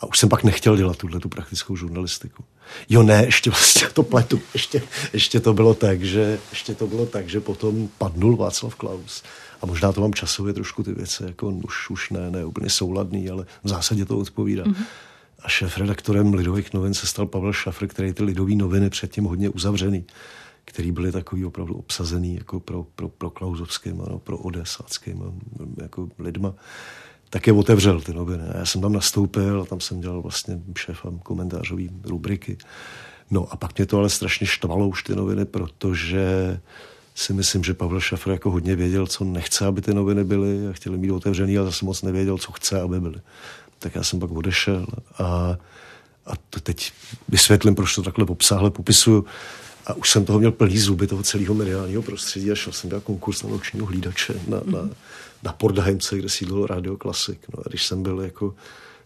a 0.00 0.06
už 0.06 0.18
jsem 0.18 0.28
pak 0.28 0.44
nechtěl 0.44 0.76
dělat 0.76 0.96
tuhle 0.96 1.20
tu 1.20 1.28
praktickou 1.28 1.76
žurnalistiku. 1.76 2.44
Jo, 2.88 3.02
ne, 3.02 3.24
ještě 3.24 3.50
vlastně 3.50 3.88
to 3.92 4.02
pletu. 4.02 4.40
Ještě, 4.54 4.82
ještě, 5.12 5.40
to 5.40 5.54
bylo 5.54 5.74
tak, 5.74 6.02
že, 6.02 6.38
ještě 6.50 6.74
to 6.74 6.86
bylo 6.86 7.06
tak, 7.06 7.28
že 7.28 7.40
potom 7.40 7.88
padnul 7.98 8.36
Václav 8.36 8.74
Klaus. 8.74 9.22
A 9.62 9.66
možná 9.66 9.92
to 9.92 10.00
mám 10.00 10.14
časově 10.14 10.54
trošku 10.54 10.82
ty 10.82 10.92
věci, 10.92 11.24
jako 11.26 11.48
už, 11.48 11.90
už 11.90 12.10
ne, 12.10 12.30
ne 12.30 12.44
úplně 12.44 12.70
souladný, 12.70 13.30
ale 13.30 13.46
v 13.64 13.68
zásadě 13.68 14.04
to 14.04 14.18
odpovídá. 14.18 14.64
Mm-hmm. 14.64 14.84
A 15.42 15.48
šéf-redaktorem 15.48 16.34
Lidových 16.34 16.72
novin 16.72 16.94
se 16.94 17.06
stal 17.06 17.26
Pavel 17.26 17.52
Šafr, 17.52 17.86
který 17.86 18.12
ty 18.12 18.22
Lidové 18.22 18.54
noviny 18.54 18.90
předtím 18.90 19.24
hodně 19.24 19.48
uzavřený, 19.48 20.04
který 20.64 20.92
byly 20.92 21.12
takový 21.12 21.44
opravdu 21.44 21.74
obsazený 21.74 22.34
jako 22.34 22.60
pro, 22.60 22.86
pro, 22.94 23.08
pro 23.08 23.30
Klauzovským, 23.30 24.00
ano, 24.00 24.18
pro 24.18 24.38
Odesáckým 24.38 25.40
jako 25.82 26.08
lidma, 26.18 26.54
tak 27.30 27.46
je 27.46 27.52
otevřel 27.52 28.00
ty 28.00 28.12
noviny. 28.12 28.44
Já 28.54 28.66
jsem 28.66 28.80
tam 28.80 28.92
nastoupil 28.92 29.62
a 29.62 29.64
tam 29.64 29.80
jsem 29.80 30.00
dělal 30.00 30.22
vlastně 30.22 30.60
šéfem 30.78 31.18
komentářové 31.18 31.82
rubriky. 32.04 32.58
No 33.30 33.46
a 33.50 33.56
pak 33.56 33.78
mě 33.78 33.86
to 33.86 33.98
ale 33.98 34.10
strašně 34.10 34.46
štvalo 34.46 34.88
už 34.88 35.02
ty 35.02 35.16
noviny, 35.16 35.44
protože 35.44 36.60
si 37.14 37.32
myslím, 37.32 37.64
že 37.64 37.74
Pavel 37.74 38.00
Šafr 38.00 38.30
jako 38.30 38.50
hodně 38.50 38.76
věděl, 38.76 39.06
co 39.06 39.24
nechce, 39.24 39.66
aby 39.66 39.80
ty 39.80 39.94
noviny 39.94 40.24
byly 40.24 40.68
a 40.68 40.72
chtěli 40.72 40.98
mít 40.98 41.10
otevřený 41.10 41.58
a 41.58 41.64
zase 41.64 41.84
moc 41.84 42.02
nevěděl, 42.02 42.38
co 42.38 42.52
chce, 42.52 42.80
aby 42.80 43.00
byly 43.00 43.20
tak 43.78 43.94
já 43.94 44.02
jsem 44.02 44.20
pak 44.20 44.30
odešel 44.30 44.86
a, 45.18 45.56
a 46.26 46.32
to 46.50 46.60
teď 46.60 46.92
vysvětlím, 47.28 47.74
proč 47.74 47.94
to 47.94 48.02
takhle 48.02 48.24
obsáhle 48.24 48.70
popisuju. 48.70 49.24
A 49.86 49.94
už 49.94 50.10
jsem 50.10 50.24
toho 50.24 50.38
měl 50.38 50.52
plný 50.52 50.78
zuby, 50.78 51.06
toho 51.06 51.22
celého 51.22 51.54
mediálního 51.54 52.02
prostředí 52.02 52.50
a 52.50 52.54
šel 52.54 52.72
jsem 52.72 52.90
dělat 52.90 53.04
konkurs 53.04 53.42
na 53.42 53.50
nočního 53.50 53.86
hlídače 53.86 54.34
na, 54.48 54.60
mm-hmm. 54.60 54.90
Na, 55.42 55.52
Pordheimce, 55.52 56.18
kde 56.18 56.28
sídlil 56.28 56.66
Radio 56.66 56.96
Klasik. 56.96 57.38
No 57.54 57.62
a 57.66 57.68
když 57.68 57.86
jsem 57.86 58.02
byl 58.02 58.20
jako 58.20 58.54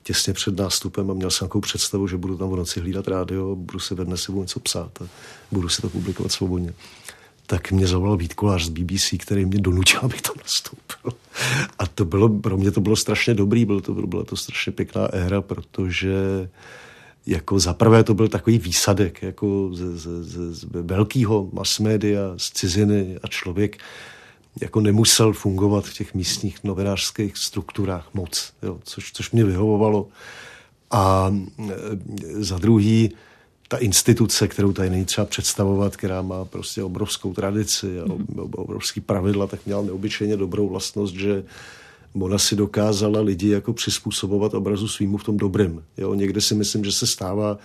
těsně 0.03 0.33
před 0.33 0.57
nástupem 0.57 1.11
a 1.11 1.15
měl 1.15 1.31
jsem 1.31 1.45
nějakou 1.45 1.61
představu, 1.61 2.09
že 2.09 2.17
budu 2.17 2.37
tam 2.37 2.51
v 2.51 2.57
noci 2.57 2.81
hlídat 2.81 3.09
rádio, 3.09 3.57
budu 3.57 3.79
si 3.79 3.95
ve 3.95 4.05
dne 4.05 4.17
si 4.17 4.33
něco 4.33 4.61
psát 4.61 5.03
a 5.03 5.07
budu 5.53 5.69
si 5.69 5.83
to 5.83 5.89
publikovat 5.89 6.33
svobodně 6.33 6.75
tak 7.53 7.73
mě 7.73 7.87
zavolal 7.87 8.17
Vít 8.17 8.35
Kolář 8.35 8.65
z 8.65 8.69
BBC, 8.69 9.15
který 9.19 9.45
mě 9.45 9.61
donutil, 9.61 10.01
aby 10.03 10.15
tam 10.15 10.35
nastoupil. 10.43 11.19
A 11.79 11.87
to 11.87 12.05
bylo, 12.05 12.29
pro 12.29 12.57
mě 12.57 12.71
to 12.71 12.81
bylo 12.81 12.97
strašně 12.97 13.35
dobrý, 13.35 13.65
bylo 13.65 13.81
to, 13.81 13.95
byla 13.95 14.25
to 14.25 14.37
strašně 14.37 14.73
pěkná 14.73 15.07
éra, 15.07 15.41
protože 15.41 16.15
jako 17.27 17.59
zaprvé 17.59 18.05
to 18.05 18.15
byl 18.15 18.29
takový 18.29 18.59
výsadek 18.59 19.23
jako 19.23 19.71
ze, 19.73 19.99
ze, 19.99 20.25
ze, 20.25 20.55
z 20.55 20.65
velkého 20.65 21.49
mass 21.53 21.79
media, 21.79 22.21
z 22.37 22.51
ciziny 22.51 23.19
a 23.23 23.27
člověk 23.29 23.79
jako 24.61 24.81
nemusel 24.81 25.33
fungovat 25.33 25.85
v 25.85 25.95
těch 25.95 26.15
místních 26.15 26.65
novinářských 26.65 27.37
strukturách 27.37 28.09
moc, 28.15 28.53
jo, 28.63 28.79
což, 28.85 29.13
což 29.13 29.31
mě 29.31 29.45
vyhovovalo. 29.45 30.09
A 30.91 31.35
e, 31.59 31.73
za 32.45 32.59
druhý, 32.59 33.13
ta 33.69 33.77
instituce, 33.77 34.49
kterou 34.49 34.73
tady 34.73 34.91
není 34.91 35.05
třeba 35.05 35.25
představovat, 35.25 35.97
která 35.97 36.23
má 36.23 36.45
prostě 36.45 36.83
obrovskou 36.83 37.33
tradici 37.33 38.01
a 38.01 38.05
obrovský 38.55 39.01
pravidla, 39.01 39.47
tak 39.47 39.67
měla 39.67 39.83
neobyčejně 39.83 40.37
dobrou 40.37 40.69
vlastnost, 40.69 41.15
že 41.15 41.45
ona 42.21 42.39
si 42.39 42.57
dokázala 42.57 43.21
lidi 43.21 43.49
jako 43.49 43.73
přizpůsobovat 43.73 44.55
obrazu 44.55 44.89
svýmu 44.89 45.17
v 45.17 45.25
tom 45.25 45.37
dobrém. 45.37 45.83
Jo, 45.99 46.15
někde 46.15 46.41
si 46.41 46.55
myslím, 46.55 46.85
že 46.85 46.93
se 46.93 47.07
stává, 47.07 47.59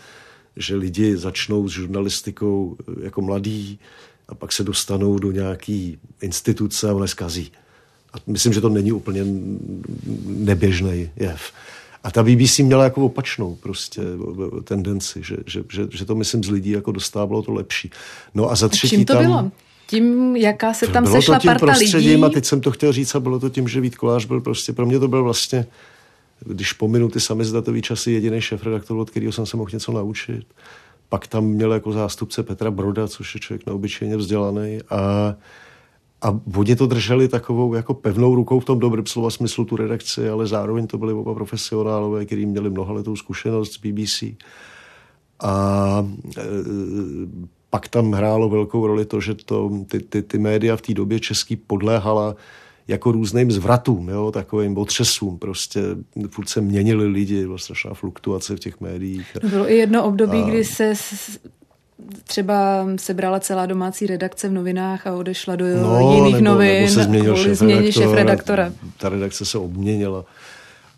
že 0.56 0.76
lidi 0.76 1.18
začnou 1.18 1.70
s 1.70 1.72
žurnalistikou 1.72 2.78
jako 3.02 3.22
mladí 3.22 3.80
a 4.30 4.36
pak 4.36 4.51
se 4.51 4.63
dostanou 4.63 5.19
do 5.19 5.32
nějaký 5.32 5.97
instituce 6.21 6.89
a 6.89 6.93
ona 6.93 7.07
zkazí. 7.07 7.51
A 8.13 8.17
myslím, 8.28 8.53
že 8.53 8.61
to 8.61 8.69
není 8.69 8.91
úplně 8.91 9.25
neběžný 10.25 11.09
jev. 11.15 11.51
A 12.03 12.11
ta 12.11 12.23
BBC 12.23 12.59
měla 12.59 12.84
jako 12.84 13.05
opačnou 13.05 13.55
prostě 13.55 14.01
tendenci, 14.63 15.23
že, 15.23 15.38
že, 15.45 15.63
že, 15.69 15.88
že 15.91 16.05
to 16.05 16.15
myslím 16.15 16.43
z 16.43 16.49
lidí 16.49 16.71
jako 16.71 16.91
dostávalo 16.91 17.41
to 17.41 17.53
lepší. 17.53 17.91
No 18.34 18.51
a 18.51 18.55
za 18.55 18.69
třetí 18.69 18.95
Čím 18.95 19.05
to 19.05 19.13
tam, 19.13 19.23
bylo? 19.23 19.51
Tím, 19.88 20.36
jaká 20.36 20.73
se 20.73 20.88
tam 20.88 21.03
bylo 21.03 21.15
sešla 21.15 21.36
to 21.36 21.41
tím 21.41 21.49
parta 21.49 21.65
prostředím, 21.65 22.11
lidí? 22.11 22.23
A 22.23 22.30
teď 22.30 22.45
jsem 22.45 22.61
to 22.61 22.71
chtěl 22.71 22.91
říct 22.91 23.15
a 23.15 23.19
bylo 23.19 23.39
to 23.39 23.49
tím, 23.49 23.67
že 23.67 23.82
Vít 23.82 23.95
Kolář 23.95 24.25
byl 24.25 24.41
prostě, 24.41 24.73
pro 24.73 24.86
mě 24.86 24.99
to 24.99 25.07
byl 25.07 25.23
vlastně, 25.23 25.65
když 26.45 26.73
pominu 26.73 27.09
ty 27.09 27.19
samizdatový 27.19 27.82
časy, 27.82 28.11
jediný 28.11 28.41
šéf-redaktor, 28.41 28.97
od 28.97 29.09
kterého 29.09 29.32
jsem 29.32 29.45
se 29.45 29.57
mohl 29.57 29.69
něco 29.73 29.91
naučit. 29.91 30.45
Pak 31.10 31.28
tam 31.28 31.45
měl 31.45 31.74
jako 31.74 31.91
zástupce 31.91 32.43
Petra 32.43 32.72
Broda, 32.72 33.08
což 33.08 33.36
je 33.36 33.39
člověk 33.41 33.66
neobyčejně 33.66 34.18
vzdělaný 34.18 34.80
a 34.89 35.36
a 36.22 36.39
oni 36.58 36.76
to 36.76 36.88
drželi 36.88 37.28
takovou 37.28 37.74
jako 37.74 37.93
pevnou 37.93 38.36
rukou 38.36 38.60
v 38.60 38.66
tom 38.66 38.80
dobrém 38.80 39.05
slova 39.05 39.30
smyslu 39.30 39.66
tu 39.66 39.76
redakci, 39.76 40.30
ale 40.30 40.47
zároveň 40.47 40.88
to 40.88 40.97
byli 40.97 41.14
oba 41.14 41.34
profesionálové, 41.34 42.26
kteří 42.26 42.45
měli 42.45 42.70
mnohaletou 42.70 43.16
zkušenost 43.16 43.74
z 43.74 43.78
BBC. 43.78 44.24
A 45.39 46.05
e, 46.38 46.41
pak 47.70 47.88
tam 47.88 48.12
hrálo 48.12 48.49
velkou 48.49 48.88
roli 48.88 49.05
to, 49.05 49.22
že 49.22 49.34
to, 49.34 49.72
ty, 49.88 49.99
ty, 49.99 50.22
ty 50.22 50.38
média 50.38 50.76
v 50.76 50.82
té 50.82 50.93
době 50.93 51.20
český 51.20 51.55
podléhala 51.55 52.36
jako 52.88 53.12
různým 53.12 53.52
zvratům, 53.52 54.10
jo, 54.10 54.32
takovým 54.32 54.78
otřesům. 54.78 55.40
Prostě 55.40 55.82
furt 56.30 56.50
se 56.50 56.62
měnili 56.62 57.08
lidi, 57.08 57.46
byla 57.46 57.58
strašná 57.58 57.94
fluktuace 57.94 58.56
v 58.56 58.60
těch 58.60 58.82
médiích. 58.82 59.38
Bylo 59.50 59.72
i 59.72 59.78
jedno 59.78 60.04
období, 60.06 60.38
a... 60.38 60.50
kdy 60.50 60.64
se 60.64 60.94
třeba 62.24 62.88
sebrala 62.96 63.40
celá 63.40 63.66
domácí 63.66 64.08
redakce 64.08 64.50
v 64.50 64.52
novinách 64.52 65.08
a 65.08 65.14
odešla 65.14 65.56
do 65.56 65.66
no, 65.82 66.16
jiných 66.16 66.34
nebo, 66.34 66.46
novin 66.46 66.82
nebo 66.82 66.94
se 66.94 67.04
změnil 67.04 67.34
kvůli 67.34 67.44
šéf 67.44 67.58
změně 67.58 67.92
redaktora. 68.16 68.74
Ta 68.98 69.10
redakce 69.10 69.46
se 69.46 69.58
obměnila. 69.58 70.26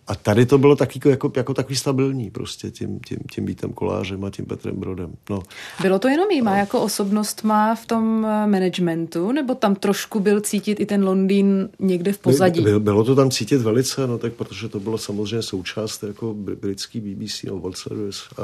A 0.09 0.15
tady 0.15 0.45
to 0.45 0.57
bylo 0.57 0.75
taky 0.75 1.09
jako, 1.09 1.31
jako 1.37 1.53
takový 1.53 1.75
stabilní 1.75 2.31
prostě 2.31 2.71
tím, 2.71 2.99
tím, 2.99 3.17
tím 3.31 3.45
Vítem 3.45 3.73
Kolářem 3.73 4.25
a 4.25 4.29
tím 4.29 4.45
Petrem 4.45 4.75
Brodem. 4.75 5.13
No. 5.29 5.43
Bylo 5.81 5.99
to 5.99 6.07
jenom 6.07 6.31
jíma 6.31 6.57
jako 6.57 6.81
osobnost 6.81 7.43
má 7.43 7.75
v 7.75 7.85
tom 7.85 8.25
eh, 8.25 8.47
managementu, 8.47 9.31
nebo 9.31 9.55
tam 9.55 9.75
trošku 9.75 10.19
byl 10.19 10.41
cítit 10.41 10.79
i 10.79 10.85
ten 10.85 11.03
Londýn 11.03 11.69
někde 11.79 12.13
v 12.13 12.17
pozadí? 12.17 12.61
By, 12.61 12.79
bylo 12.79 13.03
to 13.03 13.15
tam 13.15 13.31
cítit 13.31 13.61
velice, 13.61 14.07
no 14.07 14.17
tak 14.17 14.33
protože 14.33 14.69
to 14.69 14.79
bylo 14.79 14.97
samozřejmě 14.97 15.41
součást 15.41 16.03
jako 16.03 16.33
britský 16.33 16.99
BBC 16.99 17.43
no, 17.43 17.57
World 17.57 17.77
Service 17.77 18.19
a, 18.37 18.43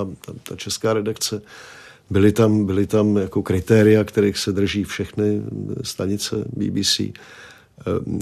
a 0.00 0.04
ta, 0.04 0.32
ta 0.42 0.56
česká 0.56 0.92
redakce 0.92 1.42
Byly 2.10 2.32
tam, 2.32 2.66
byly 2.66 2.86
tam 2.86 3.16
jako 3.16 3.42
kritéria, 3.42 4.04
kterých 4.04 4.38
se 4.38 4.52
drží 4.52 4.84
všechny 4.84 5.42
stanice 5.82 6.36
BBC, 6.56 7.00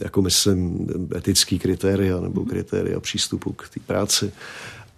jako 0.02 0.22
myslím 0.22 0.88
etický 1.16 1.58
kritéria 1.58 2.20
nebo 2.20 2.44
kritéria 2.44 3.00
přístupu 3.00 3.52
k 3.52 3.68
té 3.68 3.80
práci. 3.80 4.32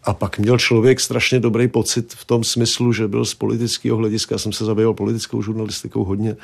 A 0.05 0.15
pak 0.15 0.39
měl 0.39 0.59
člověk 0.59 1.01
strašně 1.01 1.41
dobrý 1.41 1.69
pocit 1.69 2.15
v 2.15 2.25
tom 2.25 2.45
smyslu, 2.45 2.93
že 2.93 3.09
byl 3.09 3.25
z 3.25 3.35
politického 3.35 3.97
hlediska, 3.97 4.35
já 4.35 4.39
jsem 4.39 4.53
se 4.53 4.65
zabýval 4.65 4.95
politickou 4.95 5.43
žurnalistikou 5.43 6.05
hodně, 6.05 6.37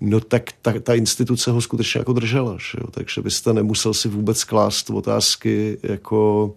no 0.00 0.20
tak 0.20 0.42
ta, 0.62 0.72
ta 0.80 0.94
instituce 0.94 1.50
ho 1.50 1.60
skutečně 1.60 1.98
jako 1.98 2.12
držela. 2.12 2.56
Že 2.70 2.78
jo? 2.80 2.86
Takže 2.90 3.22
byste 3.22 3.52
nemusel 3.52 3.94
si 3.94 4.08
vůbec 4.08 4.44
klást 4.44 4.90
otázky 4.90 5.78
jako 5.82 6.54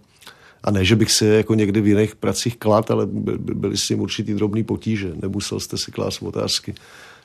A 0.64 0.70
ne, 0.70 0.84
že 0.84 0.96
bych 0.96 1.12
si 1.12 1.24
jako 1.26 1.54
někdy 1.54 1.80
v 1.80 1.86
jiných 1.86 2.16
pracích 2.16 2.56
klad, 2.56 2.90
ale 2.90 3.06
byly 3.06 3.76
s 3.76 3.86
tím 3.86 4.00
určitý 4.00 4.34
drobný 4.34 4.64
potíže. 4.64 5.12
Nemusel 5.22 5.60
jste 5.60 5.78
si 5.78 5.92
klást 5.92 6.22
otázky, 6.22 6.74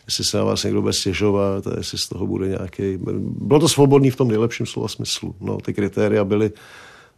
jestli 0.09 0.23
se 0.23 0.37
na 0.37 0.43
vás 0.43 0.63
někdo 0.63 0.81
bude 0.81 0.93
stěžovat 0.93 1.67
a 1.67 1.77
jestli 1.77 1.97
z 1.97 2.09
toho 2.09 2.27
bude 2.27 2.47
nějaký... 2.47 2.97
Bylo 3.21 3.59
to 3.59 3.69
svobodný 3.69 4.11
v 4.11 4.15
tom 4.15 4.27
nejlepším 4.27 4.65
slova 4.65 4.87
smyslu. 4.87 5.35
No, 5.41 5.57
ty 5.57 5.73
kritéria 5.73 6.23
byly 6.23 6.51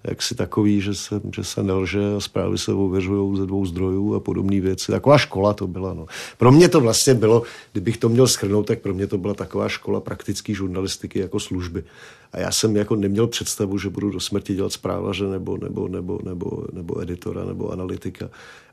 jaksi 0.04 0.36
takový, 0.36 0.82
že 0.82 0.96
se, 0.96 1.22
že 1.36 1.44
se 1.44 1.64
nelže 1.64 2.00
a 2.18 2.20
zprávy 2.20 2.58
se 2.58 2.74
ověřují 2.74 3.38
ze 3.38 3.46
dvou 3.46 3.66
zdrojů 3.66 4.16
a 4.16 4.20
podobné 4.20 4.62
věci. 4.62 4.92
Taková 4.92 5.18
škola 5.18 5.54
to 5.54 5.68
byla. 5.68 5.94
No. 5.94 6.06
Pro 6.38 6.52
mě 6.52 6.70
to 6.70 6.82
vlastně 6.82 7.14
bylo, 7.14 7.44
kdybych 7.72 7.98
to 7.98 8.10
měl 8.10 8.28
schrnout, 8.28 8.68
tak 8.68 8.80
pro 8.80 8.94
mě 8.94 9.08
to 9.08 9.18
byla 9.18 9.34
taková 9.34 9.70
škola 9.70 10.00
praktické 10.00 10.54
žurnalistiky 10.54 11.20
jako 11.20 11.40
služby. 11.40 11.84
A 12.34 12.40
já 12.40 12.52
jsem 12.52 12.76
jako 12.76 12.96
neměl 12.96 13.28
představu, 13.28 13.78
že 13.78 13.90
budu 13.90 14.10
do 14.10 14.20
smrti 14.20 14.56
dělat 14.56 14.74
zprávaře 14.74 15.28
nebo, 15.28 15.58
nebo, 15.58 15.88
nebo, 15.88 16.20
nebo, 16.24 16.66
nebo 16.74 17.02
editora 17.02 17.46
nebo 17.46 17.72
analytika, 17.72 18.30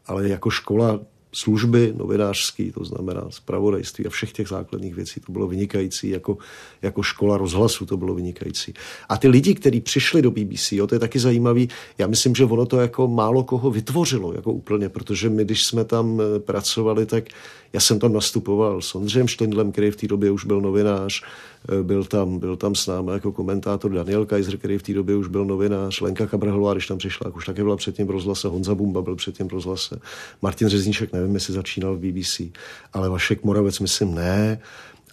ale 0.07 0.29
jako 0.29 0.51
škola 0.51 1.01
služby 1.33 1.93
novinářský, 1.97 2.73
to 2.73 2.85
znamená 2.85 3.27
zpravodajství 3.31 4.07
a 4.07 4.11
všech 4.11 4.33
těch 4.33 4.49
základních 4.49 4.95
věcí. 4.95 5.21
To 5.21 5.33
bylo 5.33 5.47
vynikající, 5.47 6.09
jako, 6.09 6.39
jako 6.83 7.03
škola 7.03 7.39
rozhlasu 7.39 7.87
to 7.87 7.97
bylo 7.97 8.15
vynikající. 8.15 8.75
A 9.09 9.17
ty 9.17 9.29
lidi, 9.29 9.55
kteří 9.55 9.81
přišli 9.81 10.23
do 10.23 10.31
BBC, 10.31 10.73
jo, 10.73 10.87
to 10.87 10.95
je 10.95 10.99
taky 10.99 11.19
zajímavý, 11.19 11.69
já 11.99 12.07
myslím, 12.07 12.35
že 12.35 12.45
ono 12.45 12.67
to 12.67 12.81
jako 12.81 13.09
málo 13.09 13.45
koho 13.45 13.71
vytvořilo, 13.71 14.33
jako 14.33 14.53
úplně, 14.53 14.89
protože 14.89 15.29
my, 15.29 15.45
když 15.45 15.65
jsme 15.65 15.85
tam 15.85 16.21
eh, 16.21 16.39
pracovali, 16.39 17.07
tak 17.07 17.25
já 17.73 17.81
jsem 17.81 17.99
tam 17.99 18.13
nastupoval 18.13 18.83
s 18.83 18.95
Ondřejem 18.95 19.29
Štlindlem, 19.29 19.73
který 19.73 19.91
v 19.91 19.97
té 19.97 20.07
době 20.07 20.31
už 20.31 20.45
byl 20.45 20.61
novinář, 20.61 21.23
eh, 21.69 21.83
byl 21.83 22.05
tam, 22.05 22.39
byl 22.39 22.57
tam 22.57 22.75
s 22.75 22.87
námi 22.87 23.11
jako 23.13 23.33
komentátor 23.33 23.93
Daniel 23.93 24.27
Kaiser, 24.27 24.57
který 24.57 24.79
v 24.79 24.83
té 24.83 24.93
době 24.93 25.17
už 25.17 25.29
byl 25.29 25.45
novinář, 25.45 26.01
Lenka 26.01 26.27
Kabrhelová, 26.27 26.73
když 26.73 26.87
tam 26.87 26.99
přišla, 26.99 27.35
už 27.35 27.47
také 27.47 27.63
byla 27.63 27.77
předtím 27.77 28.07
v 28.07 28.11
rozhlase, 28.11 28.49
Honza 28.49 28.75
Bumba 28.75 29.03
byl 29.03 29.17
předtím 29.17 29.49
v 29.49 29.53
rozhlase, 29.53 30.01
Martin 30.43 30.69
Řezníček, 30.69 31.13
nevím, 31.13 31.35
jestli 31.35 31.55
začínal 31.55 31.97
v 31.97 31.99
BBC, 31.99 32.41
ale 32.93 33.09
Vašek 33.09 33.45
Moravec, 33.45 33.79
myslím, 33.79 34.15
ne. 34.15 34.61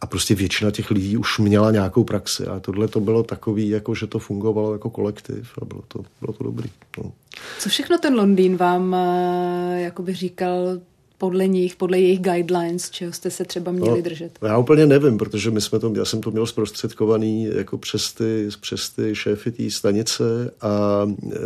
A 0.02 0.08
prostě 0.08 0.36
většina 0.36 0.72
těch 0.72 0.92
lidí 0.92 1.18
už 1.18 1.40
měla 1.40 1.72
nějakou 1.72 2.04
praxi. 2.04 2.46
A 2.48 2.60
tohle 2.60 2.88
to 2.88 3.00
bylo 3.00 3.24
takový, 3.24 3.70
jako 3.70 3.96
že 3.96 4.08
to 4.08 4.20
fungovalo 4.20 4.74
jako 4.74 4.90
kolektiv 4.90 5.52
a 5.62 5.66
bylo 5.66 5.82
to, 5.88 6.00
bylo 6.22 6.34
to 6.34 6.44
dobrý. 6.44 6.70
No. 6.98 7.12
Co 7.60 7.70
všechno 7.70 7.98
ten 7.98 8.16
Londýn 8.16 8.58
vám, 8.58 8.94
eh, 8.96 9.82
jakoby 9.82 10.14
říkal, 10.14 10.80
podle 11.18 11.48
nich, 11.48 11.76
podle 11.76 12.00
jejich 12.00 12.20
guidelines, 12.20 12.90
čeho 12.90 13.14
jste 13.14 13.32
se 13.32 13.46
třeba 13.46 13.72
měli 13.72 13.98
no, 13.98 14.02
držet? 14.02 14.40
Já 14.42 14.58
úplně 14.58 14.86
nevím, 14.86 15.18
protože 15.18 15.52
my 15.52 15.62
jsme 15.62 15.80
to, 15.80 15.94
já 15.96 16.06
jsem 16.06 16.22
to 16.22 16.32
měl 16.32 16.46
zprostředkovaný 16.46 17.44
jako 17.44 17.78
přes 17.78 18.14
ty, 18.14 18.50
přes 18.62 18.90
ty 18.90 19.16
šéfy 19.16 19.52
té 19.52 19.72
stanice 19.72 20.52
a 20.62 21.06
e, 21.34 21.38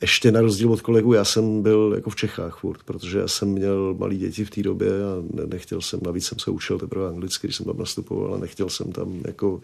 ještě 0.00 0.32
na 0.32 0.40
rozdíl 0.40 0.72
od 0.72 0.80
kolegů, 0.80 1.12
já 1.12 1.24
jsem 1.24 1.62
byl 1.62 1.92
jako 1.96 2.10
v 2.10 2.16
Čechách 2.16 2.58
furt, 2.60 2.82
protože 2.82 3.18
já 3.18 3.28
jsem 3.28 3.48
měl 3.48 3.94
malé 3.98 4.14
děti 4.14 4.44
v 4.44 4.50
té 4.50 4.62
době 4.62 4.88
a 4.88 5.44
nechtěl 5.46 5.80
jsem, 5.80 6.00
navíc 6.06 6.26
jsem 6.26 6.38
se 6.38 6.50
učil 6.50 6.78
teprve 6.78 7.08
anglicky, 7.08 7.46
když 7.46 7.56
jsem 7.56 7.66
tam 7.66 7.78
nastupoval 7.78 8.34
a 8.34 8.38
nechtěl 8.38 8.68
jsem 8.68 8.92
tam 8.92 9.20
jako 9.26 9.60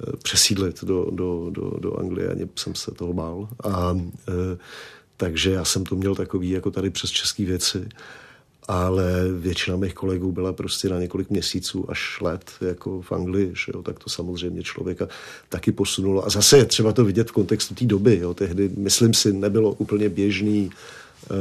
e, 0.00 0.16
přesídlit 0.16 0.84
do, 0.84 1.06
do, 1.10 1.50
do, 1.50 1.70
do 1.80 2.00
Anglie, 2.00 2.28
ani 2.28 2.48
jsem 2.56 2.74
se 2.74 2.90
toho 2.90 3.12
bál. 3.12 3.48
A, 3.64 3.98
e, 4.28 4.58
takže 5.16 5.50
já 5.50 5.64
jsem 5.64 5.84
to 5.84 5.96
měl 5.96 6.14
takový 6.14 6.50
jako 6.50 6.70
tady 6.70 6.90
přes 6.90 7.10
české 7.10 7.44
věci 7.44 7.88
ale 8.68 9.04
většina 9.38 9.76
mých 9.76 9.94
kolegů 9.94 10.32
byla 10.32 10.52
prostě 10.52 10.88
na 10.88 10.98
několik 10.98 11.30
měsíců 11.30 11.90
až 11.90 12.20
let 12.20 12.50
jako 12.60 13.02
v 13.02 13.12
Anglii, 13.12 13.52
že 13.54 13.72
jo, 13.74 13.82
tak 13.82 13.98
to 13.98 14.10
samozřejmě 14.10 14.62
člověka 14.62 15.08
taky 15.48 15.72
posunulo. 15.72 16.26
A 16.26 16.30
zase 16.30 16.58
je 16.58 16.64
třeba 16.64 16.92
to 16.92 17.04
vidět 17.04 17.28
v 17.28 17.32
kontextu 17.32 17.74
té 17.74 17.84
doby, 17.84 18.18
jo, 18.22 18.34
tehdy, 18.34 18.70
myslím 18.76 19.14
si, 19.14 19.32
nebylo 19.32 19.72
úplně 19.72 20.08
běžný 20.08 20.70
uh, 21.30 21.36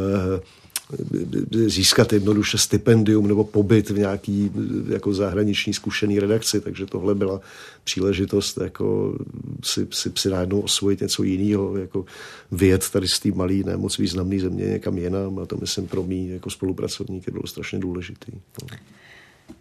získat 1.52 2.14
jednoduše 2.14 2.58
stipendium 2.58 3.28
nebo 3.28 3.44
pobyt 3.44 3.90
v 3.90 3.98
nějaký 3.98 4.52
jako 4.90 5.14
zahraniční 5.14 5.74
zkušený 5.74 6.20
redakci, 6.20 6.62
takže 6.62 6.86
tohle 6.86 7.16
byla 7.16 7.42
příležitost 7.84 8.58
jako 8.58 9.18
si, 9.64 9.88
si, 9.92 10.12
si 10.16 10.30
najednou 10.30 10.60
osvojit 10.62 11.02
něco 11.02 11.24
jiného, 11.24 11.78
jako 11.78 12.06
vyjet 12.52 12.90
tady 12.90 13.08
z 13.08 13.20
té 13.20 13.32
malé, 13.32 13.54
ne 13.54 13.78
moc 13.78 13.98
významné 13.98 14.40
země 14.40 14.66
někam 14.66 14.98
jinam 14.98 15.40
a 15.40 15.46
to 15.46 15.58
myslím 15.58 15.88
pro 15.88 16.04
mě 16.04 16.34
jako 16.34 16.50
spolupracovníky 16.50 17.32
bylo 17.32 17.48
strašně 17.48 17.80
důležitý. 17.80 18.32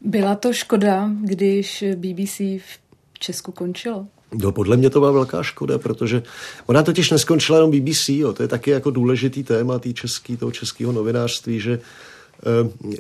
Byla 0.01 0.35
to 0.35 0.53
škoda, 0.53 1.11
když 1.23 1.85
BBC 1.97 2.39
v 2.39 2.79
Česku 3.19 3.53
končilo? 3.53 4.07
No, 4.35 4.53
podle 4.53 4.77
mě 4.77 4.91
to 4.91 5.01
byla 5.01 5.13
velká 5.13 5.43
škoda, 5.43 5.79
protože 5.79 6.23
ona 6.67 6.83
totiž 6.83 7.11
neskončila 7.11 7.59
jenom 7.59 7.71
BBC, 7.71 8.09
jo, 8.09 8.33
to 8.33 8.43
je 8.43 8.49
taky 8.49 8.71
jako 8.71 8.91
důležitý 8.91 9.43
téma 9.43 9.79
tý 9.79 9.95
český, 9.95 10.37
toho 10.37 10.53
českého 10.53 10.93
novinářství, 10.93 11.61
že 11.61 11.79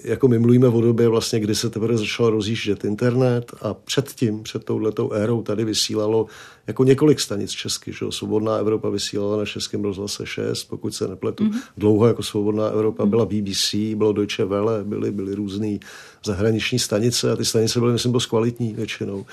jako 0.05 0.28
my 0.28 0.38
mluvíme 0.38 0.68
o 0.68 0.80
době 0.80 1.09
vlastně, 1.09 1.40
kdy 1.40 1.55
se 1.55 1.70
teprve 1.70 1.97
začal 1.97 2.30
rozjíždět 2.30 2.84
internet 2.84 3.53
a 3.62 3.74
předtím, 3.74 4.42
před 4.42 4.64
touhletou 4.64 5.12
érou 5.12 5.42
tady 5.42 5.64
vysílalo 5.64 6.26
jako 6.66 6.84
několik 6.84 7.20
stanic 7.20 7.51
česky, 7.51 7.92
že 7.92 8.07
Svobodná 8.11 8.57
Evropa 8.57 8.88
vysílala 8.88 9.36
na 9.36 9.45
českém 9.45 9.84
rozhlase 9.84 10.26
6, 10.26 10.64
pokud 10.64 10.95
se 10.95 11.09
nepletu. 11.09 11.45
Mm-hmm. 11.45 11.61
Dlouho 11.76 12.07
jako 12.07 12.22
Svobodná 12.22 12.66
Evropa 12.66 13.07
byla 13.07 13.26
BBC, 13.26 13.74
bylo 13.95 14.12
Deutsche 14.12 14.45
Welle, 14.45 14.84
byly, 14.84 15.12
byly 15.12 15.34
různé 15.34 15.78
zahraniční 16.24 16.78
stanice 16.78 17.32
a 17.32 17.36
ty 17.36 17.45
stanice 17.45 17.80
byly, 17.80 17.92
myslím, 17.92 18.12
dost 18.12 18.26
kvalitní 18.26 18.74
většinou. 18.74 19.26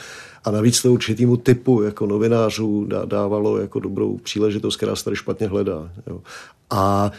A 0.43 0.51
navíc 0.51 0.81
to 0.81 0.93
určitýmu 0.93 1.37
typu 1.37 1.81
jako 1.81 2.05
novinářů 2.05 2.87
dávalo 3.05 3.57
jako 3.57 3.79
dobrou 3.79 4.17
příležitost, 4.17 4.77
která 4.77 4.95
se 4.95 5.03
tady 5.03 5.15
špatně 5.15 5.47
hledá. 5.47 5.91
Jo. 6.07 6.21
A 6.69 7.11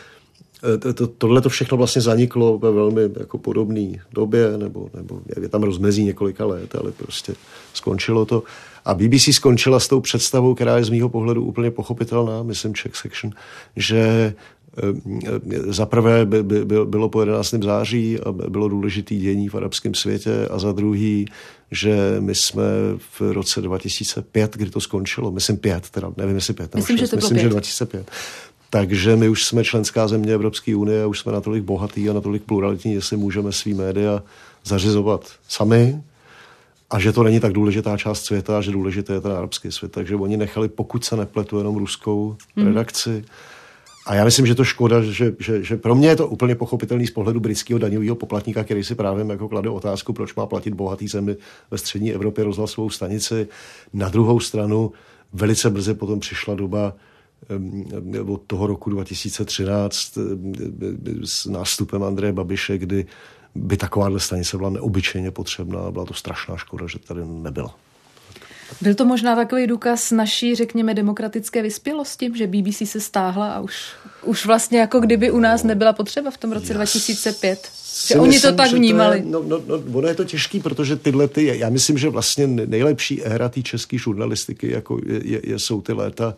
tohle 1.18 1.40
to 1.40 1.48
všechno 1.48 1.78
vlastně 1.78 2.02
zaniklo 2.02 2.58
ve 2.58 2.70
velmi 2.70 3.02
jako 3.20 3.38
podobné 3.38 3.92
době, 4.12 4.58
nebo, 4.58 4.88
nebo 4.94 5.20
je 5.40 5.48
tam 5.48 5.62
rozmezí 5.62 6.04
několika 6.04 6.46
let, 6.46 6.74
ale 6.74 6.92
prostě 6.92 7.34
skončilo 7.74 8.24
to. 8.24 8.42
A 8.84 8.94
BBC 8.94 9.22
skončila 9.32 9.80
s 9.80 9.88
tou 9.88 10.00
představou, 10.00 10.54
která 10.54 10.76
je 10.76 10.84
z 10.84 10.90
mýho 10.90 11.08
pohledu 11.08 11.44
úplně 11.44 11.70
pochopitelná, 11.70 12.42
myslím 12.42 12.74
Czech 12.74 12.96
Section, 12.96 13.32
že 13.76 14.34
Eh, 14.78 15.72
za 15.72 15.86
prvé 15.86 16.26
by, 16.26 16.42
by, 16.42 16.64
by, 16.64 16.76
bylo 16.84 17.08
po 17.08 17.20
11. 17.20 17.54
září 17.62 18.20
a 18.20 18.32
bylo 18.32 18.68
důležitý 18.68 19.18
dění 19.18 19.48
v 19.48 19.54
arabském 19.54 19.94
světě 19.94 20.48
a 20.50 20.58
za 20.58 20.72
druhý, 20.72 21.26
že 21.70 22.16
my 22.20 22.34
jsme 22.34 22.62
v 22.98 23.20
roce 23.20 23.60
2005, 23.60 24.56
kdy 24.56 24.70
to 24.70 24.80
skončilo, 24.80 25.30
myslím 25.30 25.56
pět, 25.56 25.90
teda 25.90 26.12
nevím 26.16 26.34
jestli 26.34 26.54
pět, 26.54 26.74
myslím, 26.74 26.98
že, 26.98 27.08
to 27.08 27.16
myslím 27.16 27.38
že 27.38 27.48
2005. 27.48 28.10
Takže 28.74 29.16
my 29.16 29.28
už 29.28 29.44
jsme 29.44 29.64
členská 29.64 30.08
země 30.08 30.34
Evropské 30.34 30.76
unie 30.76 31.02
a 31.02 31.06
už 31.06 31.18
jsme 31.18 31.32
natolik 31.32 31.64
bohatý 31.64 32.10
a 32.10 32.12
natolik 32.12 32.42
pluralitní, 32.42 32.94
jestli 32.94 33.16
můžeme 33.16 33.52
svý 33.52 33.74
média 33.74 34.22
zařizovat 34.64 35.32
sami 35.48 36.02
a 36.90 36.98
že 36.98 37.12
to 37.12 37.22
není 37.22 37.40
tak 37.40 37.52
důležitá 37.52 37.96
část 37.96 38.24
světa, 38.24 38.60
že 38.60 38.70
důležité 38.70 39.12
je 39.12 39.20
ten 39.20 39.32
arabský 39.32 39.72
svět. 39.72 39.92
Takže 39.92 40.16
oni 40.16 40.36
nechali, 40.36 40.68
pokud 40.68 41.04
se 41.04 41.16
nepletu, 41.16 41.58
jenom 41.58 41.76
ruskou 41.76 42.36
mm. 42.56 42.66
redakci 42.66 43.24
a 44.06 44.14
já 44.14 44.24
myslím, 44.24 44.46
že 44.46 44.54
to 44.54 44.64
škoda, 44.64 45.02
že, 45.02 45.34
že, 45.38 45.64
že 45.64 45.76
pro 45.76 45.94
mě 45.94 46.08
je 46.08 46.16
to 46.16 46.28
úplně 46.28 46.54
pochopitelný 46.54 47.06
z 47.06 47.10
pohledu 47.10 47.40
britského 47.40 47.78
daňového 47.78 48.16
poplatníka, 48.16 48.64
který 48.64 48.84
si 48.84 48.94
právě 48.94 49.26
jako 49.28 49.48
klade 49.48 49.70
otázku, 49.70 50.12
proč 50.12 50.34
má 50.34 50.46
platit 50.46 50.74
bohatý 50.74 51.08
zemi 51.08 51.36
ve 51.70 51.78
střední 51.78 52.12
Evropě 52.12 52.44
rozhlasovou 52.44 52.90
stanici. 52.90 53.48
Na 53.92 54.08
druhou 54.08 54.40
stranu 54.40 54.92
velice 55.32 55.70
brzy 55.70 55.94
potom 55.94 56.20
přišla 56.20 56.54
doba 56.54 56.92
od 58.26 58.42
toho 58.46 58.66
roku 58.66 58.90
2013 58.90 60.18
s 61.24 61.46
nástupem 61.46 62.02
Andreje 62.02 62.32
Babiše, 62.32 62.78
kdy 62.78 63.06
by 63.54 63.76
takováhle 63.76 64.20
stanice 64.20 64.56
byla 64.56 64.70
neobyčejně 64.70 65.30
potřebná. 65.30 65.90
Byla 65.90 66.04
to 66.04 66.14
strašná 66.14 66.56
škoda, 66.56 66.86
že 66.86 66.98
tady 66.98 67.20
nebyla. 67.24 67.74
Byl 68.80 68.94
to 68.94 69.04
možná 69.04 69.36
takový 69.36 69.66
důkaz 69.66 70.10
naší, 70.10 70.54
řekněme, 70.54 70.94
demokratické 70.94 71.62
vyspělosti, 71.62 72.30
že 72.34 72.46
BBC 72.46 72.82
se 72.84 73.00
stáhla 73.00 73.52
a 73.52 73.60
už, 73.60 73.74
už 74.24 74.46
vlastně 74.46 74.78
jako 74.78 75.00
kdyby 75.00 75.30
u 75.30 75.40
nás 75.40 75.62
nebyla 75.62 75.92
potřeba 75.92 76.30
v 76.30 76.36
tom 76.36 76.52
roce 76.52 76.72
já 76.72 76.76
2005. 76.76 77.70
Že 78.06 78.14
oni 78.14 78.28
myslím, 78.28 78.50
to 78.50 78.56
tak 78.56 78.72
vnímali. 78.72 79.20
To 79.20 79.26
je, 79.26 79.32
no, 79.32 79.42
no, 79.42 79.62
no, 79.66 79.98
ono 79.98 80.08
je 80.08 80.14
to 80.14 80.24
těžký, 80.24 80.60
protože 80.60 80.96
tyhle 80.96 81.28
ty, 81.28 81.58
já 81.58 81.70
myslím, 81.70 81.98
že 81.98 82.08
vlastně 82.08 82.46
nejlepší 82.46 83.22
éra 83.22 83.48
té 83.48 83.62
české 83.62 83.98
žurnalistiky 83.98 84.70
jako 84.70 84.98
je, 85.06 85.20
je, 85.24 85.40
je, 85.44 85.58
jsou 85.58 85.80
ty 85.80 85.92
léta, 85.92 86.36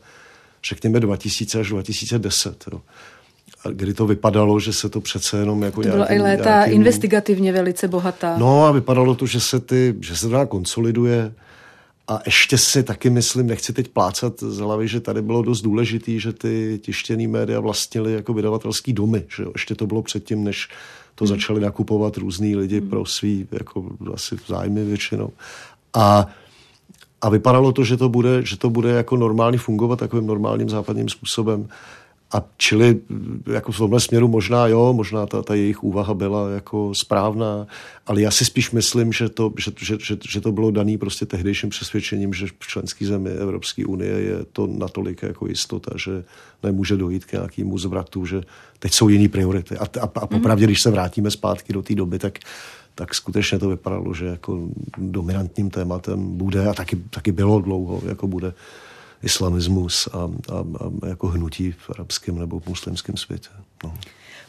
řekněme 0.69 1.01
2000 1.01 1.61
až 1.61 1.69
2010. 1.69 2.65
Jo 2.73 2.81
kdy 3.73 3.95
to 3.95 4.07
vypadalo, 4.07 4.61
že 4.61 4.73
se 4.73 4.89
to 4.89 5.01
přece 5.01 5.39
jenom 5.39 5.63
jako 5.63 5.83
To 5.83 5.89
bylo 5.89 6.13
i 6.13 6.19
léta 6.19 6.51
nějakým... 6.51 6.75
investigativně 6.75 7.53
velice 7.53 7.89
bohatá. 7.89 8.39
No 8.39 8.65
a 8.65 8.73
vypadalo 8.73 9.15
to, 9.15 9.27
že 9.27 9.41
se, 9.41 9.61
ty, 9.61 9.95
že 10.01 10.17
se 10.17 10.29
to 10.29 10.47
konsoliduje, 10.47 11.33
a 12.09 12.21
ještě 12.27 12.59
si 12.59 12.83
taky 12.83 13.11
myslím, 13.11 13.47
nechci 13.47 13.73
teď 13.73 13.89
plácat 13.89 14.41
z 14.41 14.59
hlavy, 14.59 14.89
že 14.89 15.01
tady 15.01 15.23
bylo 15.23 15.43
dost 15.43 15.63
důležitý, 15.63 16.21
že 16.21 16.33
ty 16.33 16.81
tištěný 16.83 17.27
média 17.27 17.61
vlastnili 17.61 18.13
jako 18.13 18.35
vydavatelský 18.35 18.93
domy. 18.93 19.25
Že 19.37 19.43
jo? 19.43 19.51
Ještě 19.55 19.75
to 19.75 19.87
bylo 19.87 20.03
předtím, 20.03 20.45
než 20.45 20.69
to 21.15 21.25
hmm. 21.25 21.35
začali 21.35 21.61
nakupovat 21.61 22.17
různý 22.17 22.57
lidi 22.57 22.81
pro 22.81 23.07
svý 23.07 23.49
jako 23.53 23.91
asi 24.15 24.37
zájmy 24.47 24.85
většinou. 24.85 25.31
A, 25.95 26.27
a 27.25 27.29
vypadalo 27.29 27.73
to, 27.73 27.85
že 27.85 27.97
to 27.97 28.09
bude, 28.09 28.43
že 28.45 28.57
to 28.57 28.71
bude 28.71 28.91
jako 28.91 29.17
normálně 29.17 29.59
fungovat 29.59 29.99
takovým 29.99 30.27
normálním 30.27 30.69
západním 30.69 31.09
způsobem. 31.09 31.69
A 32.33 32.45
čili 32.57 33.01
jako 33.53 33.73
v 33.73 33.79
tomhle 33.79 34.01
směru 34.01 34.29
možná 34.29 34.67
jo, 34.67 34.93
možná 34.93 35.27
ta, 35.27 35.43
ta 35.43 35.55
jejich 35.55 35.85
úvaha 35.85 36.15
byla 36.15 36.51
jako 36.51 36.95
správná, 36.95 37.67
ale 38.07 38.21
já 38.21 38.31
si 38.31 38.45
spíš 38.45 38.71
myslím, 38.71 39.13
že 39.13 39.29
to, 39.29 39.53
že, 39.59 39.71
že, 39.79 39.97
že, 40.01 40.17
že 40.29 40.41
to 40.41 40.53
bylo 40.53 40.71
daný 40.71 40.99
prostě 40.99 41.27
tehdejším 41.27 41.71
přesvědčením, 41.71 42.35
že 42.35 42.47
v 42.47 42.67
členský 42.67 43.05
zemi 43.05 43.31
Evropské 43.31 43.87
unie 43.87 44.13
je 44.13 44.45
to 44.53 44.67
natolik 44.67 45.23
jako 45.23 45.47
jistota, 45.47 45.91
že 45.97 46.25
nemůže 46.63 46.97
dojít 46.97 47.25
k 47.25 47.33
nějakému 47.33 47.79
zvratu, 47.79 48.27
že 48.27 48.41
teď 48.79 48.93
jsou 48.93 49.09
jiný 49.09 49.29
priority. 49.29 49.77
A, 49.77 49.85
a, 50.01 50.11
a 50.15 50.27
popravdě, 50.27 50.65
když 50.65 50.83
se 50.83 50.91
vrátíme 50.91 51.31
zpátky 51.31 51.73
do 51.73 51.83
té 51.83 51.95
doby, 51.95 52.19
tak 52.19 52.39
tak 52.95 53.15
skutečně 53.15 53.59
to 53.59 53.69
vypadalo, 53.69 54.15
že 54.15 54.27
jako 54.27 54.69
dominantním 54.99 55.71
tématem 55.71 56.37
bude 56.37 56.69
a 56.69 56.75
taky, 56.75 56.97
taky 56.97 57.33
bylo 57.33 57.61
dlouho, 57.61 58.03
jako 58.07 58.27
bude 58.27 58.53
islamismus 59.23 60.09
a, 60.13 60.19
a, 60.53 60.59
a 61.05 61.09
jako 61.09 61.29
hnutí 61.29 61.73
v 61.73 61.91
arabském 61.91 62.39
nebo 62.39 62.61
v 62.61 62.67
muslimském 62.67 63.17
světě. 63.17 63.49
No. 63.85 63.95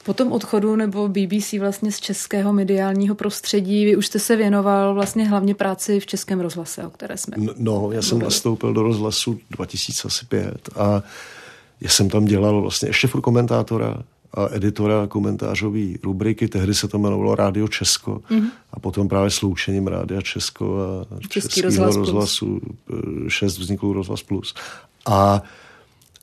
Po 0.06 0.14
tom 0.14 0.32
odchodu 0.32 0.76
nebo 0.76 1.08
BBC 1.08 1.54
vlastně 1.54 1.91
z 1.91 2.00
českého 2.00 2.54
mediálního 2.54 3.16
prostředí, 3.16 3.86
vy 3.86 3.96
už 3.96 4.08
jste 4.08 4.20
se 4.20 4.36
věnoval 4.36 4.93
vlastně 4.93 5.28
hlavně 5.28 5.56
práci 5.56 6.00
v 6.00 6.06
českém 6.06 6.39
rozhlase, 6.39 6.88
o 6.88 6.89
které 6.89 7.18
jsme 7.18 7.38
No, 7.58 7.91
já 7.91 8.02
jsem 8.02 8.20
nastoupil 8.20 8.74
do 8.74 8.84
rozhlasu 8.84 9.39
2005 9.52 10.70
a 10.76 11.04
já 11.82 11.89
jsem 11.89 12.10
tam 12.10 12.26
dělal 12.26 12.62
vlastně 12.62 12.89
ještě 12.89 13.08
furt 13.08 13.22
komentátora 13.22 13.98
editora 14.52 15.08
komentářové 15.08 15.94
rubriky. 16.04 16.48
Tehdy 16.48 16.74
se 16.74 16.88
to 16.88 16.98
jmenovalo 16.98 17.36
Rádio 17.36 17.68
Česko 17.68 18.22
mm-hmm. 18.30 18.50
a 18.72 18.80
potom 18.80 19.08
právě 19.08 19.30
sloučením 19.30 19.88
Rádia 19.88 20.22
Česko 20.22 20.78
a 20.80 21.20
Český 21.28 21.62
Českého 21.62 21.86
rozhlas 21.86 21.96
rozhlasu 21.96 22.62
6 23.28 23.58
vznikl 23.58 23.94
Rozhlas 23.94 24.24
Plus. 24.24 24.54
A 25.06 25.44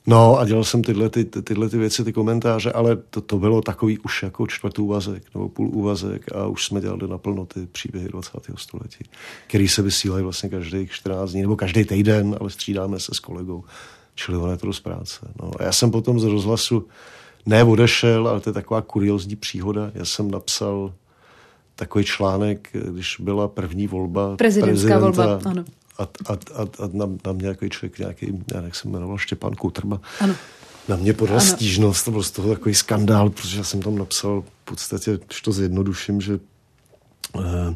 No 0.07 0.39
a 0.39 0.45
dělal 0.45 0.63
jsem 0.63 0.83
tyhle, 0.83 1.09
ty, 1.09 1.25
tyhle 1.25 1.69
ty 1.69 1.77
věci, 1.77 2.03
ty 2.03 2.13
komentáře, 2.13 2.71
ale 2.71 2.95
to, 2.95 3.21
to 3.21 3.39
bylo 3.39 3.61
takový 3.61 3.99
už 3.99 4.23
jako 4.23 4.47
čtvrtý 4.47 4.81
úvazek 4.81 5.23
nebo 5.33 5.49
půl 5.49 5.69
úvazek 5.69 6.31
a 6.35 6.47
už 6.47 6.65
jsme 6.65 6.81
dělali 6.81 7.07
naplno 7.07 7.45
ty 7.45 7.65
příběhy 7.65 8.09
20. 8.09 8.31
století, 8.55 9.03
který 9.47 9.67
se 9.67 9.81
vysílají 9.81 10.23
vlastně 10.23 10.49
každých 10.49 10.91
14 10.91 11.31
dní 11.31 11.41
nebo 11.41 11.55
každý 11.55 11.85
týden, 11.85 12.35
ale 12.39 12.49
střídáme 12.49 12.99
se 12.99 13.11
s 13.15 13.19
kolegou. 13.19 13.63
Čili 14.15 14.37
ono 14.37 14.51
je 14.51 14.57
to 14.57 14.67
dost 14.67 14.79
práce. 14.79 15.19
No. 15.41 15.51
A 15.59 15.63
já 15.63 15.71
jsem 15.71 15.91
potom 15.91 16.19
z 16.19 16.23
rozhlasu 16.23 16.87
ne 17.45 17.63
odešel, 17.63 18.27
ale 18.27 18.39
to 18.39 18.49
je 18.49 18.53
taková 18.53 18.81
kuriozní 18.81 19.35
příhoda. 19.35 19.91
Já 19.93 20.05
jsem 20.05 20.31
napsal 20.31 20.93
takový 21.75 22.05
článek, 22.05 22.69
když 22.73 23.17
byla 23.19 23.47
první 23.47 23.87
volba 23.87 24.37
Prezidentská 24.37 24.99
volba, 24.99 25.39
ano. 25.45 25.65
A, 25.97 26.03
a, 26.03 26.33
a, 26.33 26.61
a 26.61 26.89
na, 26.93 27.05
na 27.25 27.33
mě 27.33 27.41
nějaký 27.41 27.69
člověk, 27.69 27.99
nějaký, 27.99 28.43
jak 28.63 28.75
se 28.75 28.87
jmenoval, 28.87 29.17
Štěpán 29.17 29.55
Kutrba, 29.55 30.01
ano. 30.19 30.35
na 30.87 30.95
mě 30.95 31.13
podal 31.13 31.37
ano. 31.37 31.45
stížnost, 31.45 32.05
to 32.05 32.11
byl 32.11 32.23
z 32.23 32.31
toho 32.31 32.49
takový 32.49 32.75
skandál, 32.75 33.29
protože 33.29 33.57
já 33.57 33.63
jsem 33.63 33.81
tam 33.81 33.97
napsal 33.97 34.41
v 34.41 34.65
podstatě, 34.65 35.19
když 35.25 35.41
to 35.41 35.51
zjednoduším, 35.51 36.21
že 36.21 36.39
eh, 37.39 37.75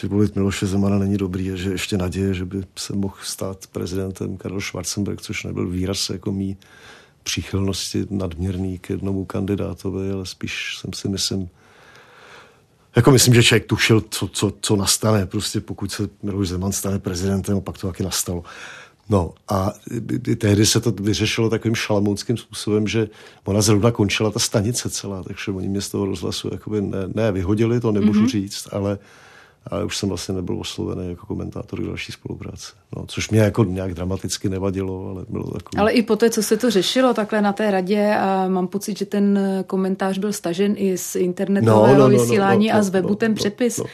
že 0.00 0.08
volit 0.08 0.36
Miloše 0.36 0.66
Zemana 0.66 0.98
není 0.98 1.16
dobrý 1.16 1.52
a 1.52 1.56
že 1.56 1.70
ještě 1.70 1.96
naděje, 1.96 2.34
že 2.34 2.44
by 2.44 2.64
se 2.76 2.96
mohl 2.96 3.14
stát 3.22 3.66
prezidentem 3.66 4.36
Karel 4.36 4.60
Schwarzenberg, 4.60 5.20
což 5.20 5.44
nebyl 5.44 5.68
výraz 5.68 6.10
jako 6.10 6.32
mý 6.32 6.56
příchylnosti 7.22 8.06
nadměrný 8.10 8.78
k 8.78 8.90
jednomu 8.90 9.24
kandidátovi, 9.24 10.12
ale 10.12 10.26
spíš 10.26 10.78
jsem 10.80 10.92
si 10.92 11.08
myslím, 11.08 11.48
jako 12.96 13.10
myslím, 13.10 13.34
že 13.34 13.42
člověk 13.42 13.66
tušil, 13.66 14.00
co, 14.10 14.28
co, 14.28 14.52
co 14.60 14.76
nastane, 14.76 15.26
prostě 15.26 15.60
pokud 15.60 15.92
se 15.92 16.08
Miloš 16.22 16.48
Zeman 16.48 16.72
stane 16.72 16.98
prezidentem, 16.98 17.56
a 17.56 17.60
pak 17.60 17.78
to 17.78 17.86
taky 17.86 18.02
nastalo. 18.02 18.44
No 19.08 19.34
a 19.48 19.72
tehdy 20.38 20.66
se 20.66 20.80
to 20.80 20.90
vyřešilo 20.90 21.50
takovým 21.50 21.74
šalamounským 21.74 22.36
způsobem, 22.36 22.88
že 22.88 23.08
ona 23.44 23.60
zrovna 23.60 23.90
končila 23.90 24.30
ta 24.30 24.38
stanice 24.38 24.90
celá, 24.90 25.22
takže 25.22 25.50
oni 25.50 25.68
mě 25.68 25.80
z 25.80 25.88
toho 25.88 26.06
rozhlasu 26.06 26.48
jakoby 26.52 26.80
ne, 26.80 26.98
ne 27.14 27.32
vyhodili, 27.32 27.80
to 27.80 27.92
nemůžu 27.92 28.22
mm-hmm. 28.22 28.30
říct, 28.30 28.68
ale 28.72 28.98
ale 29.66 29.84
už 29.84 29.96
jsem 29.96 30.08
vlastně 30.08 30.34
nebyl 30.34 30.60
oslovený 30.60 31.08
jako 31.08 31.26
komentátor 31.26 31.80
k 31.82 31.86
další 31.86 32.12
spolupráce. 32.12 32.72
No, 32.96 33.06
což 33.06 33.30
mě 33.30 33.40
jako 33.40 33.64
nějak 33.64 33.94
dramaticky 33.94 34.48
nevadilo, 34.48 35.08
ale 35.08 35.24
bylo 35.28 35.44
takový... 35.44 35.78
Ale 35.80 35.92
i 35.92 36.02
po 36.02 36.16
té, 36.16 36.30
co 36.30 36.42
se 36.42 36.56
to 36.56 36.70
řešilo 36.70 37.14
takhle 37.14 37.42
na 37.42 37.52
té 37.52 37.70
radě 37.70 38.14
a 38.20 38.48
mám 38.48 38.66
pocit, 38.66 38.98
že 38.98 39.06
ten 39.06 39.38
komentář 39.66 40.18
byl 40.18 40.32
stažen 40.32 40.74
i 40.76 40.98
z 40.98 41.16
internetového 41.16 41.86
no, 41.86 41.92
no, 41.92 41.98
no, 41.98 42.08
vysílání 42.08 42.66
no, 42.66 42.72
no, 42.72 42.78
a 42.78 42.82
z 42.82 42.90
webu 42.90 43.08
no, 43.08 43.14
ten 43.14 43.30
no, 43.30 43.36
přepis. 43.36 43.78
No, 43.78 43.84
no. 43.84 43.90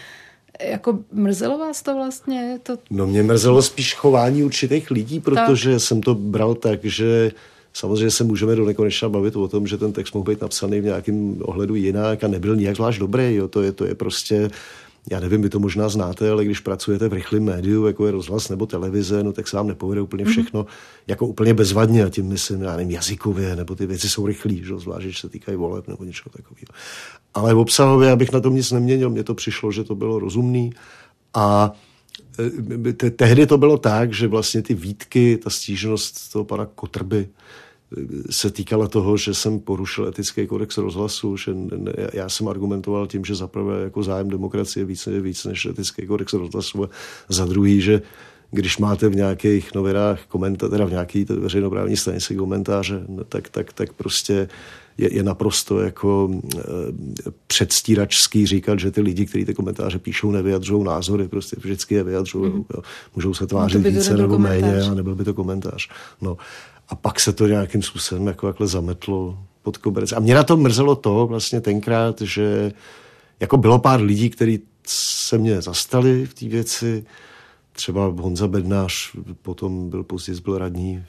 Jako 0.71 0.99
mrzelo 1.13 1.59
vás 1.59 1.83
to 1.83 1.95
vlastně? 1.95 2.61
To... 2.63 2.79
No 2.91 3.07
mě 3.07 3.23
mrzelo 3.23 3.63
spíš 3.63 3.95
chování 3.95 4.45
určitých 4.45 4.91
lidí, 4.91 5.21
protože 5.21 5.73
tak. 5.73 5.81
jsem 5.81 6.01
to 6.01 6.15
bral 6.15 6.55
tak, 6.55 6.85
že 6.85 7.33
Samozřejmě 7.73 8.11
se 8.11 8.25
můžeme 8.25 8.57
do 8.57 8.65
nekonečna 8.65 9.09
bavit 9.09 9.37
o 9.37 9.49
tom, 9.49 9.67
že 9.67 9.79
ten 9.79 9.93
text 9.93 10.15
mohl 10.15 10.31
být 10.31 10.41
napsaný 10.41 10.81
v 10.81 10.85
nějakém 10.85 11.37
ohledu 11.43 11.75
jinak 11.75 12.25
a 12.25 12.29
nebyl 12.29 12.57
nijak 12.57 12.77
zvlášť 12.77 12.99
dobrý. 12.99 13.35
Jo. 13.35 13.49
To, 13.49 13.63
je, 13.63 13.73
to 13.73 13.85
je 13.85 13.95
prostě 13.95 14.51
já 15.11 15.21
nevím, 15.21 15.43
vy 15.43 15.49
to 15.49 15.59
možná 15.59 15.89
znáte, 15.89 16.31
ale 16.31 16.45
když 16.45 16.61
pracujete 16.61 17.09
v 17.09 17.13
rychlém 17.13 17.45
médiu, 17.45 17.87
jako 17.87 18.07
je 18.07 18.13
rozhlas 18.13 18.49
nebo 18.49 18.67
televize, 18.67 19.23
no 19.23 19.33
tak 19.33 19.49
se 19.49 19.57
vám 19.57 19.67
nepovede 19.67 20.01
úplně 20.01 20.25
mhm. 20.25 20.33
všechno 20.33 20.63
mm-hmm. 20.63 21.03
jako 21.07 21.27
úplně 21.27 21.55
bezvadně 21.55 22.05
a 22.05 22.09
tím 22.09 22.27
myslím, 22.27 22.63
já 22.63 22.77
nevím, 22.77 22.91
jazykově, 22.91 23.57
nebo 23.57 23.75
ty 23.75 23.87
věci 23.87 24.09
jsou 24.09 24.27
rychlí, 24.27 24.65
že? 24.65 24.79
zvlášť, 24.79 25.07
že 25.07 25.21
se 25.21 25.29
týkají 25.29 25.57
voleb 25.57 25.89
nebo 25.89 26.05
něčeho 26.05 26.33
takového. 26.33 26.67
Ale 27.35 27.55
v 27.55 27.59
obsahově, 27.59 28.11
abych 28.11 28.33
na 28.33 28.41
tom 28.41 28.55
nic 28.55 28.73
neměnil, 28.73 29.11
mně 29.11 29.25
to 29.25 29.35
přišlo, 29.35 29.73
že 29.73 29.85
to 29.85 29.95
bylo 29.95 30.19
rozumný 30.19 30.73
a 31.35 31.73
e, 32.89 32.93
te, 32.93 33.11
tehdy 33.11 33.47
to 33.47 33.59
bylo 33.59 33.79
tak, 33.79 34.13
že 34.13 34.27
vlastně 34.27 34.63
ty 34.63 34.75
výtky, 34.75 35.37
ta 35.37 35.51
stížnost 35.51 36.33
toho 36.33 36.45
pana 36.45 36.67
Kotrby, 36.67 37.29
se 38.31 38.51
týkala 38.51 38.89
toho, 38.89 39.17
že 39.17 39.35
jsem 39.35 39.61
porušil 39.61 40.09
etický 40.09 40.47
kodex 40.47 40.79
rozhlasu, 40.79 41.37
že 41.37 41.55
ne, 41.55 41.93
já 42.13 42.29
jsem 42.29 42.49
argumentoval 42.49 43.07
tím, 43.07 43.25
že 43.25 43.35
zaprvé 43.35 43.83
jako 43.83 44.03
zájem 44.03 44.31
demokracie 44.31 44.85
víc, 44.85 45.07
je 45.07 45.21
víc 45.21 45.45
než 45.45 45.67
etický 45.67 46.07
kodex 46.07 46.33
rozhlasu 46.33 46.85
a 46.85 46.89
za 47.29 47.45
druhý, 47.45 47.81
že 47.81 48.03
když 48.51 48.79
máte 48.79 49.09
v 49.09 49.17
nějakých 49.17 49.75
novinách 49.75 50.27
komentáře, 50.29 50.71
teda 50.71 50.85
v 50.85 50.91
nějaký 50.91 51.25
veřejnoprávní 51.25 51.97
stanici 51.97 52.37
komentáře, 52.37 53.05
no, 53.09 53.25
tak, 53.25 53.49
tak, 53.49 53.73
tak 53.73 53.93
prostě 53.93 54.49
je, 54.99 55.15
je 55.15 55.23
naprosto 55.23 55.81
jako 55.81 56.31
e, 56.57 56.61
předstíračský 57.47 58.47
říkat, 58.47 58.79
že 58.79 58.91
ty 58.91 59.01
lidi, 59.01 59.27
kteří 59.27 59.45
ty 59.45 59.55
komentáře 59.55 59.99
píšou, 59.99 60.31
nevyjadřují 60.31 60.85
názory, 60.85 61.29
prostě 61.29 61.57
vždycky 61.61 61.95
je 61.95 62.05
vyjadřují. 62.05 62.53
Mm. 62.53 62.65
Můžou 63.17 63.35
se 63.35 63.47
tvářit 63.47 63.85
no 63.85 63.91
více 63.91 64.17
nebo 64.17 64.39
méně 64.39 64.83
a 64.83 64.95
nebyl 64.95 65.15
by 65.15 65.25
to 65.25 65.35
komentář. 65.35 65.89
No. 66.21 66.37
A 66.89 66.95
pak 66.95 67.21
se 67.21 67.33
to 67.33 67.47
nějakým 67.47 67.83
způsobem 67.83 68.27
jako 68.27 68.47
takhle 68.47 68.67
zametlo 68.67 69.39
pod 69.63 69.77
koberec. 69.77 70.13
A 70.13 70.21
mě 70.21 70.35
na 70.35 70.43
to 70.43 70.57
mrzelo 70.57 70.97
to 70.97 71.27
vlastně 71.27 71.61
tenkrát, 71.61 72.21
že 72.21 72.73
jako 73.41 73.57
bylo 73.57 73.79
pár 73.79 74.01
lidí, 74.01 74.31
kteří 74.31 74.61
se 74.87 75.39
mě 75.39 75.63
zastali 75.63 76.27
v 76.27 76.35
té 76.35 76.49
věci. 76.49 77.05
Třeba 77.73 78.07
Honza 78.07 78.49
Bednář, 78.49 79.11
potom 79.43 79.91
byl 79.91 80.05
později 80.05 80.41
byl 80.41 80.59
radní 80.59 81.05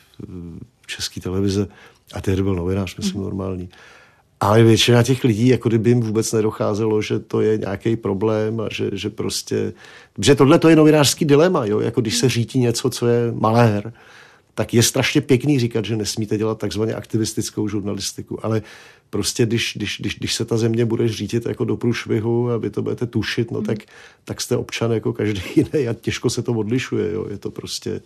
v 0.82 0.88
české 0.88 1.22
televize 1.22 1.68
a 2.14 2.22
tehdy 2.22 2.44
byl 2.44 2.56
novinář, 2.56 2.98
myslím, 2.98 3.18
mm. 3.18 3.24
normální. 3.24 3.70
Ale 4.40 4.64
většina 4.64 5.04
těch 5.04 5.24
lidí, 5.24 5.48
jako 5.48 5.70
kdyby 5.70 5.90
jim 5.90 6.00
vůbec 6.00 6.34
nedocházelo, 6.34 7.02
že 7.02 7.20
to 7.20 7.42
je 7.42 7.58
nějaký 7.58 7.96
problém 7.96 8.60
a 8.60 8.68
že, 8.72 8.90
že 8.94 9.10
prostě... 9.10 9.74
Že 10.18 10.36
tohle 10.36 10.60
to 10.60 10.70
je 10.70 10.76
novinářský 10.76 11.26
dilema, 11.26 11.66
jo? 11.66 11.80
Jako 11.80 12.02
když 12.02 12.18
se 12.18 12.30
řítí 12.30 12.60
něco, 12.60 12.90
co 12.90 13.08
je 13.08 13.32
malér, 13.32 13.94
tak 14.60 14.74
je 14.74 14.84
strašně 14.84 15.22
pěkný 15.22 15.60
říkat, 15.60 15.86
že 15.86 15.96
nesmíte 15.96 16.38
dělat 16.38 16.58
takzvaně 16.58 16.94
aktivistickou 16.94 17.68
žurnalistiku, 17.68 18.46
ale 18.46 18.62
prostě 19.10 19.46
když, 19.46 19.74
když, 19.76 19.98
když, 20.00 20.16
když 20.16 20.34
se 20.34 20.46
ta 20.46 20.58
země 20.58 20.86
bude 20.86 21.08
řídit 21.08 21.46
jako 21.46 21.66
do 21.66 21.78
průšvihu 21.78 22.52
a 22.52 22.58
vy 22.58 22.70
to 22.70 22.82
budete 22.82 23.08
tušit, 23.08 23.52
no 23.52 23.58
hmm. 23.58 23.66
tak, 23.66 23.78
tak 24.26 24.42
jste 24.42 24.58
občan 24.58 24.92
jako 24.92 25.14
každý 25.14 25.42
jiný 25.56 25.88
a 25.88 25.94
těžko 25.94 26.30
se 26.30 26.42
to 26.42 26.54
odlišuje, 26.54 27.14
jo. 27.14 27.28
je 27.30 27.38
to 27.38 27.52
prostě 27.52 28.02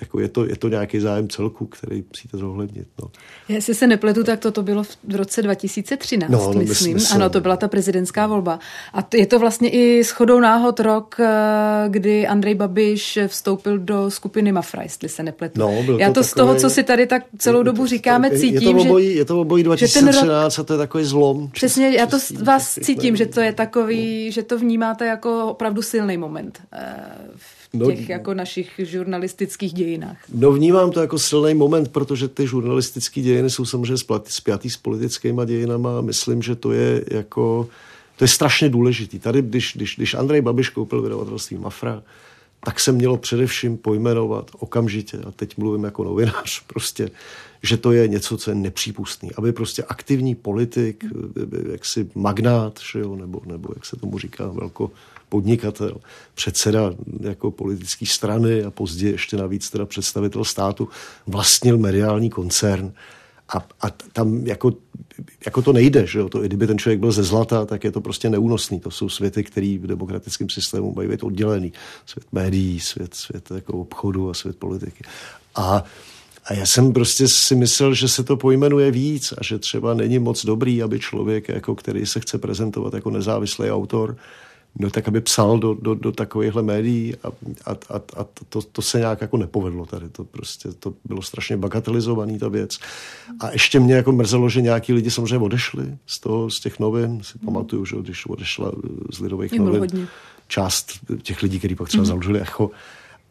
jako 0.00 0.20
je, 0.20 0.28
to, 0.28 0.44
je 0.44 0.56
to 0.56 0.68
nějaký 0.68 1.00
zájem 1.00 1.28
celku, 1.28 1.66
který 1.66 2.04
musíte 2.08 2.36
zohlednit. 2.36 2.86
No. 3.02 3.10
Jestli 3.48 3.74
se 3.74 3.86
nepletu, 3.86 4.24
tak 4.24 4.40
to, 4.40 4.50
to 4.50 4.62
bylo 4.62 4.82
v 4.82 5.14
roce 5.14 5.42
2013, 5.42 6.30
no, 6.30 6.38
no, 6.38 6.60
myslím. 6.60 6.94
myslím. 6.94 7.16
Ano, 7.16 7.30
to 7.30 7.40
byla 7.40 7.56
ta 7.56 7.68
prezidentská 7.68 8.26
volba. 8.26 8.58
A 8.94 9.08
je 9.14 9.26
to 9.26 9.38
vlastně 9.38 9.70
i 9.70 10.04
shodou 10.04 10.40
náhod 10.40 10.80
rok, 10.80 11.16
eh, 11.20 11.84
kdy 11.88 12.26
Andrej 12.26 12.54
Babiš 12.54 13.18
vstoupil 13.26 13.78
do 13.78 14.10
skupiny 14.10 14.52
Mafra, 14.52 14.82
jestli 14.82 15.08
se 15.08 15.22
nepletu. 15.22 15.60
No, 15.60 15.82
byl 15.82 16.00
Já 16.00 16.08
to, 16.08 16.14
to 16.14 16.24
z 16.24 16.32
toho, 16.32 16.54
co 16.54 16.70
si 16.70 16.82
tady 16.82 17.06
tak 17.06 17.22
celou 17.38 17.62
dobu 17.62 17.86
říkáme, 17.86 18.30
cítím, 18.30 18.54
je 18.54 18.60
to 18.60 18.70
obojí, 18.70 19.12
že... 19.12 19.18
Je 19.18 19.24
to 19.24 19.40
obojí 19.40 19.64
2013 19.64 20.58
rok, 20.58 20.58
a 20.58 20.62
to 20.64 20.72
je 20.72 20.78
takový 20.78 21.04
zlom. 21.04 21.48
Přesně, 21.48 21.90
já 21.90 22.06
to 22.06 22.16
vás 22.42 22.78
cítím, 22.82 23.16
že 23.16 23.26
to 23.26 23.40
je 23.40 23.52
takový, 23.52 24.32
že 24.32 24.42
to 24.42 24.58
vnímáte 24.58 25.06
jako 25.06 25.46
opravdu 25.46 25.82
silný 25.82 26.16
moment 26.16 26.62
eh, 26.72 26.96
v 27.36 27.53
no, 27.74 27.86
těch 27.86 28.08
jako 28.08 28.34
našich 28.34 28.70
žurnalistických 28.78 29.72
dějinách? 29.72 30.18
No 30.34 30.52
vnímám 30.52 30.90
to 30.90 31.00
jako 31.00 31.18
silný 31.18 31.54
moment, 31.54 31.88
protože 31.88 32.28
ty 32.28 32.46
žurnalistické 32.46 33.20
dějiny 33.20 33.50
jsou 33.50 33.64
samozřejmě 33.64 33.96
spjatý 34.24 34.70
s 34.70 34.76
politickými 34.76 35.42
dějinama 35.44 35.98
a 35.98 36.00
myslím, 36.00 36.42
že 36.42 36.54
to 36.54 36.72
je 36.72 37.04
jako 37.10 37.68
to 38.16 38.24
je 38.24 38.28
strašně 38.28 38.68
důležitý. 38.68 39.18
Tady, 39.18 39.42
když, 39.42 39.72
když, 39.76 39.96
když 39.96 40.14
Andrej 40.14 40.40
Babiš 40.40 40.68
koupil 40.68 41.02
vydavatelství 41.02 41.56
Mafra, 41.56 42.02
tak 42.64 42.80
se 42.80 42.92
mělo 42.92 43.16
především 43.16 43.76
pojmenovat 43.76 44.50
okamžitě, 44.58 45.18
a 45.18 45.30
teď 45.30 45.58
mluvím 45.58 45.84
jako 45.84 46.04
novinář, 46.04 46.62
prostě, 46.66 47.10
že 47.62 47.76
to 47.76 47.92
je 47.92 48.08
něco, 48.08 48.36
co 48.36 48.50
je 48.50 48.54
nepřípustný. 48.54 49.30
Aby 49.36 49.52
prostě 49.52 49.82
aktivní 49.82 50.34
politik, 50.34 51.04
jaksi 51.72 52.10
magnát, 52.14 52.80
že 52.92 52.98
jo, 52.98 53.16
nebo, 53.16 53.42
nebo 53.46 53.68
jak 53.74 53.86
se 53.86 53.96
tomu 53.96 54.18
říká, 54.18 54.48
velko 54.48 54.90
podnikatel, 55.34 55.96
předseda 56.34 56.94
jako 57.20 57.50
politické 57.50 58.06
strany 58.06 58.64
a 58.64 58.70
později 58.70 59.12
ještě 59.12 59.36
navíc 59.36 59.70
teda 59.70 59.86
představitel 59.86 60.44
státu, 60.44 60.88
vlastnil 61.26 61.78
mediální 61.78 62.30
koncern, 62.30 62.92
a, 63.48 63.66
a 63.80 63.90
tam 64.12 64.46
jako, 64.46 64.72
jako 65.46 65.62
to 65.62 65.72
nejde, 65.72 66.06
že 66.06 66.18
jo? 66.18 66.28
To, 66.28 66.38
kdyby 66.38 66.66
ten 66.66 66.78
člověk 66.78 67.00
byl 67.00 67.12
ze 67.12 67.22
zlata, 67.22 67.66
tak 67.66 67.84
je 67.84 67.92
to 67.92 68.00
prostě 68.00 68.30
neúnosný. 68.30 68.80
To 68.80 68.90
jsou 68.90 69.08
světy, 69.08 69.44
které 69.44 69.78
v 69.80 69.86
demokratickém 69.86 70.50
systému 70.50 70.94
mají 70.94 71.08
být 71.08 71.22
oddělený. 71.22 71.72
Svět 72.06 72.26
médií, 72.32 72.80
svět, 72.80 73.14
svět 73.14 73.50
jako 73.54 73.72
obchodu 73.72 74.30
a 74.30 74.34
svět 74.34 74.56
politiky. 74.56 75.04
A, 75.54 75.84
a 76.44 76.54
já 76.54 76.66
jsem 76.66 76.92
prostě 76.92 77.28
si 77.28 77.54
myslel, 77.54 77.94
že 77.94 78.08
se 78.08 78.24
to 78.24 78.36
pojmenuje 78.36 78.90
víc 78.90 79.34
a 79.38 79.44
že 79.44 79.58
třeba 79.58 79.94
není 79.94 80.18
moc 80.18 80.44
dobrý, 80.44 80.82
aby 80.82 81.00
člověk, 81.00 81.48
jako 81.48 81.74
který 81.74 82.06
se 82.06 82.20
chce 82.20 82.38
prezentovat 82.38 82.94
jako 82.94 83.10
nezávislý 83.10 83.70
autor, 83.70 84.16
no 84.78 84.90
tak 84.90 85.08
aby 85.08 85.20
psal 85.20 85.58
do, 85.58 85.74
do, 85.74 85.94
do 85.94 86.12
takovýchhle 86.12 86.62
médií 86.62 87.14
a, 87.22 87.28
a, 87.64 87.70
a, 87.70 87.96
a 88.16 88.24
to, 88.48 88.62
to 88.62 88.82
se 88.82 88.98
nějak 88.98 89.20
jako 89.20 89.36
nepovedlo 89.36 89.86
tady. 89.86 90.08
To 90.08 90.24
prostě 90.24 90.68
to 90.72 90.94
bylo 91.04 91.22
strašně 91.22 91.56
bagatelizovaný 91.56 92.38
ta 92.38 92.48
věc. 92.48 92.78
A 93.40 93.50
ještě 93.50 93.80
mě 93.80 93.94
jako 93.94 94.12
mrzelo, 94.12 94.48
že 94.48 94.62
nějaký 94.62 94.92
lidi 94.92 95.10
samozřejmě 95.10 95.38
odešli 95.38 95.96
z 96.06 96.20
toho, 96.20 96.50
z 96.50 96.60
těch 96.60 96.78
novin. 96.78 97.22
Si 97.22 97.38
pamatuju, 97.38 97.84
že 97.84 97.96
když 98.00 98.26
odešla 98.26 98.72
z 99.12 99.20
lidových 99.20 99.52
novin 99.52 99.80
hodně. 99.80 100.06
část 100.48 100.92
těch 101.22 101.42
lidí, 101.42 101.58
kteří 101.58 101.74
pak 101.74 101.88
třeba 101.88 102.02
mm. 102.02 102.06
založili 102.06 102.40
Echo, 102.40 102.70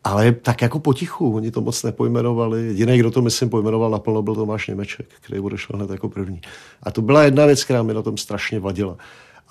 ale 0.03 0.31
tak 0.31 0.61
jako 0.61 0.79
potichu, 0.79 1.35
oni 1.35 1.51
to 1.51 1.61
moc 1.61 1.83
nepojmenovali. 1.83 2.67
Jediný, 2.67 2.97
kdo 2.97 3.11
to 3.11 3.21
myslím 3.21 3.49
pojmenoval 3.49 3.91
naplno, 3.91 4.21
byl 4.21 4.35
Tomáš 4.35 4.67
Němeček, 4.67 5.07
který 5.21 5.39
odešel 5.39 5.75
hned 5.75 5.89
jako 5.89 6.09
první. 6.09 6.41
A 6.83 6.91
to 6.91 7.01
byla 7.01 7.23
jedna 7.23 7.45
věc, 7.45 7.63
která 7.63 7.83
mi 7.83 7.93
na 7.93 8.01
tom 8.01 8.17
strašně 8.17 8.59
vadila. 8.59 8.97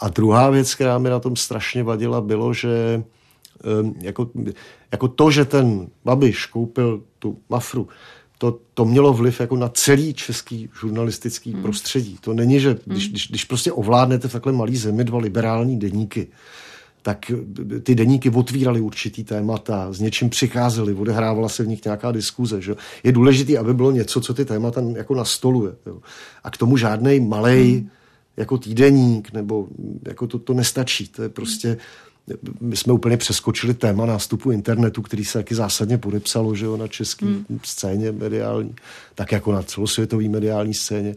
A 0.02 0.08
druhá 0.08 0.50
věc, 0.50 0.74
která 0.74 0.98
mi 0.98 1.10
na 1.10 1.20
tom 1.20 1.36
strašně 1.36 1.82
vadila, 1.82 2.20
bylo, 2.20 2.54
že 2.54 3.02
jako, 4.00 4.30
jako 4.92 5.08
to, 5.08 5.30
že 5.30 5.44
ten 5.44 5.86
Babiš 6.04 6.46
koupil 6.46 7.02
tu 7.18 7.38
Mafru, 7.50 7.88
to, 8.38 8.58
to 8.74 8.84
mělo 8.84 9.12
vliv 9.12 9.40
jako 9.40 9.56
na 9.56 9.68
celý 9.68 10.14
český 10.14 10.68
žurnalistický 10.80 11.52
hmm. 11.52 11.62
prostředí. 11.62 12.18
To 12.20 12.34
není, 12.34 12.60
že 12.60 12.76
když, 12.84 13.08
když, 13.08 13.28
když 13.28 13.44
prostě 13.44 13.72
ovládnete 13.72 14.28
v 14.28 14.32
takhle 14.32 14.52
malý 14.52 14.76
zemi 14.76 15.04
dva 15.04 15.18
liberální 15.18 15.78
deníky, 15.78 16.26
tak 17.02 17.32
ty 17.82 17.94
deníky 17.94 18.30
otvíraly 18.30 18.80
určitý 18.80 19.24
témata, 19.24 19.92
s 19.92 20.00
něčím 20.00 20.30
přicházely, 20.30 20.94
odehrávala 20.94 21.48
se 21.48 21.62
v 21.62 21.68
nich 21.68 21.84
nějaká 21.84 22.12
diskuze. 22.12 22.62
Že? 22.62 22.74
Je 23.04 23.12
důležité, 23.12 23.58
aby 23.58 23.74
bylo 23.74 23.90
něco, 23.90 24.20
co 24.20 24.34
ty 24.34 24.44
témata 24.44 24.82
jako 24.96 25.14
nastoluje. 25.14 25.72
Jo? 25.86 25.98
A 26.44 26.50
k 26.50 26.56
tomu 26.56 26.76
žádný 26.76 27.20
malej 27.20 27.72
hmm 27.72 27.90
jako 28.36 28.58
týdeník, 28.58 29.32
nebo 29.32 29.68
jako 30.08 30.26
to, 30.26 30.38
to 30.38 30.54
nestačí. 30.54 31.08
To 31.08 31.22
je 31.22 31.28
prostě, 31.28 31.76
my 32.60 32.76
jsme 32.76 32.92
úplně 32.92 33.16
přeskočili 33.16 33.74
téma 33.74 34.06
nástupu 34.06 34.50
internetu, 34.50 35.02
který 35.02 35.24
se 35.24 35.38
taky 35.38 35.54
zásadně 35.54 35.98
podepsalo, 35.98 36.54
že 36.54 36.64
jo, 36.64 36.76
na 36.76 36.88
české 36.88 37.26
hmm. 37.26 37.44
scéně 37.64 38.12
mediální, 38.12 38.74
tak 39.14 39.32
jako 39.32 39.52
na 39.52 39.62
celosvětové 39.62 40.28
mediální 40.28 40.74
scéně. 40.74 41.14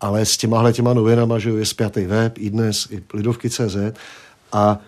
Ale 0.00 0.26
s 0.26 0.36
těmahle 0.36 0.72
těma 0.72 0.94
novinama, 0.94 1.38
že 1.38 1.50
jo, 1.50 1.56
je 1.56 1.66
spjatý 1.66 2.06
web, 2.06 2.38
i 2.38 2.50
dnes, 2.50 2.88
i 2.90 3.02
Lidovky.cz 3.14 3.76
a 4.52 4.80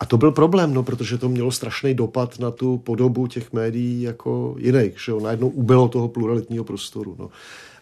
a 0.00 0.06
to 0.06 0.16
byl 0.18 0.32
problém, 0.32 0.74
no, 0.74 0.82
protože 0.82 1.18
to 1.18 1.28
mělo 1.28 1.50
strašný 1.50 1.94
dopad 1.94 2.38
na 2.38 2.50
tu 2.50 2.78
podobu 2.78 3.26
těch 3.26 3.52
médií 3.52 4.02
jako 4.02 4.54
jiných, 4.58 5.00
že 5.04 5.12
jo, 5.12 5.20
najednou 5.20 5.48
ubylo 5.48 5.88
toho 5.88 6.08
pluralitního 6.08 6.64
prostoru, 6.64 7.16
no. 7.18 7.30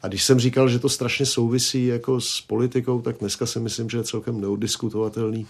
A 0.06 0.08
když 0.08 0.24
jsem 0.24 0.38
říkal, 0.40 0.68
že 0.68 0.78
to 0.78 0.88
strašně 0.88 1.26
souvisí 1.26 1.86
jako 1.86 2.20
s 2.20 2.40
politikou, 2.40 3.00
tak 3.00 3.16
dneska 3.20 3.46
si 3.46 3.60
myslím, 3.60 3.90
že 3.90 3.98
je 3.98 4.04
celkem 4.04 4.40
neodiskutovatelný 4.40 5.46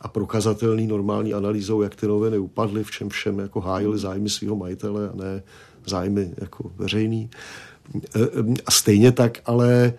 a 0.00 0.08
prokazatelný 0.08 0.86
normální 0.86 1.34
analýzou, 1.34 1.82
jak 1.82 1.94
ty 1.94 2.06
noviny 2.06 2.38
upadly, 2.38 2.84
v 2.84 2.90
čem 2.90 3.08
všem 3.08 3.38
jako 3.38 3.60
hájili 3.60 3.98
zájmy 3.98 4.30
svého 4.30 4.56
majitele 4.56 5.08
a 5.08 5.12
ne 5.16 5.42
zájmy 5.86 6.30
jako 6.38 6.70
veřejný. 6.76 7.30
E, 8.16 8.22
e, 8.22 8.26
a 8.66 8.70
stejně 8.70 9.12
tak, 9.12 9.38
ale 9.46 9.92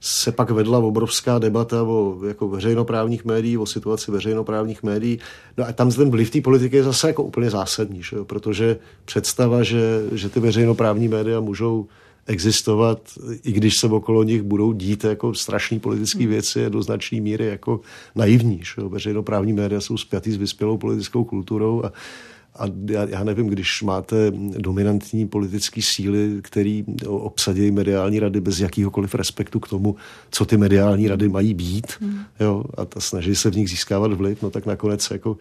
se 0.00 0.32
pak 0.32 0.50
vedla 0.50 0.78
obrovská 0.78 1.38
debata 1.38 1.82
o 1.82 2.18
jako 2.28 2.48
veřejnoprávních 2.48 3.24
médií, 3.24 3.58
o 3.58 3.66
situaci 3.66 4.10
veřejnoprávních 4.10 4.82
médií. 4.82 5.18
No 5.56 5.64
a 5.68 5.72
tam 5.72 5.90
ten 5.90 6.10
vliv 6.10 6.30
té 6.30 6.40
politiky 6.40 6.76
je 6.76 6.84
zase 6.84 7.06
jako 7.06 7.22
úplně 7.22 7.50
zásadní, 7.50 8.02
že 8.02 8.16
jo? 8.16 8.24
protože 8.24 8.78
představa, 9.04 9.62
že, 9.62 10.02
že 10.12 10.28
ty 10.28 10.40
veřejnoprávní 10.40 11.08
média 11.08 11.40
můžou 11.40 11.86
existovat, 12.28 13.18
i 13.44 13.52
když 13.52 13.76
se 13.76 13.86
okolo 13.86 14.22
nich 14.22 14.42
budou 14.42 14.72
dít 14.72 15.04
jako 15.04 15.34
strašné 15.34 15.78
politické 15.78 16.18
hmm. 16.18 16.28
věci, 16.28 16.60
je 16.60 16.70
do 16.70 16.82
značné 16.82 17.20
míry 17.20 17.46
jako 17.46 17.80
naivní. 18.14 18.60
Že? 18.62 18.88
Veřejnoprávní 18.88 19.52
média 19.52 19.80
jsou 19.80 19.96
spjatý 19.96 20.32
s 20.32 20.36
vyspělou 20.36 20.76
politickou 20.76 21.24
kulturou 21.24 21.84
a 21.84 21.92
a 22.58 22.64
já, 22.86 23.08
já 23.08 23.24
nevím, 23.24 23.46
když 23.46 23.82
máte 23.82 24.32
dominantní 24.58 25.28
politické 25.28 25.82
síly, 25.82 26.38
který 26.42 26.84
obsadí 27.06 27.70
mediální 27.70 28.20
rady 28.20 28.40
bez 28.40 28.60
jakýhokoliv 28.60 29.14
respektu 29.14 29.60
k 29.60 29.68
tomu, 29.68 29.96
co 30.30 30.44
ty 30.44 30.56
mediální 30.56 31.08
rady 31.08 31.28
mají 31.28 31.54
být, 31.54 31.86
hmm. 32.00 32.20
jo, 32.40 32.64
a 32.76 32.84
ta 32.84 33.00
snaží 33.00 33.34
se 33.34 33.50
v 33.50 33.56
nich 33.56 33.68
získávat 33.70 34.12
vliv, 34.12 34.42
no 34.42 34.50
tak 34.50 34.66
nakonec 34.66 35.10
jako 35.10 35.36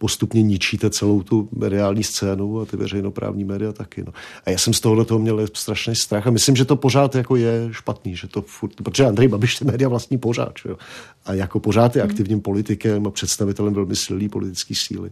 postupně 0.00 0.42
ničíte 0.42 0.90
celou 0.90 1.22
tu 1.22 1.48
mediální 1.52 2.04
scénu 2.04 2.60
a 2.60 2.66
ty 2.66 2.76
veřejnoprávní 2.76 3.44
média 3.44 3.72
taky. 3.72 4.02
No. 4.02 4.12
A 4.44 4.50
já 4.50 4.58
jsem 4.58 4.74
z 4.74 4.80
tohohle 4.80 5.04
toho 5.04 5.20
měl 5.20 5.46
strašný 5.54 5.96
strach 5.96 6.26
a 6.26 6.30
myslím, 6.30 6.56
že 6.56 6.64
to 6.64 6.76
pořád 6.76 7.14
jako 7.14 7.36
je 7.36 7.68
špatný, 7.70 8.16
že 8.16 8.28
to 8.28 8.42
furt, 8.42 8.74
protože 8.82 9.06
Andrej 9.06 9.28
Babiš 9.28 9.58
ty 9.58 9.64
média 9.64 9.88
vlastní 9.88 10.18
pořád, 10.18 10.54
jo. 10.64 10.76
A 11.24 11.34
jako 11.34 11.60
pořád 11.60 11.96
je 11.96 12.02
aktivním 12.02 12.40
politikem 12.40 13.06
a 13.06 13.10
představitelem 13.10 13.74
velmi 13.74 13.96
silný 13.96 14.28
politické 14.28 14.74
síly. 14.76 15.10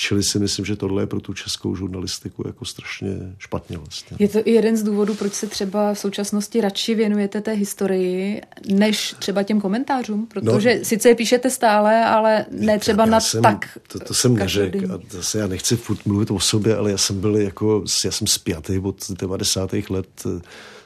Čili 0.00 0.22
si 0.22 0.38
myslím, 0.38 0.64
že 0.64 0.76
tohle 0.76 1.02
je 1.02 1.06
pro 1.06 1.20
tu 1.20 1.34
českou 1.34 1.76
žurnalistiku 1.76 2.46
jako 2.46 2.64
strašně 2.64 3.08
špatně 3.38 3.78
vlastně. 3.78 4.16
Je 4.20 4.28
to 4.28 4.38
i 4.44 4.50
jeden 4.50 4.76
z 4.76 4.82
důvodů, 4.82 5.14
proč 5.14 5.32
se 5.32 5.46
třeba 5.46 5.94
v 5.94 5.98
současnosti 5.98 6.60
radši 6.60 6.94
věnujete 6.94 7.40
té 7.40 7.52
historii, 7.52 8.40
než 8.68 9.14
třeba 9.18 9.42
těm 9.42 9.60
komentářům? 9.60 10.26
Protože 10.26 10.74
no, 10.78 10.84
sice 10.84 11.08
je 11.08 11.14
píšete 11.14 11.50
stále, 11.50 12.04
ale 12.04 12.46
ne 12.50 12.78
třeba 12.78 13.06
na 13.06 13.20
jsem, 13.20 13.42
tak... 13.42 13.78
To, 13.88 13.98
to 13.98 14.14
jsem 14.14 14.36
neřekl. 14.36 14.92
A 14.92 15.00
zase 15.10 15.38
já 15.38 15.46
nechci 15.46 15.76
furt 15.76 16.06
mluvit 16.06 16.30
o 16.30 16.40
sobě, 16.40 16.76
ale 16.76 16.90
já 16.90 16.98
jsem 16.98 17.20
byl 17.20 17.36
jako, 17.36 17.84
já 18.04 18.10
jsem 18.10 18.26
spjatý 18.26 18.78
od 18.78 19.10
90. 19.10 19.72
let 19.90 20.08
eh, 20.26 20.40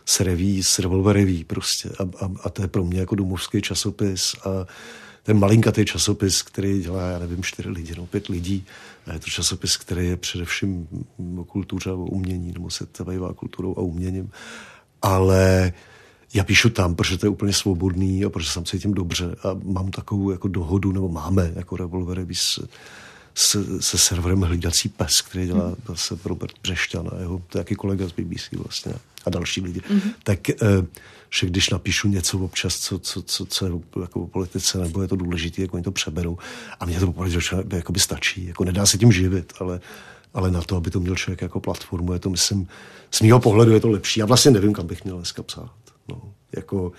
s 0.06 0.20
reví, 0.20 0.62
s 0.62 0.78
revolver 0.78 1.16
reví 1.16 1.44
prostě. 1.44 1.88
A, 1.98 2.24
a, 2.24 2.30
a 2.44 2.50
to 2.50 2.62
je 2.62 2.68
pro 2.68 2.84
mě 2.84 3.00
jako 3.00 3.14
domovský 3.14 3.62
časopis 3.62 4.34
a 4.44 4.66
ten 5.22 5.38
malinkatý 5.38 5.84
časopis, 5.84 6.42
který 6.42 6.82
dělá, 6.82 7.10
já 7.10 7.18
nevím, 7.18 7.42
čtyři 7.42 7.68
lidi, 7.68 7.94
no 7.96 8.06
pět 8.06 8.28
lidí. 8.28 8.66
A 9.06 9.12
je 9.12 9.18
to 9.18 9.30
časopis, 9.30 9.76
který 9.76 10.06
je 10.06 10.16
především 10.16 10.88
o 11.38 11.44
kultuře 11.44 11.90
a 11.90 11.94
o 11.94 12.04
umění, 12.04 12.52
nebo 12.52 12.70
se 12.70 12.86
zabývá 12.98 13.32
kulturou 13.32 13.74
a 13.78 13.80
uměním. 13.80 14.30
Ale 15.02 15.72
já 16.34 16.44
píšu 16.44 16.70
tam, 16.70 16.94
protože 16.94 17.18
to 17.18 17.26
je 17.26 17.30
úplně 17.30 17.52
svobodný 17.52 18.24
a 18.24 18.30
protože 18.30 18.50
jsem 18.50 18.64
cítím 18.64 18.94
dobře 18.94 19.36
a 19.42 19.58
mám 19.64 19.90
takovou 19.90 20.30
jako 20.30 20.48
dohodu, 20.48 20.92
nebo 20.92 21.08
máme 21.08 21.52
jako 21.54 21.76
revolvery 21.76 22.26
s, 22.32 22.68
s, 23.34 23.78
se 23.80 23.98
serverem 23.98 24.40
Hlídací 24.40 24.88
pes, 24.88 25.20
který 25.20 25.46
dělá 25.46 25.68
mm. 25.68 25.74
zase 25.88 26.18
Robert 26.24 26.54
Břešťan 26.62 27.10
a 27.12 27.20
jeho, 27.20 27.42
to 27.48 27.58
je 27.58 27.60
jaký 27.60 27.74
kolega 27.74 28.08
z 28.08 28.12
BBC 28.12 28.52
vlastně 28.52 28.92
a 29.24 29.30
další 29.30 29.60
lidi. 29.60 29.80
Mm-hmm. 29.80 30.12
Tak 30.22 30.50
eh, 30.50 30.56
že 31.34 31.46
když 31.46 31.70
napíšu 31.70 32.08
něco 32.08 32.38
občas, 32.38 32.78
co, 32.78 32.98
co, 32.98 33.22
co, 33.22 33.46
co 33.46 33.66
je 33.66 33.72
jako 34.00 34.20
o 34.20 34.26
politice, 34.26 34.78
nebo 34.78 35.02
je 35.02 35.08
to 35.08 35.16
důležité, 35.16 35.62
jako 35.62 35.74
oni 35.74 35.84
to 35.84 35.92
přeberou. 35.92 36.38
A 36.80 36.86
mně 36.86 37.00
to 37.00 37.06
popravdě 37.06 37.38
jako 37.72 37.92
by 37.92 38.00
stačí. 38.00 38.46
Jako 38.46 38.64
nedá 38.64 38.86
se 38.86 38.98
tím 38.98 39.12
živit, 39.12 39.52
ale, 39.60 39.80
ale 40.34 40.50
na 40.50 40.62
to, 40.62 40.76
aby 40.76 40.90
to 40.90 41.00
měl 41.00 41.16
člověk 41.16 41.42
jako 41.42 41.60
platformu, 41.60 42.12
je 42.12 42.18
to, 42.18 42.30
myslím, 42.30 42.68
z 43.10 43.20
mého 43.20 43.40
pohledu 43.40 43.72
je 43.72 43.80
to 43.80 43.88
lepší. 43.88 44.20
Já 44.20 44.26
vlastně 44.26 44.50
nevím, 44.50 44.72
kam 44.72 44.86
bych 44.86 45.04
měl 45.04 45.16
dneska 45.16 45.42
psát. 45.42 45.72
No, 46.08 46.22
jako, 46.56 46.92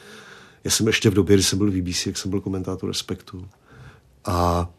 já 0.63 0.71
jsem 0.71 0.87
ještě 0.87 1.09
v 1.09 1.13
době, 1.13 1.35
kdy 1.35 1.43
jsem 1.43 1.57
byl 1.57 1.71
v 1.71 1.73
BBC, 1.73 2.05
jak 2.05 2.17
jsem 2.17 2.31
byl 2.31 2.41
komentátor 2.41 2.89
Respektu. 2.89 3.47
A 4.25 4.69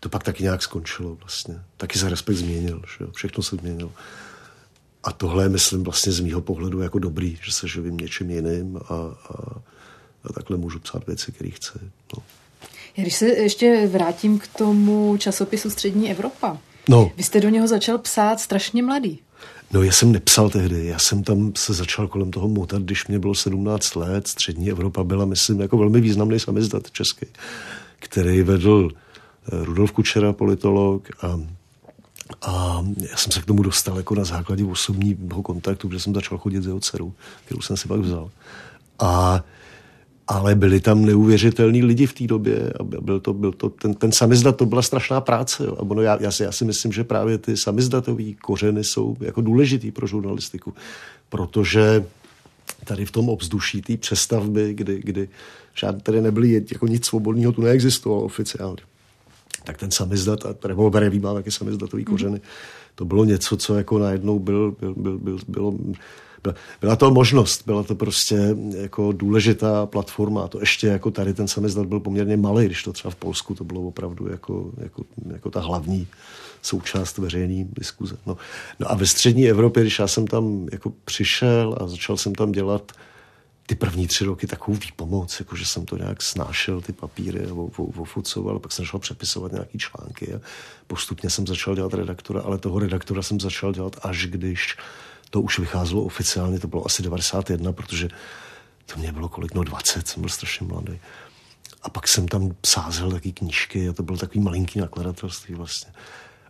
to 0.00 0.08
pak 0.08 0.22
taky 0.22 0.42
nějak 0.42 0.62
skončilo 0.62 1.14
vlastně. 1.14 1.60
Taky 1.76 1.98
se 1.98 2.08
Respekt 2.08 2.36
změnil, 2.36 2.82
že 2.98 3.06
všechno 3.14 3.42
se 3.42 3.56
změnilo. 3.56 3.92
A 5.06 5.12
tohle 5.12 5.44
je, 5.44 5.48
myslím, 5.48 5.82
vlastně 5.82 6.12
z 6.12 6.20
mýho 6.20 6.40
pohledu 6.40 6.80
jako 6.80 6.98
dobrý, 6.98 7.38
že 7.42 7.52
se 7.52 7.68
živím 7.68 7.96
něčím 7.96 8.30
jiným 8.30 8.76
a, 8.76 8.94
a, 9.28 9.60
a 10.24 10.32
takhle 10.34 10.56
můžu 10.56 10.78
psát 10.78 11.06
věci, 11.06 11.32
které 11.32 11.50
chci. 11.50 11.78
No. 12.16 12.22
Já 12.96 13.02
když 13.02 13.14
se 13.14 13.26
ještě 13.28 13.86
vrátím 13.92 14.38
k 14.38 14.46
tomu 14.46 15.16
časopisu 15.16 15.70
Střední 15.70 16.10
Evropa. 16.10 16.58
No. 16.88 17.12
Vy 17.16 17.22
jste 17.22 17.40
do 17.40 17.48
něho 17.48 17.68
začal 17.68 17.98
psát 17.98 18.40
strašně 18.40 18.82
mladý. 18.82 19.18
No 19.72 19.82
já 19.82 19.92
jsem 19.92 20.12
nepsal 20.12 20.50
tehdy, 20.50 20.86
já 20.86 20.98
jsem 20.98 21.22
tam 21.22 21.52
se 21.56 21.72
začal 21.74 22.08
kolem 22.08 22.30
toho 22.30 22.48
motat, 22.48 22.82
když 22.82 23.06
mě 23.06 23.18
bylo 23.18 23.34
17 23.34 23.96
let. 23.96 24.28
Střední 24.28 24.70
Evropa 24.70 25.04
byla, 25.04 25.24
myslím, 25.24 25.60
jako 25.60 25.78
velmi 25.78 26.00
významný 26.00 26.40
samizdat 26.40 26.90
český, 26.90 27.26
který 27.98 28.42
vedl 28.42 28.90
eh, 28.90 29.64
Rudolf 29.64 29.92
Kučera, 29.92 30.32
politolog, 30.32 31.08
a 31.22 31.40
A 32.42 32.84
já 33.10 33.16
jsem 33.16 33.32
se 33.32 33.40
k 33.40 33.44
tomu 33.44 33.62
dostal 33.62 33.96
jako 33.96 34.14
na 34.14 34.24
základě 34.24 34.64
osobního 34.64 35.42
kontaktu, 35.42 35.88
protože 35.88 36.00
jsem 36.00 36.14
začal 36.14 36.38
chodit 36.38 36.62
s 36.62 36.66
jeho 36.66 36.80
dcerou, 36.80 37.12
kterou 37.44 37.60
jsem 37.60 37.76
si 37.76 37.88
pak 37.88 38.00
vzal. 38.00 38.30
A 38.98 39.44
ale 40.28 40.54
byli 40.54 40.80
tam 40.80 41.04
neuvěřitelní 41.04 41.82
lidi 41.82 42.06
v 42.06 42.12
té 42.12 42.26
době 42.26 42.72
a 42.80 42.82
byl 42.82 43.20
to, 43.20 43.32
byl 43.32 43.52
to, 43.52 43.68
ten, 43.68 43.94
ten 43.94 44.12
samizdat, 44.12 44.56
to 44.56 44.66
byla 44.66 44.82
strašná 44.82 45.20
práce. 45.20 45.64
Jo. 45.64 45.76
A 45.78 45.82
ono, 45.82 46.02
já, 46.02 46.18
já, 46.20 46.30
si, 46.30 46.42
já 46.42 46.52
si 46.52 46.64
myslím, 46.64 46.92
že 46.92 47.04
právě 47.04 47.38
ty 47.38 47.56
samizdatové 47.56 48.32
kořeny 48.32 48.84
jsou 48.84 49.16
jako 49.20 49.40
důležitý 49.40 49.90
pro 49.90 50.06
žurnalistiku, 50.06 50.74
protože 51.28 52.04
tady 52.84 53.04
v 53.04 53.10
tom 53.10 53.28
obzduší 53.28 53.82
té 53.82 53.96
přestavby, 53.96 54.74
kdy, 54.74 55.00
kdy 55.04 55.28
žádný 55.74 56.00
tady 56.00 56.20
nebyly 56.20 56.64
jako 56.72 56.86
nic 56.86 57.06
svobodného, 57.06 57.52
tu 57.52 57.62
neexistovalo 57.62 58.22
oficiálně. 58.22 58.82
Tak 59.66 59.76
ten 59.76 59.90
samizdat, 59.90 60.46
a 60.46 60.54
revolver 60.64 61.20
má 61.20 61.34
taky 61.34 61.50
samizdatový 61.50 62.04
kořeny, 62.04 62.40
to 62.94 63.04
bylo 63.04 63.24
něco, 63.24 63.56
co 63.56 63.74
jako 63.74 63.98
najednou 63.98 64.38
byl, 64.38 64.76
byl, 64.80 64.94
byl, 64.94 65.18
byl, 65.18 65.38
bylo 65.48 65.74
byla 66.80 66.96
to 66.96 67.10
možnost, 67.10 67.62
byla 67.66 67.82
to 67.82 67.94
prostě 67.94 68.56
jako 68.76 69.12
důležitá 69.12 69.86
platforma. 69.86 70.44
A 70.44 70.48
to 70.48 70.60
ještě 70.60 70.86
jako 70.86 71.10
tady 71.10 71.34
ten 71.34 71.48
samizdat 71.48 71.86
byl 71.86 72.00
poměrně 72.00 72.36
malý, 72.36 72.66
když 72.66 72.82
to 72.82 72.92
třeba 72.92 73.10
v 73.10 73.16
Polsku 73.16 73.54
to 73.54 73.64
bylo 73.64 73.82
opravdu 73.82 74.28
jako, 74.30 74.70
jako, 74.78 75.04
jako 75.32 75.50
ta 75.50 75.60
hlavní 75.60 76.06
součást 76.62 77.18
veřejné 77.18 77.68
diskuze. 77.72 78.16
No. 78.26 78.36
no 78.80 78.90
a 78.90 78.94
ve 78.94 79.06
střední 79.06 79.48
Evropě, 79.48 79.82
když 79.82 79.98
já 79.98 80.06
jsem 80.06 80.26
tam 80.26 80.66
jako 80.72 80.92
přišel 81.04 81.76
a 81.80 81.88
začal 81.88 82.16
jsem 82.16 82.34
tam 82.34 82.52
dělat 82.52 82.92
ty 83.66 83.74
první 83.74 84.06
tři 84.06 84.24
roky 84.24 84.46
takovou 84.46 84.76
výpomoc, 84.76 85.40
jako 85.40 85.56
že 85.56 85.66
jsem 85.66 85.84
to 85.84 85.96
nějak 85.96 86.22
snášel, 86.22 86.80
ty 86.80 86.92
papíry 86.92 87.46
a 87.46 88.58
pak 88.58 88.72
jsem 88.72 88.84
začal 88.84 89.00
přepisovat 89.00 89.52
nějaký 89.52 89.78
články 89.78 90.34
a 90.34 90.40
postupně 90.86 91.30
jsem 91.30 91.46
začal 91.46 91.74
dělat 91.74 91.94
redaktora, 91.94 92.40
ale 92.40 92.58
toho 92.58 92.78
redaktora 92.78 93.22
jsem 93.22 93.40
začal 93.40 93.72
dělat 93.72 93.96
až 94.02 94.26
když 94.26 94.76
to 95.30 95.40
už 95.40 95.58
vycházelo 95.58 96.02
oficiálně, 96.02 96.60
to 96.60 96.68
bylo 96.68 96.86
asi 96.86 97.02
91, 97.02 97.72
protože 97.72 98.08
to 98.86 98.98
mě 98.98 99.12
bylo 99.12 99.28
kolik, 99.28 99.54
no 99.54 99.62
20, 99.62 100.08
jsem 100.08 100.20
byl 100.20 100.30
strašně 100.30 100.66
mladý. 100.66 100.98
A 101.82 101.88
pak 101.88 102.08
jsem 102.08 102.28
tam 102.28 102.54
sázel 102.66 103.10
taky 103.10 103.32
knížky 103.32 103.88
a 103.88 103.92
to 103.92 104.02
bylo 104.02 104.18
takový 104.18 104.40
malinký 104.40 104.80
nakladatelství 104.80 105.54
vlastně. 105.54 105.92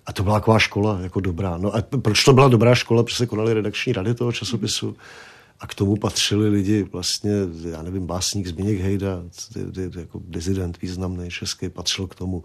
A 0.06 0.12
to 0.12 0.22
byla 0.22 0.40
taková 0.40 0.58
škola, 0.58 1.00
jako 1.00 1.20
dobrá. 1.20 1.56
No 1.58 1.74
a 1.74 1.82
proč 1.82 2.24
to 2.24 2.32
byla 2.32 2.48
dobrá 2.48 2.74
škola? 2.74 3.02
Protože 3.02 3.16
se 3.16 3.26
konaly 3.26 3.52
redakční 3.52 3.92
rady 3.92 4.14
toho 4.14 4.32
časopisu 4.32 4.96
a 5.60 5.66
k 5.66 5.74
tomu 5.74 5.96
patřili 5.96 6.48
lidi 6.48 6.82
vlastně, 6.82 7.32
já 7.70 7.82
nevím, 7.82 8.06
básník 8.06 8.46
Zbigněk 8.46 8.80
Hejda, 8.80 9.22
jako 9.98 10.20
dezident 10.28 10.82
významný 10.82 11.30
český, 11.30 11.68
patřil 11.68 12.06
k 12.06 12.14
tomu 12.14 12.44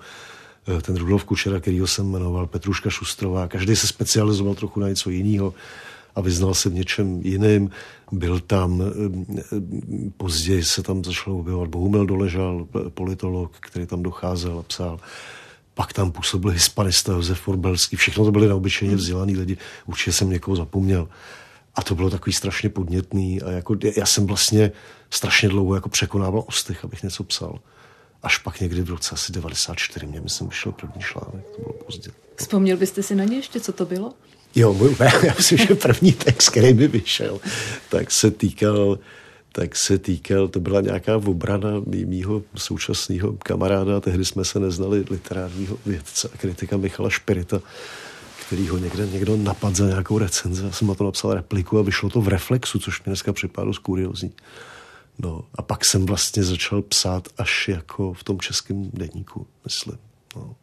eh, 0.77 0.81
ten 0.81 0.95
Rudolf 0.95 1.23
Kučera, 1.23 1.59
kterýho 1.59 1.87
jsem 1.87 2.11
jmenoval, 2.11 2.47
Petruška 2.47 2.89
Šustrová, 2.89 3.47
každý 3.47 3.75
se 3.75 3.87
specializoval 3.87 4.55
trochu 4.55 4.79
na 4.79 4.89
něco 4.89 5.09
jiného 5.09 5.53
a 6.15 6.21
vyznal 6.21 6.53
se 6.53 6.69
v 6.69 6.73
něčem 6.73 7.21
jiným. 7.23 7.69
Byl 8.11 8.39
tam, 8.39 8.81
eh, 8.81 9.55
později 10.17 10.63
se 10.63 10.83
tam 10.83 11.03
začal 11.03 11.33
objevovat 11.33 11.69
Bohumil 11.69 12.05
Doležal, 12.05 12.67
politolog, 12.89 13.51
který 13.59 13.85
tam 13.85 14.03
docházel 14.03 14.59
a 14.59 14.63
psal. 14.63 14.99
Pak 15.73 15.93
tam 15.93 16.11
působil 16.11 16.51
hispanista 16.51 17.13
Josef 17.13 17.39
Forbelský. 17.39 17.95
Všechno 17.95 18.25
to 18.25 18.31
byli 18.31 18.47
neobyčejně 18.47 18.95
vzdělaný 18.95 19.37
lidi. 19.37 19.57
Určitě 19.85 20.11
jsem 20.11 20.29
někoho 20.29 20.55
zapomněl. 20.55 21.07
A 21.75 21.81
to 21.81 21.95
bylo 21.95 22.09
takový 22.09 22.33
strašně 22.33 22.69
podnětný 22.69 23.41
a 23.41 23.51
jako, 23.51 23.75
já 23.97 24.05
jsem 24.05 24.27
vlastně 24.27 24.71
strašně 25.09 25.49
dlouho 25.49 25.75
jako 25.75 25.89
překonával 25.89 26.43
ostych, 26.47 26.83
abych 26.83 27.03
něco 27.03 27.23
psal. 27.23 27.59
Až 28.23 28.37
pak 28.37 28.59
někdy 28.59 28.81
v 28.81 28.89
roce 28.89 29.15
asi 29.15 29.31
94 29.31 30.05
mě, 30.05 30.21
myslím, 30.21 30.47
vyšel 30.49 30.71
první 30.71 31.01
článek, 31.01 31.45
to 31.55 31.61
bylo 31.61 31.73
pozdě. 31.73 32.11
Vzpomněl 32.35 32.77
byste 32.77 33.03
si 33.03 33.15
na 33.15 33.23
ně 33.23 33.35
ještě, 33.35 33.59
co 33.59 33.73
to 33.73 33.85
bylo? 33.85 34.13
Jo, 34.55 34.73
můj, 34.73 34.95
já 35.23 35.33
myslím, 35.37 35.57
že 35.57 35.75
první 35.75 36.11
text, 36.11 36.49
který 36.49 36.73
by 36.73 36.87
vyšel, 36.87 37.39
tak 37.89 38.11
se 38.11 38.31
týkal 38.31 38.99
tak 39.51 39.75
se 39.75 39.97
týkal, 39.97 40.47
to 40.47 40.59
byla 40.59 40.81
nějaká 40.81 41.17
obrana 41.17 41.69
mýho 42.05 42.43
současného 42.55 43.33
kamaráda, 43.43 43.99
tehdy 43.99 44.25
jsme 44.25 44.45
se 44.45 44.59
neznali 44.59 45.05
literárního 45.09 45.77
vědce 45.85 46.29
a 46.33 46.37
kritika 46.37 46.77
Michala 46.77 47.09
Špirita, 47.09 47.61
který 48.51 48.67
ho 48.67 48.77
někde 48.77 49.07
někdo 49.07 49.37
napadl 49.37 49.75
za 49.75 49.87
nějakou 49.87 50.17
recenzi. 50.17 50.65
Já 50.65 50.71
jsem 50.71 50.87
na 50.87 50.95
to 50.95 51.03
napsal 51.03 51.33
repliku 51.33 51.79
a 51.79 51.81
vyšlo 51.81 52.09
to 52.09 52.21
v 52.21 52.27
Reflexu, 52.27 52.79
což 52.79 52.99
mi 52.99 53.03
dneska 53.05 53.33
připadlo 53.33 53.73
kuriozní. 53.81 54.33
No, 55.19 55.43
a 55.55 55.61
pak 55.61 55.85
jsem 55.85 56.05
vlastně 56.05 56.43
začal 56.43 56.81
psát 56.81 57.27
až 57.37 57.67
jako 57.67 58.13
v 58.13 58.23
tom 58.23 58.39
českém 58.39 58.91
denníku, 58.93 59.47
myslím. 59.63 59.97
No. 60.35 60.55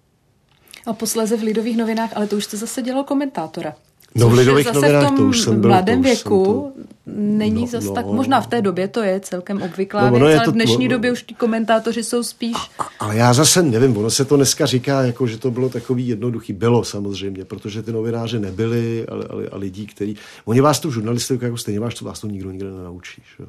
A 0.86 0.92
posléze 0.92 1.36
v 1.36 1.42
Lidových 1.42 1.76
novinách, 1.76 2.10
ale 2.16 2.26
to 2.26 2.36
už 2.36 2.44
jste 2.44 2.56
zase 2.56 2.82
dělal 2.82 3.04
komentátora. 3.04 3.74
No 4.18 4.28
v 4.28 4.34
Lidových 4.34 4.72
novinách 4.72 5.16
to 5.16 5.22
už 5.22 5.40
jsem 5.40 5.60
byl. 5.60 5.70
V 5.70 5.72
mladém 5.72 6.02
věku 6.02 6.44
to... 6.44 6.82
není 7.16 7.60
no, 7.60 7.66
zas 7.66 7.84
no, 7.84 7.94
tak, 7.94 8.06
možná 8.06 8.40
v 8.40 8.46
té 8.46 8.62
době 8.62 8.88
to 8.88 9.02
je 9.02 9.20
celkem 9.20 9.62
obvyklá 9.62 10.10
no, 10.10 10.18
věc, 10.18 10.36
ale 10.36 10.44
to, 10.44 10.50
v 10.50 10.54
dnešní 10.54 10.88
no, 10.88 10.94
době 10.94 11.12
už 11.12 11.22
ti 11.22 11.34
komentátoři 11.34 12.04
jsou 12.04 12.22
spíš... 12.22 12.56
A, 12.78 12.88
ale 12.98 13.16
já 13.16 13.32
zase 13.32 13.62
nevím, 13.62 13.96
ono 13.96 14.10
se 14.10 14.24
to 14.24 14.36
dneska 14.36 14.66
říká, 14.66 15.02
jako, 15.02 15.26
že 15.26 15.38
to 15.38 15.50
bylo 15.50 15.68
takový 15.68 16.08
jednoduchý. 16.08 16.52
Bylo 16.52 16.84
samozřejmě, 16.84 17.44
protože 17.44 17.82
ty 17.82 17.92
novináři 17.92 18.38
nebyli 18.38 19.06
ale, 19.08 19.24
ale, 19.30 19.48
a 19.48 19.56
lidí, 19.56 19.86
kteří... 19.86 20.16
Oni 20.44 20.60
vás 20.60 20.80
tu 20.80 20.90
žurnalistiku 20.90 21.44
jako 21.44 21.56
stejně 21.56 21.80
vás 21.80 21.94
to, 21.94 22.04
vás 22.04 22.20
to 22.20 22.26
nikdo 22.26 22.50
nikde 22.50 22.70
nenaučí. 22.70 23.22
Že? 23.38 23.44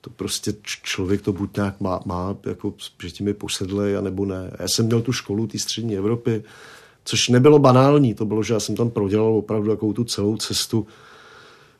To 0.00 0.10
prostě 0.10 0.54
člověk 0.62 1.22
to 1.22 1.32
buď 1.32 1.56
nějak 1.56 1.80
má, 1.80 2.00
má 2.04 2.36
jako, 2.46 2.74
že 3.02 3.10
tím 3.10 3.28
je 3.28 3.34
posedlej, 3.34 3.96
anebo 3.96 4.24
ne. 4.24 4.50
Já 4.58 4.68
jsem 4.68 4.86
měl 4.86 5.02
tu 5.02 5.12
školu 5.12 5.46
té 5.46 5.58
střední 5.58 5.96
Evropy, 5.96 6.42
což 7.04 7.28
nebylo 7.28 7.58
banální, 7.58 8.14
to 8.14 8.24
bylo, 8.24 8.42
že 8.42 8.54
já 8.54 8.60
jsem 8.60 8.76
tam 8.76 8.90
prodělal 8.90 9.34
opravdu 9.34 9.70
takovou 9.70 9.92
tu 9.92 10.04
celou 10.04 10.36
cestu, 10.36 10.86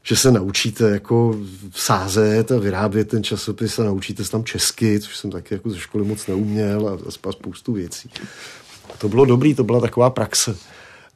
že 0.02 0.16
se 0.16 0.32
naučíte 0.32 0.90
jako 0.90 1.36
sázet 1.74 2.52
a 2.52 2.58
vyrábět 2.58 3.08
ten 3.08 3.24
časopis 3.24 3.78
a 3.78 3.84
naučíte 3.84 4.24
se 4.24 4.30
tam 4.30 4.44
česky, 4.44 5.00
což 5.00 5.16
jsem 5.16 5.30
taky 5.30 5.54
jako 5.54 5.70
ze 5.70 5.78
školy 5.78 6.04
moc 6.04 6.26
neuměl 6.26 6.88
a, 6.88 6.98
a 7.08 7.32
spoustu 7.32 7.72
věcí. 7.72 8.10
A 8.94 8.96
to 8.98 9.08
bylo 9.08 9.24
dobrý, 9.24 9.54
to 9.54 9.64
byla 9.64 9.80
taková 9.80 10.10
praxe. 10.10 10.56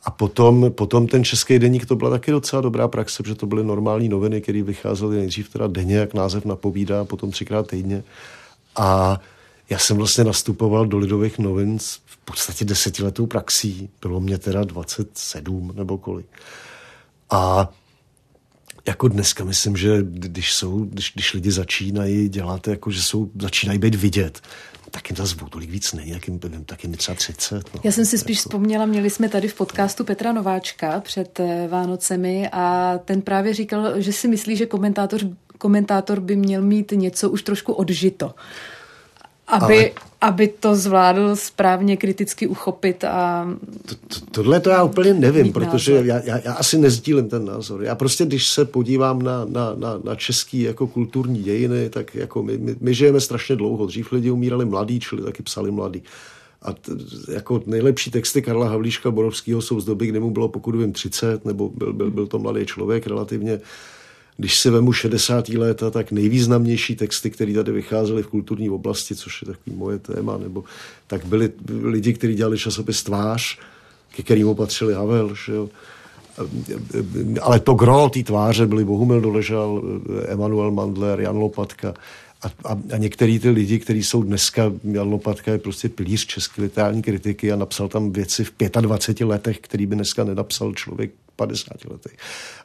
A 0.04 0.10
potom, 0.10 0.72
potom 0.72 1.06
ten 1.06 1.24
český 1.24 1.58
deník, 1.58 1.86
to 1.86 1.96
byla 1.96 2.10
taky 2.10 2.30
docela 2.30 2.62
dobrá 2.62 2.88
praxe, 2.88 3.22
protože 3.22 3.34
to 3.34 3.46
byly 3.46 3.64
normální 3.64 4.08
noviny, 4.08 4.40
které 4.40 4.62
vycházely 4.62 5.16
nejdřív 5.16 5.48
teda 5.48 5.66
denně, 5.66 5.96
jak 5.96 6.14
název 6.14 6.44
napovídá, 6.44 7.04
potom 7.04 7.30
třikrát 7.30 7.66
týdně. 7.66 8.04
A 8.76 9.20
já 9.70 9.78
jsem 9.78 9.96
vlastně 9.96 10.24
nastupoval 10.24 10.86
do 10.86 10.98
Lidových 10.98 11.38
novin 11.38 11.78
v 12.06 12.16
podstatě 12.24 12.64
desetiletou 12.64 13.26
praxí. 13.26 13.90
Bylo 14.00 14.20
mě 14.20 14.38
teda 14.38 14.64
27 14.64 15.72
nebo 15.76 15.98
kolik. 15.98 16.26
A 17.30 17.72
jako 18.86 19.08
dneska 19.08 19.44
myslím, 19.44 19.76
že 19.76 19.98
když 20.02 20.52
jsou, 20.52 20.84
když, 20.84 21.12
když 21.14 21.34
lidi 21.34 21.50
začínají 21.50 22.28
dělat, 22.28 22.68
jako 22.68 22.90
že 22.90 23.02
jsou, 23.02 23.30
začínají 23.40 23.78
být 23.78 23.94
vidět, 23.94 24.40
tak 24.90 25.10
jim 25.10 25.16
ta 25.16 25.26
zvuk 25.26 25.50
tolik 25.50 25.70
víc 25.70 25.92
není, 25.92 26.10
jak 26.10 26.28
jim, 26.28 26.40
tak 26.66 26.84
jim 26.84 26.94
třeba 26.94 27.14
30. 27.14 27.74
No. 27.74 27.80
Já 27.84 27.92
jsem 27.92 28.04
si 28.04 28.18
spíš 28.18 28.38
vzpomněla, 28.38 28.86
měli 28.86 29.10
jsme 29.10 29.28
tady 29.28 29.48
v 29.48 29.54
podcastu 29.54 30.04
Petra 30.04 30.32
Nováčka 30.32 31.00
před 31.00 31.40
eh, 31.40 31.68
Vánocemi 31.68 32.48
a 32.52 32.98
ten 33.04 33.22
právě 33.22 33.54
říkal, 33.54 34.00
že 34.00 34.12
si 34.12 34.28
myslí, 34.28 34.56
že 34.56 34.66
komentátor, 34.66 35.20
komentátor 35.58 36.20
by 36.20 36.36
měl 36.36 36.62
mít 36.62 36.92
něco 36.96 37.30
už 37.30 37.42
trošku 37.42 37.72
odžito. 37.72 38.34
Aby, 39.48 39.78
ale... 39.78 39.90
aby 40.20 40.48
to 40.48 40.76
zvládl 40.76 41.36
správně 41.36 41.96
kriticky 41.96 42.46
uchopit 42.46 43.04
a... 43.04 43.48
To, 43.86 43.94
to, 43.94 44.26
tohle 44.30 44.60
to 44.60 44.70
já 44.70 44.82
úplně 44.82 45.14
nevím, 45.14 45.52
protože 45.52 45.92
já, 45.92 46.20
já, 46.24 46.38
já 46.44 46.52
asi 46.52 46.78
nezdílím 46.78 47.28
ten 47.28 47.44
názor. 47.44 47.82
Já 47.82 47.94
prostě, 47.94 48.26
když 48.26 48.48
se 48.48 48.64
podívám 48.64 49.22
na, 49.22 49.44
na, 49.44 49.74
na, 49.74 50.00
na 50.04 50.14
český 50.14 50.62
jako 50.62 50.86
kulturní 50.86 51.42
dějiny, 51.42 51.90
tak 51.90 52.14
jako 52.14 52.42
my, 52.42 52.58
my, 52.58 52.76
my 52.80 52.94
žijeme 52.94 53.20
strašně 53.20 53.56
dlouho. 53.56 53.86
Dřív 53.86 54.12
lidi 54.12 54.30
umírali 54.30 54.64
mladí, 54.64 55.00
čili 55.00 55.22
taky 55.22 55.42
psali 55.42 55.70
mladí. 55.70 56.02
A 56.62 56.72
t, 56.72 56.92
jako 57.32 57.62
nejlepší 57.66 58.10
texty 58.10 58.42
Karla 58.42 58.68
Havlíška 58.68 59.10
Borovského 59.10 59.62
jsou 59.62 59.80
z 59.80 59.84
doby, 59.84 60.06
kdy 60.06 60.20
mu 60.20 60.30
bylo 60.30 60.48
pokud 60.48 60.74
vím 60.74 60.92
30, 60.92 61.44
nebo 61.44 61.68
byl, 61.68 61.92
byl, 61.92 62.10
byl 62.10 62.26
to 62.26 62.38
mladý 62.38 62.66
člověk 62.66 63.06
relativně 63.06 63.60
když 64.36 64.58
si 64.58 64.70
vemu 64.70 64.92
60. 64.92 65.48
léta, 65.48 65.90
tak 65.90 66.12
nejvýznamnější 66.12 66.96
texty, 66.96 67.30
které 67.30 67.54
tady 67.54 67.72
vycházely 67.72 68.22
v 68.22 68.26
kulturní 68.26 68.70
oblasti, 68.70 69.14
což 69.14 69.42
je 69.42 69.46
takový 69.46 69.76
moje 69.76 69.98
téma, 69.98 70.38
nebo 70.38 70.64
tak 71.06 71.24
byli 71.24 71.52
lidi, 71.82 72.12
kteří 72.12 72.34
dělali 72.34 72.58
časopis 72.58 73.02
Tvář, 73.02 73.58
ke 74.16 74.22
kterému 74.22 74.54
patřili 74.54 74.94
Havel, 74.94 75.34
že 75.46 75.52
jo. 75.52 75.68
Ale 77.42 77.60
to 77.60 77.74
gro 77.74 78.08
té 78.08 78.22
tváře 78.22 78.66
byli 78.66 78.84
Bohumil 78.84 79.20
Doležal, 79.20 79.82
Emanuel 80.28 80.70
Mandler, 80.70 81.20
Jan 81.20 81.36
Lopatka 81.36 81.94
a, 82.42 82.46
a, 82.64 82.78
a 82.92 82.96
některý 82.96 83.38
ty 83.38 83.50
lidi, 83.50 83.78
kteří 83.78 84.04
jsou 84.04 84.22
dneska, 84.22 84.72
Jan 84.84 85.08
Lopatka 85.08 85.52
je 85.52 85.58
prostě 85.58 85.88
pilíř 85.88 86.26
české 86.26 86.62
literární 86.62 87.02
kritiky 87.02 87.52
a 87.52 87.56
napsal 87.56 87.88
tam 87.88 88.12
věci 88.12 88.44
v 88.44 88.52
25 88.80 89.26
letech, 89.26 89.58
který 89.58 89.86
by 89.86 89.94
dneska 89.94 90.24
nenapsal 90.24 90.74
člověk 90.74 91.10
50 91.36 91.84
letech. 91.84 92.16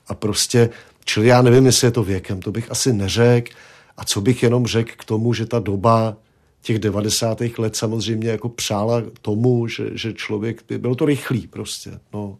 A 0.08 0.14
prostě, 0.14 0.70
čili 1.06 1.28
já 1.28 1.42
nevím, 1.42 1.66
jestli 1.66 1.88
je 1.88 1.92
to 1.92 2.04
věkem, 2.04 2.40
to 2.40 2.52
bych 2.52 2.72
asi 2.72 2.94
neřekl. 2.94 3.52
A 3.98 4.06
co 4.06 4.22
bych 4.22 4.44
jenom 4.44 4.68
řekl 4.68 4.92
k 4.98 5.06
tomu, 5.06 5.34
že 5.34 5.46
ta 5.46 5.60
doba 5.60 6.18
těch 6.62 6.80
90. 6.80 7.42
let 7.58 7.76
samozřejmě 7.76 8.30
jako 8.30 8.50
přála 8.50 9.04
tomu, 9.22 9.68
že, 9.68 9.90
že 9.94 10.14
člověk, 10.14 10.64
bylo 10.78 10.96
to 10.96 11.06
rychlý 11.06 11.48
prostě, 11.48 12.00
no. 12.14 12.38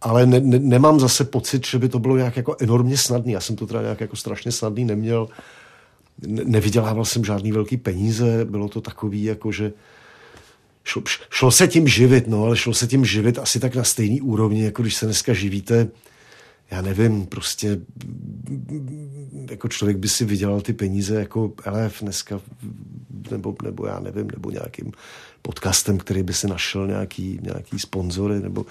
ale 0.00 0.26
ne, 0.26 0.40
ne, 0.40 0.58
nemám 0.58 1.00
zase 1.00 1.24
pocit, 1.24 1.66
že 1.66 1.78
by 1.78 1.88
to 1.88 1.98
bylo 1.98 2.16
nějak 2.16 2.36
jako 2.36 2.56
enormně 2.60 2.96
snadný. 2.96 3.32
Já 3.32 3.40
jsem 3.40 3.56
to 3.56 3.66
teda 3.66 3.82
nějak 3.82 4.00
jako 4.00 4.16
strašně 4.16 4.52
snadný 4.52 4.84
neměl. 4.84 5.28
Ne, 6.26 6.42
nevydělával 6.44 7.04
jsem 7.04 7.24
žádný 7.24 7.52
velký 7.52 7.76
peníze, 7.76 8.44
bylo 8.44 8.68
to 8.68 8.80
takový, 8.80 9.24
jako 9.24 9.52
že 9.52 9.72
šlo, 10.84 11.02
šlo 11.30 11.50
se 11.50 11.68
tím 11.68 11.88
živit, 11.88 12.26
no, 12.26 12.44
ale 12.44 12.56
šlo 12.56 12.74
se 12.74 12.86
tím 12.86 13.04
živit 13.04 13.38
asi 13.38 13.60
tak 13.60 13.74
na 13.74 13.84
stejný 13.84 14.20
úrovni, 14.20 14.64
jako 14.64 14.82
když 14.82 14.96
se 14.96 15.06
dneska 15.06 15.32
živíte 15.32 15.88
já 16.70 16.82
nevím, 16.82 17.26
prostě 17.26 17.80
jako 19.50 19.68
člověk 19.68 19.96
by 19.96 20.08
si 20.08 20.24
vydělal 20.24 20.60
ty 20.60 20.72
peníze 20.72 21.14
jako 21.14 21.52
LF 21.66 22.02
dneska, 22.02 22.40
nebo, 23.30 23.56
nebo 23.62 23.86
já 23.86 24.00
nevím, 24.00 24.30
nebo 24.30 24.50
nějakým 24.50 24.92
podcastem, 25.42 25.98
který 25.98 26.22
by 26.22 26.34
si 26.34 26.46
našel 26.46 26.86
nějaký, 26.86 27.38
nějaký 27.42 27.78
sponzory, 27.78 28.40
nebo 28.40 28.66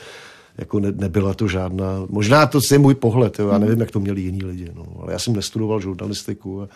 jako 0.57 0.79
ne, 0.79 0.91
nebyla 0.91 1.33
to 1.33 1.47
žádná, 1.47 2.05
možná 2.09 2.45
to 2.45 2.59
je 2.71 2.79
můj 2.79 2.95
pohled, 2.95 3.39
jo, 3.39 3.49
já 3.49 3.57
nevím, 3.57 3.79
jak 3.79 3.91
to 3.91 3.99
měli 3.99 4.21
jiní 4.21 4.43
lidi, 4.43 4.71
no, 4.75 4.85
ale 5.01 5.13
já 5.13 5.19
jsem 5.19 5.35
nestudoval 5.35 5.81
žurnalistiku 5.81 6.61
a 6.61 6.69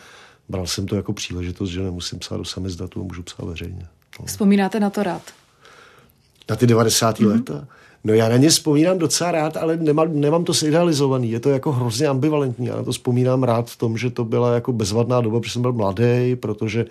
bral 0.50 0.68
jsem 0.68 0.86
to 0.86 0.96
jako 0.96 1.14
příležitost, 1.14 1.70
že 1.70 1.82
nemusím 1.82 2.20
psát 2.20 2.38
do 2.38 2.46
samizdatu 2.46 3.02
a 3.02 3.04
můžu 3.04 3.24
psát 3.24 3.46
veřejně. 3.46 3.88
No. 4.20 4.26
Vzpomínáte 4.26 4.80
na 4.80 4.90
to 4.90 5.04
rád? 5.04 5.22
Na 6.50 6.56
ty 6.56 6.68
90. 6.68 7.20
Mm-hmm. 7.20 7.28
léta? 7.28 7.68
No 8.04 8.14
já 8.14 8.30
na 8.30 8.38
ně 8.38 8.50
vzpomínám 8.50 8.98
docela 8.98 9.32
rád, 9.32 9.58
ale 9.58 9.78
nemám, 9.78 10.20
nemám 10.20 10.44
to 10.44 10.54
zidealizovaný. 10.54 11.32
Je 11.32 11.40
to 11.40 11.50
jako 11.50 11.72
hrozně 11.72 12.08
ambivalentní. 12.08 12.68
Já 12.68 12.76
na 12.76 12.84
to 12.84 12.92
vzpomínám 12.92 13.44
rád 13.44 13.70
v 13.70 13.78
tom, 13.78 13.98
že 13.98 14.10
to 14.10 14.26
byla 14.26 14.54
jako 14.54 14.74
bezvadná 14.74 15.22
doba, 15.22 15.40
protože 15.40 15.52
jsem 15.52 15.62
byl 15.62 15.74
mladý, 15.74 16.36
protože 16.36 16.86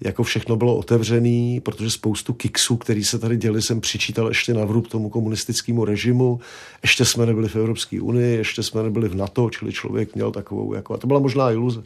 jako 0.00 0.22
všechno 0.22 0.56
bylo 0.56 0.76
otevřený, 0.76 1.60
protože 1.60 1.90
spoustu 1.90 2.32
kiksů, 2.32 2.76
který 2.76 3.04
se 3.04 3.18
tady 3.18 3.36
děli, 3.36 3.62
jsem 3.62 3.80
přičítal 3.80 4.28
ještě 4.28 4.54
na 4.54 4.64
vrub 4.64 4.88
tomu 4.88 5.08
komunistickému 5.08 5.84
režimu. 5.84 6.40
Ještě 6.82 7.04
jsme 7.04 7.26
nebyli 7.26 7.48
v 7.48 7.56
Evropské 7.56 8.00
unii, 8.00 8.36
ještě 8.36 8.62
jsme 8.62 8.82
nebyli 8.82 9.08
v 9.08 9.14
NATO, 9.14 9.50
čili 9.50 9.72
člověk 9.72 10.14
měl 10.14 10.30
takovou, 10.30 10.74
jako, 10.74 10.94
a 10.94 10.96
to 10.96 11.06
byla 11.06 11.20
možná 11.20 11.50
iluze, 11.50 11.82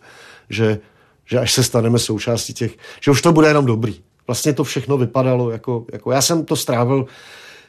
že, 0.50 0.78
že 1.24 1.38
až 1.38 1.52
se 1.52 1.62
staneme 1.62 1.98
součástí 1.98 2.55
těch, 2.55 2.76
že 3.00 3.11
už 3.11 3.22
to 3.22 3.32
bude 3.32 3.48
jenom 3.48 3.66
dobrý. 3.66 3.94
Vlastně 4.26 4.52
to 4.52 4.64
všechno 4.64 4.96
vypadalo 4.96 5.50
jako, 5.50 5.84
jako 5.92 6.12
já 6.12 6.22
jsem 6.22 6.44
to 6.44 6.57
strávil 6.57 7.07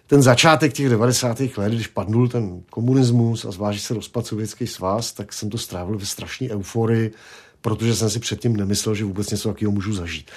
ten 0.08 0.22
začátek 0.22 0.74
těch 0.74 0.89
90. 0.89 1.39
let, 1.58 1.74
když 1.74 1.88
padnul 1.88 2.28
ten 2.28 2.62
komunismus 2.70 3.45
a 3.45 3.51
zvlášť 3.51 3.82
se 3.82 3.93
rozpad 3.93 4.28
sovětský 4.28 4.68
svaz, 4.68 5.14
tak 5.14 5.34
jsem 5.34 5.49
to 5.49 5.58
strávil 5.58 5.97
ve 5.97 6.06
strašné 6.06 6.49
euforii, 6.49 7.14
protože 7.62 7.95
jsem 7.95 8.10
si 8.10 8.20
předtím 8.20 8.58
nemyslel, 8.58 8.95
že 8.95 9.06
vůbec 9.06 9.30
něco 9.30 9.49
takového 9.49 9.72
můžu 9.72 9.93
zažít. 9.93 10.32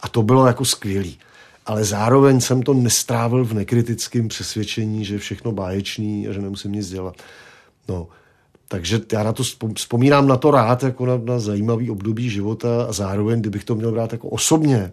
A 0.00 0.08
to 0.08 0.22
bylo 0.22 0.46
jako 0.46 0.64
skvělý. 0.64 1.18
Ale 1.66 1.84
zároveň 1.84 2.40
jsem 2.40 2.62
to 2.62 2.74
nestrávil 2.74 3.44
v 3.44 3.52
nekritickém 3.52 4.28
přesvědčení, 4.28 5.04
že 5.04 5.14
je 5.14 5.18
všechno 5.18 5.52
báječný 5.52 6.28
a 6.28 6.32
že 6.32 6.40
nemusím 6.40 6.72
nic 6.72 6.88
dělat. 6.88 7.22
No, 7.88 8.08
takže 8.68 9.00
já 9.12 9.22
na 9.22 9.32
to 9.32 9.42
vzpomínám 9.74 10.28
na 10.28 10.36
to 10.36 10.50
rád, 10.50 10.82
jako 10.82 11.06
na, 11.06 11.16
na 11.16 11.38
zajímavý 11.38 11.90
období 11.90 12.30
života 12.30 12.86
a 12.88 12.92
zároveň, 12.92 13.40
kdybych 13.40 13.64
to 13.64 13.74
měl 13.74 13.92
brát 13.92 14.12
jako 14.12 14.28
osobně, 14.28 14.92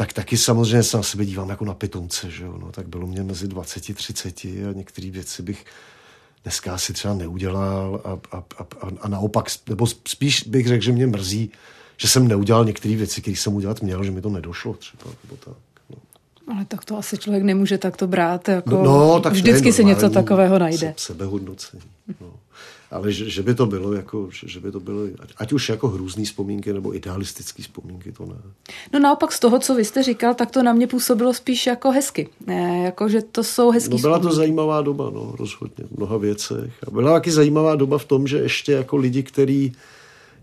tak 0.00 0.12
taky 0.12 0.36
samozřejmě 0.36 0.82
se 0.82 0.96
na 0.96 1.02
sebe 1.02 1.24
dívám 1.24 1.48
jako 1.48 1.64
na 1.64 1.74
pitomce, 1.74 2.30
že 2.30 2.44
jo? 2.44 2.58
No, 2.60 2.72
tak 2.72 2.88
bylo 2.88 3.06
mě 3.06 3.22
mezi 3.22 3.48
20 3.48 3.94
30 3.94 4.44
a 4.44 4.72
některé 4.72 5.10
věci 5.10 5.42
bych 5.42 5.64
dneska 6.42 6.74
asi 6.74 6.92
třeba 6.92 7.14
neudělal 7.14 8.00
a, 8.04 8.36
a, 8.36 8.44
a, 8.58 8.66
a 9.00 9.08
naopak, 9.08 9.46
nebo 9.68 9.86
spíš 9.86 10.42
bych 10.42 10.68
řekl, 10.68 10.84
že 10.84 10.92
mě 10.92 11.06
mrzí, 11.06 11.50
že 11.96 12.08
jsem 12.08 12.28
neudělal 12.28 12.64
některé 12.64 12.96
věci, 12.96 13.20
které 13.20 13.36
jsem 13.36 13.54
udělat 13.54 13.82
měl, 13.82 14.04
že 14.04 14.10
mi 14.10 14.20
to 14.20 14.30
nedošlo 14.30 14.74
třeba, 14.74 15.04
nebo 15.24 15.36
tak. 15.36 15.56
No. 15.90 15.96
Ale 16.54 16.64
tak 16.64 16.84
to 16.84 16.98
asi 16.98 17.18
člověk 17.18 17.42
nemůže 17.42 17.78
takto 17.78 18.06
brát, 18.06 18.48
jako 18.48 18.70
no, 18.70 18.82
no 18.82 19.20
tak 19.20 19.32
vždycky 19.32 19.72
se 19.72 19.84
něco 19.84 20.10
takového 20.10 20.58
najde. 20.58 20.94
Sebehodnocení. 20.96 21.82
No 22.20 22.32
ale 22.90 23.12
že, 23.12 23.30
že 23.30 23.42
by 23.42 23.54
to 23.54 23.66
bylo 23.66 23.92
jako, 23.92 24.28
že, 24.32 24.48
že 24.48 24.60
by 24.60 24.72
to 24.72 24.80
bylo, 24.80 25.02
ať, 25.22 25.32
ať 25.36 25.52
už 25.52 25.68
jako 25.68 25.88
hrůzný 25.88 26.24
vzpomínky 26.24 26.72
nebo 26.72 26.96
idealistický 26.96 27.62
vzpomínky, 27.62 28.12
to 28.12 28.26
ne. 28.26 28.34
No 28.92 28.98
naopak 29.00 29.32
z 29.32 29.38
toho, 29.40 29.58
co 29.58 29.74
vy 29.74 29.84
jste 29.84 30.02
říkal, 30.02 30.34
tak 30.34 30.50
to 30.50 30.62
na 30.62 30.72
mě 30.72 30.86
působilo 30.86 31.34
spíš 31.34 31.66
jako 31.66 31.90
hezky. 31.90 32.28
Ne, 32.46 32.82
jako, 32.84 33.08
že 33.08 33.22
to 33.22 33.44
jsou 33.44 33.70
hezký 33.70 33.90
No 33.90 33.98
byla 33.98 34.16
vzpomínky. 34.18 34.34
to 34.34 34.36
zajímavá 34.36 34.82
doba, 34.82 35.10
no, 35.14 35.34
rozhodně, 35.38 35.84
v 35.84 35.96
mnoha 35.98 36.16
věcech. 36.16 36.72
A 36.86 36.90
byla 36.90 37.12
taky 37.12 37.30
zajímavá 37.30 37.76
doba 37.76 37.98
v 37.98 38.04
tom, 38.04 38.26
že 38.26 38.38
ještě 38.38 38.72
jako 38.72 38.96
lidi, 38.96 39.22
který, 39.22 39.72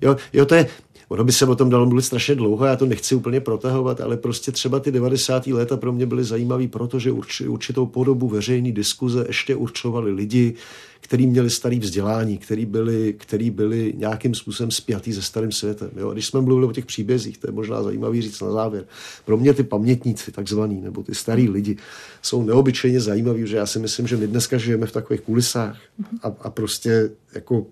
jo, 0.01 0.15
jo 0.33 0.45
to 0.45 0.55
je, 0.55 0.67
Ono 1.09 1.23
by 1.23 1.31
se 1.31 1.45
o 1.45 1.55
tom 1.55 1.69
dalo 1.69 1.85
mluvit 1.85 2.01
strašně 2.01 2.35
dlouho, 2.35 2.65
já 2.65 2.75
to 2.75 2.85
nechci 2.85 3.15
úplně 3.15 3.39
protahovat, 3.39 4.01
ale 4.01 4.17
prostě 4.17 4.51
třeba 4.51 4.79
ty 4.79 4.91
90. 4.91 5.47
léta 5.47 5.77
pro 5.77 5.93
mě 5.93 6.05
byly 6.05 6.23
zajímavý, 6.23 6.67
protože 6.67 7.11
určitou 7.47 7.85
podobu 7.85 8.27
veřejné 8.27 8.71
diskuze 8.71 9.25
ještě 9.27 9.55
určovali 9.55 10.11
lidi, 10.11 10.53
který 11.01 11.27
měli 11.27 11.49
starý 11.49 11.79
vzdělání, 11.79 12.37
který 12.37 12.65
byli, 12.65 13.15
který 13.17 13.51
byli 13.51 13.93
nějakým 13.97 14.35
způsobem 14.35 14.71
spjatý 14.71 15.13
se 15.13 15.21
starým 15.21 15.51
světem. 15.51 15.89
Jo? 15.97 16.09
A 16.09 16.13
když 16.13 16.27
jsme 16.27 16.41
mluvili 16.41 16.67
o 16.67 16.71
těch 16.71 16.85
příbězích, 16.85 17.37
to 17.37 17.47
je 17.47 17.51
možná 17.51 17.83
zajímavý 17.83 18.21
říct 18.21 18.41
na 18.41 18.51
závěr. 18.51 18.85
Pro 19.25 19.37
mě 19.37 19.53
ty 19.53 19.63
pamětníci, 19.63 20.31
takzvaný, 20.31 20.81
nebo 20.81 21.03
ty 21.03 21.15
starý 21.15 21.49
lidi, 21.49 21.77
jsou 22.21 22.43
neobyčejně 22.43 22.99
zajímaví, 22.99 23.47
že 23.47 23.57
já 23.57 23.65
si 23.65 23.79
myslím, 23.79 24.07
že 24.07 24.17
my 24.17 24.27
dneska 24.27 24.57
žijeme 24.57 24.85
v 24.85 24.91
takových 24.91 25.21
kulisách 25.21 25.77
a, 26.23 26.27
a 26.41 26.49
prostě 26.49 27.09
jako 27.33 27.65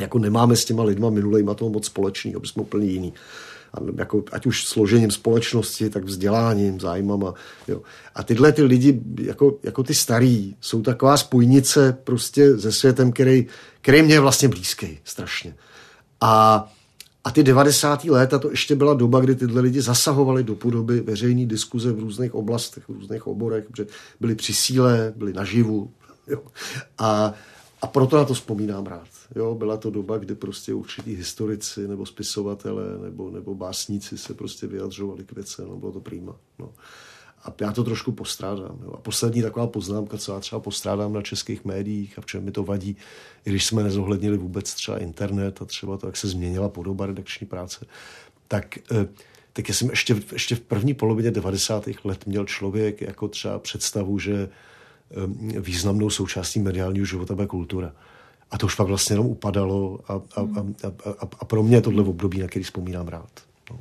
jako 0.00 0.18
nemáme 0.18 0.56
s 0.56 0.64
těma 0.64 0.82
lidma 0.82 1.10
minulejma 1.10 1.54
toho 1.54 1.70
moc 1.70 1.86
společného, 1.86 2.40
jsme 2.44 2.62
úplně 2.62 2.86
jiný. 2.86 3.14
A 3.74 3.78
jako, 3.96 4.24
ať 4.32 4.46
už 4.46 4.66
složením 4.66 5.10
společnosti, 5.10 5.90
tak 5.90 6.04
vzděláním, 6.04 6.80
zájmama. 6.80 7.34
Jo. 7.68 7.82
A 8.14 8.22
tyhle 8.22 8.52
ty 8.52 8.62
lidi, 8.62 9.00
jako, 9.20 9.58
jako 9.62 9.82
ty 9.82 9.94
starý, 9.94 10.56
jsou 10.60 10.82
taková 10.82 11.16
spojnice 11.16 11.98
prostě 12.04 12.58
se 12.58 12.72
světem, 12.72 13.12
který, 13.12 13.46
který 13.80 14.02
mě 14.02 14.14
je 14.14 14.20
vlastně 14.20 14.48
blízký 14.48 14.98
strašně. 15.04 15.54
A, 16.20 16.64
a 17.24 17.30
ty 17.30 17.42
90. 17.42 18.04
léta 18.04 18.38
to 18.38 18.50
ještě 18.50 18.76
byla 18.76 18.94
doba, 18.94 19.20
kdy 19.20 19.34
tyhle 19.34 19.60
lidi 19.60 19.82
zasahovali 19.82 20.44
do 20.44 20.54
podoby 20.54 21.00
veřejné 21.00 21.46
diskuze 21.46 21.92
v 21.92 21.98
různých 21.98 22.34
oblastech, 22.34 22.84
v 22.88 22.92
různých 22.92 23.26
oborech, 23.26 23.64
protože 23.64 23.86
byli 24.20 24.34
při 24.34 24.54
síle, 24.54 25.12
byli 25.16 25.32
naživu. 25.32 25.90
Jo. 26.26 26.42
A, 26.98 27.34
a 27.82 27.86
proto 27.86 28.16
na 28.16 28.24
to 28.24 28.34
vzpomínám 28.34 28.86
rád. 28.86 29.17
Jo, 29.36 29.54
byla 29.54 29.76
to 29.76 29.90
doba, 29.90 30.18
kdy 30.18 30.34
prostě 30.34 30.74
určitý 30.74 31.14
historici 31.14 31.88
nebo 31.88 32.06
spisovatele 32.06 32.98
nebo, 33.02 33.30
nebo 33.30 33.54
básníci 33.54 34.18
se 34.18 34.34
prostě 34.34 34.66
vyjadřovali 34.66 35.24
k 35.24 35.32
věcem, 35.32 35.68
no, 35.68 35.76
bylo 35.76 35.92
to 35.92 36.00
prýma. 36.00 36.36
No. 36.58 36.72
A 37.44 37.54
já 37.60 37.72
to 37.72 37.84
trošku 37.84 38.12
postrádám. 38.12 38.78
Jo. 38.84 38.92
A 38.92 38.96
poslední 38.96 39.42
taková 39.42 39.66
poznámka, 39.66 40.18
co 40.18 40.32
já 40.32 40.40
třeba 40.40 40.60
postrádám 40.60 41.12
na 41.12 41.22
českých 41.22 41.64
médiích 41.64 42.18
a 42.18 42.20
v 42.20 42.26
čem 42.26 42.44
mi 42.44 42.50
to 42.50 42.64
vadí, 42.64 42.96
i 43.44 43.50
když 43.50 43.66
jsme 43.66 43.82
nezohlednili 43.82 44.38
vůbec 44.38 44.74
třeba 44.74 44.98
internet 44.98 45.62
a 45.62 45.64
třeba 45.64 45.96
to, 45.96 46.06
jak 46.06 46.16
se 46.16 46.28
změnila 46.28 46.68
podoba 46.68 47.06
redakční 47.06 47.46
práce, 47.46 47.86
tak, 48.48 48.78
eh, 48.92 49.08
tak 49.52 49.68
já 49.68 49.74
jsem 49.74 49.90
ještě, 49.90 50.22
ještě 50.32 50.54
v 50.54 50.60
první 50.60 50.94
polovině 50.94 51.30
90. 51.30 52.04
let 52.04 52.26
měl 52.26 52.44
člověk 52.44 53.00
jako 53.00 53.28
třeba 53.28 53.58
představu, 53.58 54.18
že 54.18 54.48
eh, 55.10 55.60
významnou 55.60 56.10
součástí 56.10 56.60
mediálního 56.60 57.06
života 57.06 57.34
bude 57.34 57.46
kultura. 57.46 57.92
A 58.50 58.58
to 58.58 58.66
už 58.66 58.74
pak 58.74 58.86
vlastně 58.86 59.14
jenom 59.14 59.26
upadalo 59.26 60.00
a, 60.08 60.12
a, 60.12 60.40
a, 60.40 60.88
a, 61.20 61.28
a 61.40 61.44
pro 61.44 61.62
mě 61.62 61.76
je 61.76 61.80
tohle 61.80 62.02
období, 62.02 62.38
na 62.38 62.46
který 62.46 62.64
vzpomínám 62.64 63.08
rád. 63.08 63.30
No. 63.70 63.78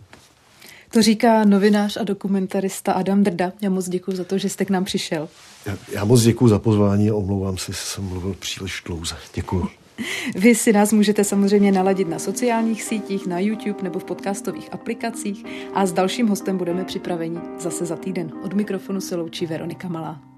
To 0.91 1.01
říká 1.01 1.43
novinář 1.43 1.97
a 1.97 2.03
dokumentarista 2.03 2.93
Adam 2.93 3.24
Drda. 3.24 3.51
Já 3.61 3.70
moc 3.70 3.89
děkuji 3.89 4.18
za 4.18 4.24
to, 4.24 4.38
že 4.38 4.49
jste 4.49 4.65
k 4.65 4.70
nám 4.70 4.86
přišel. 4.86 5.30
Já, 5.65 5.78
já 5.91 6.05
moc 6.05 6.22
děkuji 6.22 6.47
za 6.47 6.59
pozvání 6.59 7.09
a 7.09 7.15
omlouvám 7.15 7.57
se, 7.57 7.72
že 7.72 7.78
jsem 7.78 8.03
mluvil 8.03 8.36
příliš 8.39 8.84
dlouze. 8.86 9.15
Děkuji. 9.34 9.68
Vy 10.36 10.55
si 10.55 10.74
nás 10.74 10.93
můžete 10.93 11.24
samozřejmě 11.24 11.72
naladit 11.72 12.07
na 12.07 12.20
sociálních 12.20 12.84
sítích, 12.84 13.28
na 13.28 13.39
YouTube 13.39 13.84
nebo 13.84 13.99
v 13.99 14.03
podcastových 14.03 14.74
aplikacích 14.74 15.45
a 15.74 15.86
s 15.86 15.93
dalším 15.93 16.28
hostem 16.28 16.57
budeme 16.57 16.86
připraveni 16.86 17.39
zase 17.59 17.86
za 17.86 17.95
týden. 17.95 18.32
Od 18.43 18.53
mikrofonu 18.53 19.01
se 19.01 19.15
loučí 19.15 19.45
Veronika 19.45 19.88
Malá. 19.88 20.36